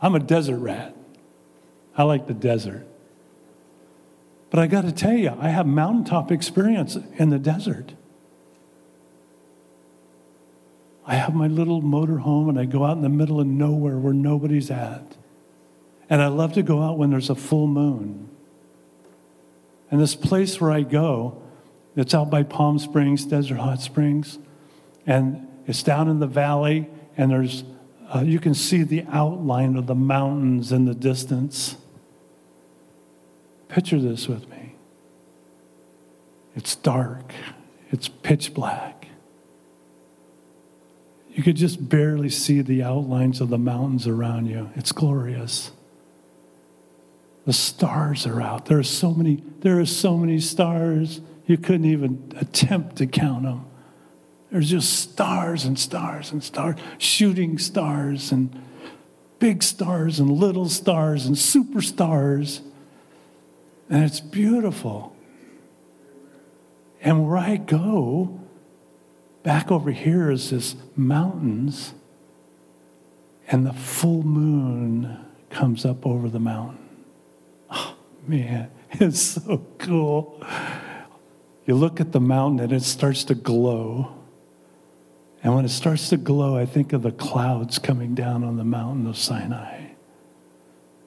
I'm 0.00 0.14
a 0.14 0.20
desert 0.20 0.58
rat. 0.58 0.96
I 1.96 2.04
like 2.04 2.26
the 2.26 2.34
desert. 2.34 2.86
But 4.52 4.60
I 4.60 4.66
got 4.66 4.82
to 4.82 4.92
tell 4.92 5.14
you, 5.14 5.34
I 5.40 5.48
have 5.48 5.66
mountaintop 5.66 6.30
experience 6.30 6.98
in 7.16 7.30
the 7.30 7.38
desert. 7.38 7.94
I 11.06 11.14
have 11.14 11.34
my 11.34 11.46
little 11.46 11.80
motor 11.80 12.18
home 12.18 12.50
and 12.50 12.58
I 12.58 12.66
go 12.66 12.84
out 12.84 12.98
in 12.98 13.02
the 13.02 13.08
middle 13.08 13.40
of 13.40 13.46
nowhere 13.46 13.96
where 13.96 14.12
nobody's 14.12 14.70
at. 14.70 15.16
And 16.10 16.20
I 16.20 16.26
love 16.26 16.52
to 16.52 16.62
go 16.62 16.82
out 16.82 16.98
when 16.98 17.08
there's 17.08 17.30
a 17.30 17.34
full 17.34 17.66
moon. 17.66 18.28
And 19.90 19.98
this 19.98 20.14
place 20.14 20.60
where 20.60 20.70
I 20.70 20.82
go, 20.82 21.40
it's 21.96 22.12
out 22.12 22.28
by 22.28 22.42
Palm 22.42 22.78
Springs, 22.78 23.24
Desert 23.24 23.56
Hot 23.56 23.80
Springs, 23.80 24.38
and 25.06 25.48
it's 25.66 25.82
down 25.82 26.10
in 26.10 26.20
the 26.20 26.26
valley, 26.26 26.90
and 27.16 27.30
there's 27.30 27.64
uh, 28.14 28.20
you 28.20 28.38
can 28.38 28.52
see 28.52 28.82
the 28.82 29.06
outline 29.08 29.76
of 29.76 29.86
the 29.86 29.94
mountains 29.94 30.72
in 30.72 30.84
the 30.84 30.94
distance. 30.94 31.76
Picture 33.72 33.98
this 33.98 34.28
with 34.28 34.50
me. 34.50 34.74
It's 36.54 36.76
dark. 36.76 37.32
It's 37.90 38.06
pitch 38.06 38.52
black. 38.52 39.08
You 41.30 41.42
could 41.42 41.56
just 41.56 41.88
barely 41.88 42.28
see 42.28 42.60
the 42.60 42.82
outlines 42.82 43.40
of 43.40 43.48
the 43.48 43.56
mountains 43.56 44.06
around 44.06 44.44
you. 44.44 44.68
It's 44.76 44.92
glorious. 44.92 45.72
The 47.46 47.54
stars 47.54 48.26
are 48.26 48.42
out. 48.42 48.66
There 48.66 48.78
are 48.78 48.82
so 48.82 49.14
many, 49.14 49.42
there 49.60 49.80
are 49.80 49.86
so 49.86 50.18
many 50.18 50.38
stars, 50.38 51.22
you 51.46 51.56
couldn't 51.56 51.86
even 51.86 52.30
attempt 52.36 52.96
to 52.96 53.06
count 53.06 53.44
them. 53.44 53.64
There's 54.50 54.68
just 54.68 54.92
stars 54.92 55.64
and 55.64 55.78
stars 55.78 56.30
and 56.30 56.44
stars, 56.44 56.78
shooting 56.98 57.56
stars 57.56 58.32
and 58.32 58.54
big 59.38 59.62
stars 59.62 60.20
and 60.20 60.30
little 60.30 60.68
stars 60.68 61.24
and 61.24 61.36
superstars. 61.36 62.60
And 63.92 64.04
it's 64.04 64.20
beautiful. 64.20 65.14
And 67.02 67.28
where 67.28 67.36
I 67.36 67.56
go, 67.56 68.40
back 69.42 69.70
over 69.70 69.90
here 69.90 70.30
is 70.30 70.48
this 70.48 70.76
mountains, 70.96 71.92
and 73.48 73.66
the 73.66 73.74
full 73.74 74.22
moon 74.22 75.22
comes 75.50 75.84
up 75.84 76.06
over 76.06 76.30
the 76.30 76.40
mountain. 76.40 76.88
Oh, 77.70 77.94
man, 78.26 78.70
it's 78.92 79.20
so 79.20 79.62
cool. 79.76 80.42
You 81.66 81.74
look 81.74 82.00
at 82.00 82.12
the 82.12 82.20
mountain 82.20 82.60
and 82.60 82.72
it 82.72 82.84
starts 82.84 83.24
to 83.24 83.34
glow. 83.34 84.16
And 85.42 85.54
when 85.54 85.66
it 85.66 85.70
starts 85.70 86.08
to 86.08 86.16
glow, 86.16 86.56
I 86.56 86.64
think 86.64 86.94
of 86.94 87.02
the 87.02 87.12
clouds 87.12 87.78
coming 87.78 88.14
down 88.14 88.42
on 88.42 88.56
the 88.56 88.64
mountain 88.64 89.06
of 89.06 89.18
Sinai. 89.18 89.81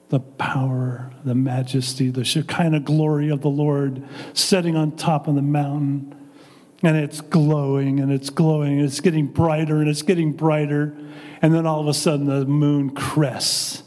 The 0.08 0.20
power, 0.20 1.12
the 1.24 1.34
majesty, 1.34 2.10
the 2.10 2.24
Shekinah 2.24 2.80
glory 2.80 3.28
of 3.28 3.40
the 3.40 3.50
Lord 3.50 4.02
setting 4.34 4.76
on 4.76 4.92
top 4.92 5.26
of 5.26 5.34
the 5.34 5.42
mountain. 5.42 6.14
And 6.82 6.96
it's 6.96 7.20
glowing 7.20 8.00
and 8.00 8.12
it's 8.12 8.30
glowing 8.30 8.74
and 8.74 8.82
it's 8.82 9.00
getting 9.00 9.26
brighter 9.26 9.80
and 9.80 9.88
it's 9.88 10.02
getting 10.02 10.32
brighter. 10.32 10.96
And 11.42 11.52
then 11.52 11.66
all 11.66 11.80
of 11.80 11.88
a 11.88 11.94
sudden 11.94 12.26
the 12.26 12.44
moon 12.44 12.90
crests. 12.90 13.82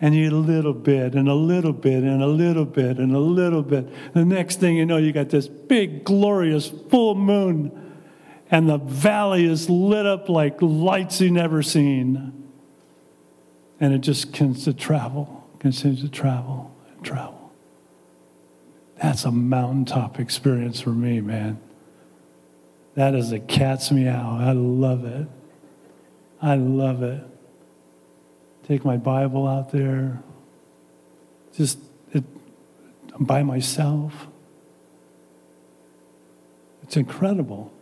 And 0.00 0.14
you 0.14 0.30
a 0.30 0.32
little 0.32 0.74
bit 0.74 1.14
and 1.14 1.28
a 1.28 1.34
little 1.34 1.72
bit 1.72 2.02
and 2.02 2.22
a 2.22 2.26
little 2.26 2.66
bit 2.66 2.98
and 2.98 3.14
a 3.14 3.18
little 3.18 3.62
bit. 3.62 3.88
The 4.14 4.24
next 4.24 4.60
thing 4.60 4.76
you 4.76 4.86
know, 4.86 4.98
you 4.98 5.12
got 5.12 5.30
this 5.30 5.48
big, 5.48 6.04
glorious 6.04 6.68
full 6.68 7.14
moon 7.14 7.86
and 8.50 8.68
the 8.68 8.78
valley 8.78 9.44
is 9.44 9.68
lit 9.68 10.06
up 10.06 10.28
like 10.28 10.60
lights 10.60 11.20
you 11.20 11.30
never 11.30 11.62
seen. 11.62 12.45
And 13.78 13.92
it 13.92 13.98
just 13.98 14.32
continues 14.32 14.64
to 14.64 14.72
travel, 14.72 15.48
continues 15.58 16.02
to 16.02 16.08
travel 16.08 16.74
and 16.94 17.04
travel. 17.04 17.52
That's 19.02 19.24
a 19.24 19.30
mountaintop 19.30 20.18
experience 20.18 20.80
for 20.80 20.90
me, 20.90 21.20
man. 21.20 21.60
That 22.94 23.14
is 23.14 23.30
a 23.32 23.38
cat's 23.38 23.90
meow. 23.90 24.38
I 24.40 24.52
love 24.52 25.04
it. 25.04 25.28
I 26.40 26.56
love 26.56 27.02
it. 27.02 27.22
Take 28.66 28.84
my 28.84 28.96
Bible 28.96 29.46
out 29.46 29.70
there. 29.70 30.22
Just 31.54 31.78
it, 32.12 32.24
I'm 33.14 33.24
by 33.24 33.42
myself. 33.42 34.26
It's 36.82 36.96
incredible. 36.96 37.72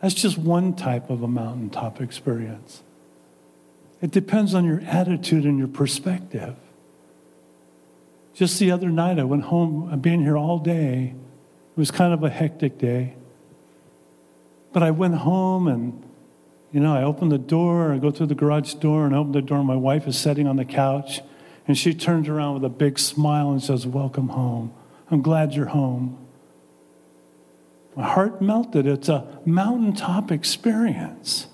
That's 0.00 0.14
just 0.14 0.38
one 0.38 0.74
type 0.74 1.10
of 1.10 1.22
a 1.22 1.28
mountaintop 1.28 2.00
experience. 2.00 2.82
It 4.04 4.10
depends 4.10 4.52
on 4.52 4.66
your 4.66 4.82
attitude 4.82 5.46
and 5.46 5.58
your 5.58 5.66
perspective. 5.66 6.56
Just 8.34 8.58
the 8.58 8.70
other 8.70 8.90
night, 8.90 9.18
I 9.18 9.24
went 9.24 9.44
home, 9.44 9.88
I've 9.90 10.02
been 10.02 10.20
here 10.20 10.36
all 10.36 10.58
day. 10.58 11.14
It 11.14 11.78
was 11.78 11.90
kind 11.90 12.12
of 12.12 12.22
a 12.22 12.28
hectic 12.28 12.76
day. 12.76 13.14
But 14.74 14.82
I 14.82 14.90
went 14.90 15.14
home 15.14 15.66
and, 15.68 16.06
you 16.70 16.80
know, 16.80 16.94
I 16.94 17.02
opened 17.02 17.32
the 17.32 17.38
door, 17.38 17.94
I 17.94 17.96
go 17.96 18.10
through 18.10 18.26
the 18.26 18.34
garage 18.34 18.74
door 18.74 19.06
and 19.06 19.14
I 19.14 19.18
open 19.18 19.32
the 19.32 19.40
door, 19.40 19.64
my 19.64 19.74
wife 19.74 20.06
is 20.06 20.18
sitting 20.18 20.46
on 20.46 20.56
the 20.56 20.66
couch. 20.66 21.22
And 21.66 21.78
she 21.78 21.94
turns 21.94 22.28
around 22.28 22.52
with 22.52 22.64
a 22.64 22.68
big 22.68 22.98
smile 22.98 23.52
and 23.52 23.62
says, 23.62 23.86
Welcome 23.86 24.28
home. 24.28 24.74
I'm 25.10 25.22
glad 25.22 25.54
you're 25.54 25.68
home. 25.68 26.18
My 27.96 28.06
heart 28.06 28.42
melted. 28.42 28.86
It's 28.86 29.08
a 29.08 29.40
mountaintop 29.46 30.30
experience. 30.30 31.46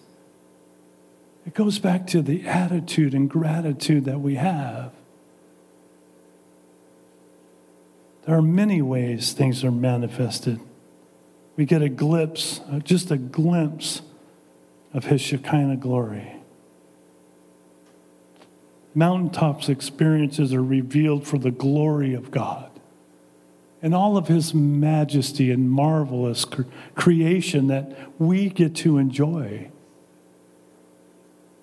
It 1.47 1.55
goes 1.55 1.79
back 1.79 2.07
to 2.09 2.23
the 2.23 2.47
attitude 2.47 3.15
and 3.15 3.29
gratitude 3.29 4.05
that 4.05 4.21
we 4.21 4.35
have. 4.35 4.93
There 8.27 8.37
are 8.37 8.43
many 8.43 8.83
ways 8.83 9.33
things 9.33 9.65
are 9.65 9.71
manifested. 9.71 10.61
We 11.57 11.65
get 11.65 11.83
a 11.83 11.89
glimpse, 11.89 12.61
uh, 12.71 12.79
just 12.79 13.11
a 13.11 13.17
glimpse 13.17 14.03
of 14.93 15.05
His 15.05 15.21
Shekinah 15.21 15.77
glory. 15.77 16.37
Mountaintops 18.95 19.69
experiences 19.69 20.53
are 20.53 20.63
revealed 20.63 21.27
for 21.27 21.39
the 21.39 21.51
glory 21.51 22.13
of 22.13 22.31
God 22.31 22.71
and 23.83 23.95
all 23.95 24.17
of 24.17 24.29
his 24.29 24.53
majesty 24.53 25.51
and 25.51 25.71
marvelous 25.71 26.45
creation 26.95 27.69
that 27.69 27.97
we 28.19 28.49
get 28.51 28.75
to 28.77 28.99
enjoy. 28.99 29.71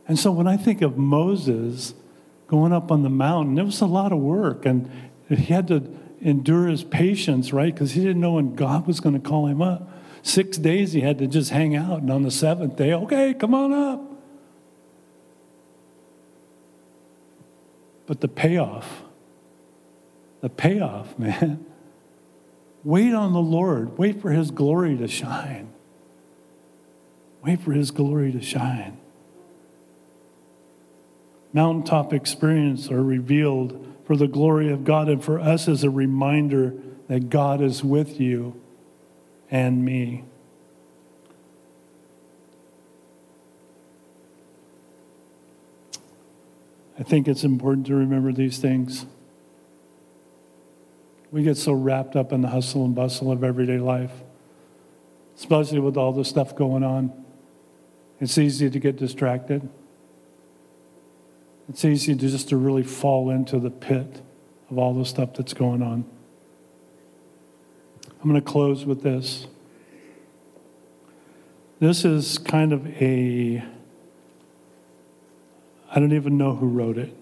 And 0.07 0.17
so 0.17 0.31
when 0.31 0.47
I 0.47 0.57
think 0.57 0.81
of 0.81 0.97
Moses 0.97 1.93
going 2.47 2.71
up 2.71 2.91
on 2.91 3.03
the 3.03 3.09
mountain, 3.09 3.57
it 3.57 3.63
was 3.63 3.81
a 3.81 3.85
lot 3.85 4.11
of 4.11 4.19
work, 4.19 4.65
and 4.65 4.89
he 5.27 5.35
had 5.35 5.67
to 5.67 5.83
endure 6.21 6.67
his 6.67 6.83
patience, 6.83 7.51
right? 7.51 7.73
Because 7.73 7.91
he 7.91 8.01
didn't 8.01 8.21
know 8.21 8.33
when 8.33 8.55
God 8.55 8.87
was 8.87 8.99
going 8.99 9.19
to 9.19 9.27
call 9.29 9.47
him 9.47 9.61
up. 9.61 9.89
Six 10.23 10.57
days 10.57 10.93
he 10.93 11.01
had 11.01 11.17
to 11.19 11.27
just 11.27 11.51
hang 11.51 11.75
out, 11.75 12.01
and 12.01 12.11
on 12.11 12.23
the 12.23 12.31
seventh 12.31 12.75
day, 12.77 12.93
okay, 12.93 13.33
come 13.33 13.53
on 13.53 13.73
up. 13.73 14.03
But 18.05 18.21
the 18.21 18.29
payoff, 18.29 19.03
the 20.41 20.49
payoff, 20.49 21.19
man, 21.19 21.65
Wait 22.87 23.13
on 23.13 23.33
the 23.33 23.41
Lord. 23.41 23.97
Wait 23.97 24.21
for 24.21 24.31
his 24.31 24.49
glory 24.49 24.95
to 24.95 25.09
shine. 25.09 25.73
Wait 27.43 27.59
for 27.59 27.73
his 27.73 27.91
glory 27.91 28.31
to 28.31 28.41
shine. 28.41 28.97
Mountaintop 31.53 32.13
experience 32.13 32.91
are 32.91 33.03
revealed 33.03 33.83
for 34.05 34.15
the 34.15 34.27
glory 34.27 34.71
of 34.71 34.83
God 34.83 35.09
and 35.09 35.23
for 35.23 35.39
us 35.39 35.67
as 35.67 35.83
a 35.83 35.89
reminder 35.89 36.73
that 37.07 37.29
God 37.29 37.61
is 37.61 37.83
with 37.83 38.19
you 38.19 38.59
and 39.49 39.83
me. 39.83 40.23
I 46.99 47.03
think 47.03 47.27
it's 47.27 47.43
important 47.43 47.85
to 47.87 47.95
remember 47.95 48.31
these 48.31 48.57
things. 48.57 49.05
We 51.31 51.43
get 51.43 51.57
so 51.57 51.73
wrapped 51.73 52.15
up 52.15 52.31
in 52.31 52.41
the 52.41 52.47
hustle 52.47 52.85
and 52.85 52.95
bustle 52.95 53.31
of 53.31 53.43
everyday 53.43 53.77
life, 53.77 54.11
especially 55.37 55.79
with 55.79 55.97
all 55.97 56.11
the 56.11 56.25
stuff 56.25 56.55
going 56.55 56.83
on. 56.83 57.11
It's 58.19 58.37
easy 58.37 58.69
to 58.69 58.79
get 58.79 58.95
distracted. 58.95 59.69
It's 61.69 61.83
easy 61.83 62.15
to 62.15 62.29
just 62.29 62.49
to 62.49 62.57
really 62.57 62.83
fall 62.83 63.29
into 63.29 63.59
the 63.59 63.69
pit 63.69 64.21
of 64.69 64.77
all 64.77 64.93
the 64.93 65.05
stuff 65.05 65.33
that's 65.33 65.53
going 65.53 65.81
on. 65.81 66.05
I'm 68.21 68.29
going 68.29 68.35
to 68.35 68.41
close 68.41 68.85
with 68.85 69.03
this. 69.03 69.47
This 71.79 72.05
is 72.05 72.37
kind 72.37 72.73
of 72.73 72.87
a, 73.01 73.63
I 75.91 75.99
don't 75.99 76.13
even 76.13 76.37
know 76.37 76.55
who 76.55 76.67
wrote 76.67 76.97
it. 76.97 77.15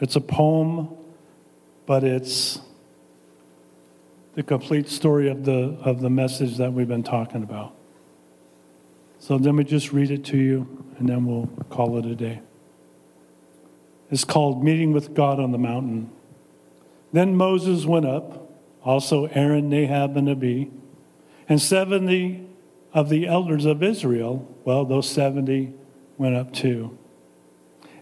It's 0.00 0.16
a 0.16 0.20
poem, 0.20 0.88
but 1.84 2.04
it's 2.04 2.60
the 4.34 4.42
complete 4.42 4.88
story 4.88 5.28
of 5.28 5.44
the, 5.44 5.76
of 5.82 6.00
the 6.00 6.08
message 6.08 6.56
that 6.56 6.72
we've 6.72 6.88
been 6.88 7.02
talking 7.02 7.42
about. 7.42 7.74
So 9.18 9.36
let 9.36 9.54
me 9.54 9.64
just 9.64 9.92
read 9.92 10.10
it 10.10 10.24
to 10.26 10.38
you, 10.38 10.86
and 10.98 11.06
then 11.06 11.26
we'll 11.26 11.48
call 11.68 11.98
it 11.98 12.06
a 12.06 12.14
day. 12.14 12.40
It's 14.10 14.24
called 14.24 14.64
Meeting 14.64 14.92
with 14.92 15.14
God 15.14 15.38
on 15.38 15.52
the 15.52 15.58
Mountain. 15.58 16.10
Then 17.12 17.36
Moses 17.36 17.86
went 17.86 18.06
up, 18.06 18.50
also 18.84 19.26
Aaron, 19.26 19.68
Nadab, 19.68 20.16
and 20.16 20.28
Abihu, 20.28 20.70
and 21.48 21.60
70 21.60 22.46
of 22.92 23.08
the 23.08 23.26
elders 23.26 23.64
of 23.64 23.82
Israel, 23.82 24.48
well, 24.64 24.84
those 24.84 25.08
70 25.08 25.72
went 26.18 26.36
up 26.36 26.52
too. 26.52 26.96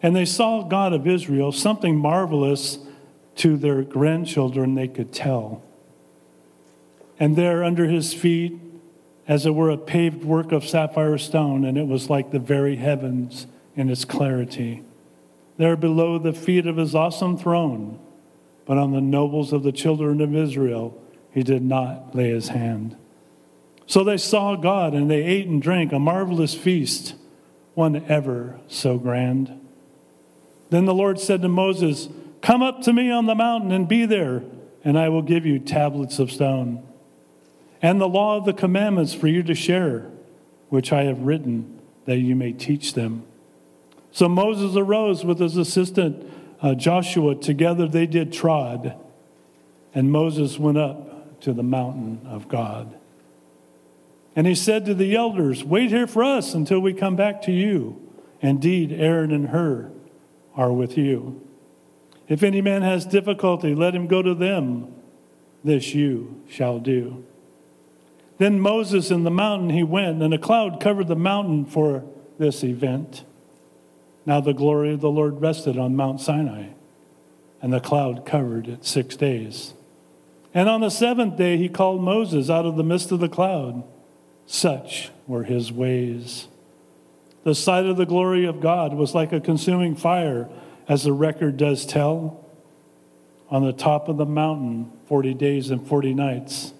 And 0.03 0.15
they 0.15 0.25
saw 0.25 0.63
God 0.63 0.93
of 0.93 1.07
Israel, 1.07 1.53
something 1.53 1.97
marvelous 1.97 2.79
to 3.37 3.57
their 3.57 3.83
grandchildren 3.83 4.75
they 4.75 4.89
could 4.89 5.13
tell 5.13 5.63
and 7.21 7.37
there 7.37 7.65
under 7.65 7.87
his 7.87 8.15
feet, 8.15 8.59
as 9.27 9.45
it 9.45 9.55
were 9.55 9.71
a 9.71 9.77
paved 9.77 10.25
work 10.25 10.53
of 10.53 10.67
sapphire 10.67 11.19
stone, 11.19 11.65
and 11.65 11.77
it 11.77 11.87
was 11.87 12.09
like 12.09 12.31
the 12.31 12.39
very 12.39 12.77
heavens 12.77 13.47
in 13.77 13.91
its 13.91 14.05
clarity. 14.05 14.83
There 15.59 15.77
below 15.77 16.19
the 16.19 16.33
feet 16.33 16.67
of 16.67 16.79
his 16.79 16.95
awesome 16.95 17.37
throne, 17.37 17.99
but 18.65 18.79
on 18.79 18.93
the 18.93 19.01
nobles 19.01 19.53
of 19.53 19.63
the 19.63 19.73
children 19.73 20.21
of 20.21 20.35
Israel, 20.35 20.99
he 21.31 21.43
did 21.43 21.63
not 21.63 22.15
lay 22.15 22.31
his 22.31 22.49
hand. 22.49 22.97
So 23.87 24.03
they 24.03 24.17
saw 24.17 24.57
God, 24.57 24.95
and 24.95 25.11
they 25.11 25.23
ate 25.23 25.47
and 25.47 25.61
drank 25.61 25.93
a 25.93 25.99
marvelous 25.99 26.55
feast, 26.55 27.15
one 27.75 28.05
ever 28.09 28.59
so 28.67 28.99
grand. 28.99 29.61
Then 30.71 30.87
the 30.87 30.95
Lord 30.95 31.21
said 31.21 31.43
to 31.43 31.49
Moses, 31.49 32.09
Come 32.41 32.63
up 32.63 32.81
to 32.83 32.93
me 32.93 33.11
on 33.11 33.27
the 33.27 33.35
mountain 33.35 33.73
and 33.73 33.87
be 33.87 34.07
there, 34.07 34.43
and 34.85 34.99
I 34.99 35.11
will 35.11 35.23
give 35.23 35.45
you 35.45 35.59
tablets 35.59 36.19
of 36.19 36.31
stone 36.31 36.89
and 37.81 38.01
the 38.01 38.09
law 38.09 38.37
of 38.37 38.45
the 38.45 38.53
commandments 38.53 39.15
for 39.15 39.29
you 39.29 39.43
to 39.45 39.55
share, 39.55 40.11
which 40.69 40.93
I 40.93 41.05
have 41.05 41.21
written, 41.21 41.81
that 42.07 42.19
you 42.19 42.35
may 42.35 42.53
teach 42.53 42.95
them. 42.95 43.25
So 44.13 44.29
Moses 44.29 44.77
arose 44.77 45.25
with 45.25 45.39
his 45.39 45.57
assistant 45.57 46.31
uh, 46.61 46.75
Joshua. 46.75 47.35
Together 47.35 47.87
they 47.87 48.07
did 48.07 48.33
trod, 48.33 48.95
and 49.95 50.11
Moses 50.11 50.59
went 50.59 50.79
up 50.79 51.41
to 51.43 51.53
the 51.53 51.63
mountain 51.63 52.21
of 52.27 52.49
God. 52.49 52.95
And 54.35 54.47
he 54.47 54.55
said 54.55 54.87
to 54.87 54.95
the 54.95 55.17
elders, 55.17 55.65
Wait 55.65 55.91
here 55.91 56.07
for 56.07 56.23
us 56.23 56.55
until 56.55 56.81
we 56.81 56.93
come 56.93 57.17
back 57.17 57.43
to 57.43 57.53
you. 57.53 58.01
Indeed, 58.41 58.93
Aaron 58.93 59.33
and 59.33 59.49
Hur 59.49 59.91
are 60.55 60.73
with 60.73 60.97
you. 60.97 61.45
If 62.29 62.43
any 62.43 62.61
man 62.61 62.83
has 62.83 63.07
difficulty, 63.07 63.75
let 63.75 63.95
him 63.95 64.07
go 64.07 64.23
to 64.23 64.35
them. 64.35 64.95
This 65.65 65.95
you 65.95 66.43
shall 66.49 66.79
do. 66.79 67.25
Then 68.39 68.61
Moses 68.61 69.11
in 69.11 69.25
the 69.25 69.31
mountain 69.31 69.71
he 69.71 69.83
went, 69.83 70.23
and 70.23 70.33
a 70.33 70.39
cloud 70.39 70.81
covered 70.81 71.09
the 71.09 71.17
mountain 71.17 71.65
for 71.65 72.05
this 72.39 72.63
event. 72.63 73.25
Now 74.29 74.43
the 74.43 74.53
glory 74.53 74.93
of 74.93 75.01
the 75.01 75.11
Lord 75.11 75.41
rested 75.41 75.79
on 75.79 75.97
Mount 75.97 76.21
Sinai, 76.21 76.67
and 77.63 77.73
the 77.73 77.81
cloud 77.81 78.27
covered 78.27 78.69
it 78.69 78.85
six 78.85 79.17
days. 79.17 79.73
And 80.53 80.69
on 80.69 80.83
the 80.83 80.91
seventh 80.91 81.39
day 81.39 81.57
he 81.57 81.71
called 81.71 82.03
Moses 82.03 82.51
out 82.51 82.67
of 82.67 82.77
the 82.77 82.85
midst 82.85 83.11
of 83.11 83.21
the 83.21 83.31
cloud. 83.31 83.85
Such 84.45 85.11
were 85.27 85.45
his 85.45 85.73
ways. 85.73 86.47
The 87.45 87.55
sight 87.55 87.87
of 87.87 87.97
the 87.97 88.05
glory 88.05 88.45
of 88.45 88.61
God 88.61 88.93
was 88.93 89.15
like 89.15 89.33
a 89.33 89.41
consuming 89.41 89.97
fire, 89.97 90.47
as 90.87 91.05
the 91.05 91.15
record 91.15 91.57
does 91.57 91.87
tell. 91.87 92.45
On 93.49 93.65
the 93.65 93.73
top 93.73 94.11
of 94.11 94.19
the 94.19 94.27
mountain, 94.27 94.93
40 95.07 95.33
days 95.33 95.71
and 95.71 95.89
40 95.89 96.13
nights, 96.13 96.75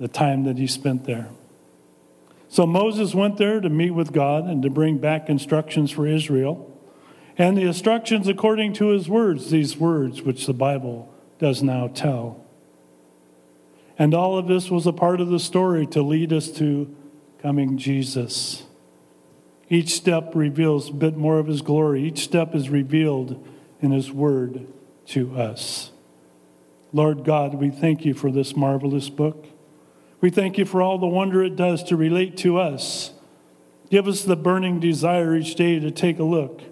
the 0.00 0.08
time 0.08 0.44
that 0.44 0.56
he 0.56 0.66
spent 0.66 1.04
there. 1.04 1.28
So 2.48 2.66
Moses 2.66 3.14
went 3.14 3.36
there 3.36 3.60
to 3.60 3.68
meet 3.68 3.90
with 3.90 4.10
God 4.10 4.44
and 4.44 4.62
to 4.62 4.70
bring 4.70 4.96
back 4.96 5.28
instructions 5.28 5.90
for 5.90 6.06
Israel. 6.06 6.67
And 7.38 7.56
the 7.56 7.62
instructions 7.62 8.26
according 8.26 8.72
to 8.74 8.88
his 8.88 9.08
words, 9.08 9.50
these 9.50 9.76
words 9.76 10.22
which 10.22 10.46
the 10.46 10.52
Bible 10.52 11.14
does 11.38 11.62
now 11.62 11.86
tell. 11.86 12.44
And 13.96 14.12
all 14.12 14.36
of 14.36 14.48
this 14.48 14.70
was 14.70 14.86
a 14.86 14.92
part 14.92 15.20
of 15.20 15.28
the 15.28 15.38
story 15.38 15.86
to 15.88 16.02
lead 16.02 16.32
us 16.32 16.50
to 16.52 16.94
coming 17.40 17.78
Jesus. 17.78 18.64
Each 19.68 19.94
step 19.94 20.34
reveals 20.34 20.90
a 20.90 20.94
bit 20.94 21.16
more 21.16 21.38
of 21.38 21.46
his 21.46 21.62
glory. 21.62 22.02
Each 22.02 22.24
step 22.24 22.56
is 22.56 22.70
revealed 22.70 23.46
in 23.80 23.92
his 23.92 24.10
word 24.10 24.66
to 25.06 25.36
us. 25.36 25.92
Lord 26.92 27.22
God, 27.22 27.54
we 27.54 27.70
thank 27.70 28.04
you 28.04 28.14
for 28.14 28.32
this 28.32 28.56
marvelous 28.56 29.10
book. 29.10 29.46
We 30.20 30.30
thank 30.30 30.58
you 30.58 30.64
for 30.64 30.82
all 30.82 30.98
the 30.98 31.06
wonder 31.06 31.44
it 31.44 31.54
does 31.54 31.84
to 31.84 31.96
relate 31.96 32.36
to 32.38 32.58
us. 32.58 33.12
Give 33.90 34.08
us 34.08 34.24
the 34.24 34.36
burning 34.36 34.80
desire 34.80 35.36
each 35.36 35.54
day 35.54 35.78
to 35.78 35.92
take 35.92 36.18
a 36.18 36.24
look 36.24 36.62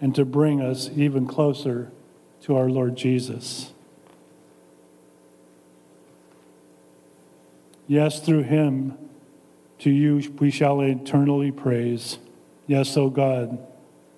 and 0.00 0.14
to 0.14 0.24
bring 0.24 0.60
us 0.60 0.90
even 0.94 1.26
closer 1.26 1.90
to 2.42 2.56
our 2.56 2.68
Lord 2.68 2.96
Jesus. 2.96 3.72
Yes, 7.86 8.20
through 8.20 8.42
him 8.42 8.96
to 9.78 9.90
you 9.90 10.34
we 10.38 10.50
shall 10.50 10.80
eternally 10.80 11.50
praise. 11.50 12.18
Yes, 12.66 12.96
O 12.96 13.08
God, 13.08 13.58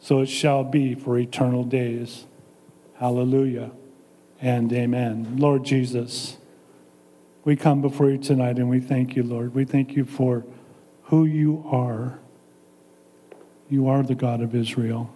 so 0.00 0.20
it 0.20 0.26
shall 0.26 0.64
be 0.64 0.94
for 0.94 1.18
eternal 1.18 1.64
days. 1.64 2.26
Hallelujah 2.94 3.70
and 4.40 4.72
amen. 4.72 5.36
Lord 5.38 5.64
Jesus, 5.64 6.36
we 7.44 7.56
come 7.56 7.80
before 7.80 8.10
you 8.10 8.18
tonight 8.18 8.56
and 8.56 8.68
we 8.68 8.80
thank 8.80 9.16
you, 9.16 9.22
Lord. 9.22 9.54
We 9.54 9.64
thank 9.64 9.94
you 9.94 10.04
for 10.04 10.44
who 11.04 11.24
you 11.24 11.64
are. 11.70 12.18
You 13.68 13.88
are 13.88 14.02
the 14.02 14.14
God 14.14 14.40
of 14.40 14.54
Israel. 14.54 15.14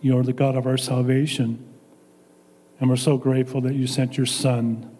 You 0.00 0.18
are 0.18 0.22
the 0.22 0.32
God 0.32 0.56
of 0.56 0.66
our 0.66 0.78
salvation. 0.78 1.66
And 2.78 2.88
we're 2.88 2.96
so 2.96 3.18
grateful 3.18 3.60
that 3.62 3.74
you 3.74 3.86
sent 3.86 4.16
your 4.16 4.26
Son 4.26 4.96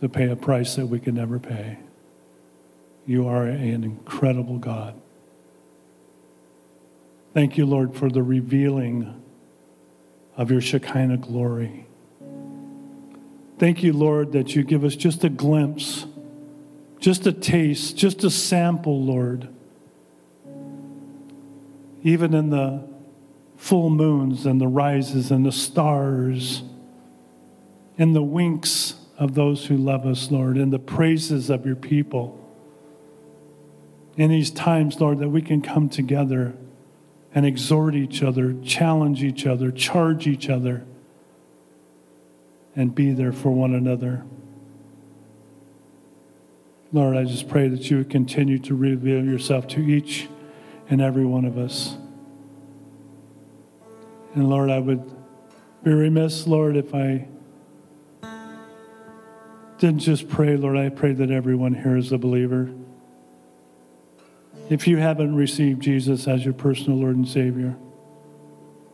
to 0.00 0.08
pay 0.08 0.28
a 0.30 0.36
price 0.36 0.74
that 0.76 0.86
we 0.86 0.98
could 0.98 1.14
never 1.14 1.38
pay. 1.38 1.78
You 3.06 3.28
are 3.28 3.44
an 3.44 3.84
incredible 3.84 4.58
God. 4.58 4.94
Thank 7.34 7.58
you, 7.58 7.66
Lord, 7.66 7.94
for 7.94 8.08
the 8.08 8.22
revealing 8.22 9.22
of 10.36 10.50
your 10.50 10.60
Shekinah 10.60 11.18
glory. 11.18 11.86
Thank 13.58 13.82
you, 13.82 13.92
Lord, 13.92 14.32
that 14.32 14.54
you 14.56 14.62
give 14.62 14.84
us 14.84 14.96
just 14.96 15.22
a 15.24 15.28
glimpse, 15.28 16.06
just 16.98 17.26
a 17.26 17.32
taste, 17.32 17.96
just 17.96 18.24
a 18.24 18.30
sample, 18.30 19.02
Lord. 19.02 19.48
Even 22.04 22.34
in 22.34 22.50
the 22.50 22.86
full 23.56 23.90
moons 23.90 24.46
and 24.46 24.60
the 24.60 24.68
rises 24.68 25.30
and 25.30 25.44
the 25.44 25.50
stars, 25.50 26.62
in 27.96 28.12
the 28.12 28.22
winks 28.22 28.94
of 29.18 29.34
those 29.34 29.66
who 29.66 29.76
love 29.76 30.06
us, 30.06 30.30
Lord, 30.30 30.56
in 30.56 30.70
the 30.70 30.78
praises 30.78 31.50
of 31.50 31.64
your 31.64 31.76
people. 31.76 32.40
In 34.16 34.30
these 34.30 34.50
times, 34.50 35.00
Lord, 35.00 35.18
that 35.18 35.30
we 35.30 35.42
can 35.42 35.62
come 35.62 35.88
together 35.88 36.54
and 37.34 37.46
exhort 37.46 37.94
each 37.94 38.22
other, 38.22 38.54
challenge 38.62 39.22
each 39.22 39.46
other, 39.46 39.70
charge 39.70 40.26
each 40.26 40.48
other, 40.48 40.84
and 42.76 42.94
be 42.94 43.12
there 43.12 43.32
for 43.32 43.50
one 43.50 43.74
another. 43.74 44.24
Lord, 46.92 47.16
I 47.16 47.24
just 47.24 47.48
pray 47.48 47.68
that 47.68 47.90
you 47.90 47.98
would 47.98 48.10
continue 48.10 48.58
to 48.60 48.74
reveal 48.74 49.24
yourself 49.24 49.66
to 49.68 49.80
each 49.80 50.28
and 50.88 51.00
every 51.00 51.24
one 51.24 51.44
of 51.44 51.58
us. 51.58 51.96
And 54.34 54.48
Lord, 54.48 54.70
I 54.70 54.78
would 54.80 55.02
be 55.82 55.92
remiss, 55.92 56.46
Lord, 56.46 56.76
if 56.76 56.94
I 56.94 57.28
didn't 59.78 60.00
just 60.00 60.28
pray, 60.28 60.56
Lord, 60.56 60.76
I 60.76 60.88
pray 60.88 61.12
that 61.12 61.30
everyone 61.30 61.74
here 61.74 61.96
is 61.96 62.10
a 62.10 62.18
believer. 62.18 62.70
If 64.70 64.88
you 64.88 64.96
haven't 64.96 65.34
received 65.36 65.82
Jesus 65.82 66.26
as 66.26 66.44
your 66.44 66.54
personal 66.54 66.98
Lord 66.98 67.16
and 67.16 67.28
Savior, 67.28 67.76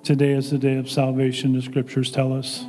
today 0.03 0.33
is 0.33 0.51
the 0.51 0.59
day 0.59 0.77
of 0.77 0.91
salvation, 0.91 1.53
the 1.53 1.63
scriptures 1.63 2.11
tell 2.11 2.33
us. 2.33 2.65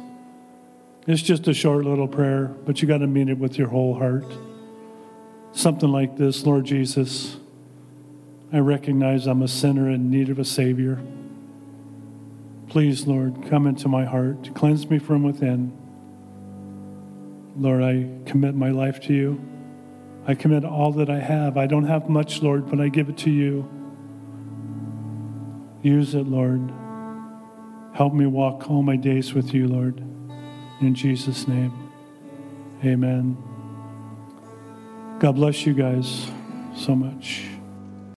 It's 1.07 1.23
just 1.23 1.47
a 1.47 1.53
short 1.53 1.83
little 1.83 2.07
prayer, 2.07 2.45
but 2.65 2.81
you 2.81 2.87
got 2.87 2.99
to 2.99 3.07
mean 3.07 3.27
it 3.27 3.39
with 3.39 3.57
your 3.57 3.69
whole 3.69 3.95
heart. 3.95 4.25
Something 5.51 5.91
like 5.91 6.15
this 6.15 6.45
Lord 6.45 6.65
Jesus, 6.65 7.37
I 8.53 8.59
recognize 8.59 9.27
I'm 9.27 9.41
a 9.41 9.47
sinner 9.47 9.89
in 9.89 10.09
need 10.09 10.29
of 10.29 10.37
a 10.37 10.45
Savior. 10.45 11.01
Please, 12.67 13.07
Lord, 13.07 13.47
come 13.49 13.65
into 13.65 13.87
my 13.87 14.05
heart, 14.05 14.53
cleanse 14.55 14.89
me 14.89 14.99
from 14.99 15.23
within. 15.23 15.77
Lord, 17.57 17.81
I 17.81 18.07
commit 18.29 18.55
my 18.55 18.69
life 18.69 18.99
to 19.01 19.13
you. 19.13 19.41
I 20.27 20.35
commit 20.35 20.65
all 20.65 20.91
that 20.93 21.09
I 21.09 21.19
have. 21.19 21.57
I 21.57 21.65
don't 21.65 21.85
have 21.85 22.09
much, 22.09 22.41
Lord, 22.41 22.69
but 22.69 22.79
I 22.79 22.89
give 22.89 23.09
it 23.09 23.17
to 23.19 23.29
you. 23.29 23.69
Use 25.81 26.13
it, 26.13 26.27
Lord. 26.27 26.71
Help 27.93 28.13
me 28.13 28.25
walk 28.25 28.69
all 28.69 28.83
my 28.83 28.95
days 28.95 29.33
with 29.33 29.53
you, 29.53 29.67
Lord. 29.67 29.99
In 30.79 30.95
Jesus' 30.95 31.47
name, 31.47 31.91
amen. 32.83 33.37
God 35.19 35.35
bless 35.35 35.65
you 35.65 35.73
guys 35.73 36.31
so 36.75 36.95
much. 36.95 37.50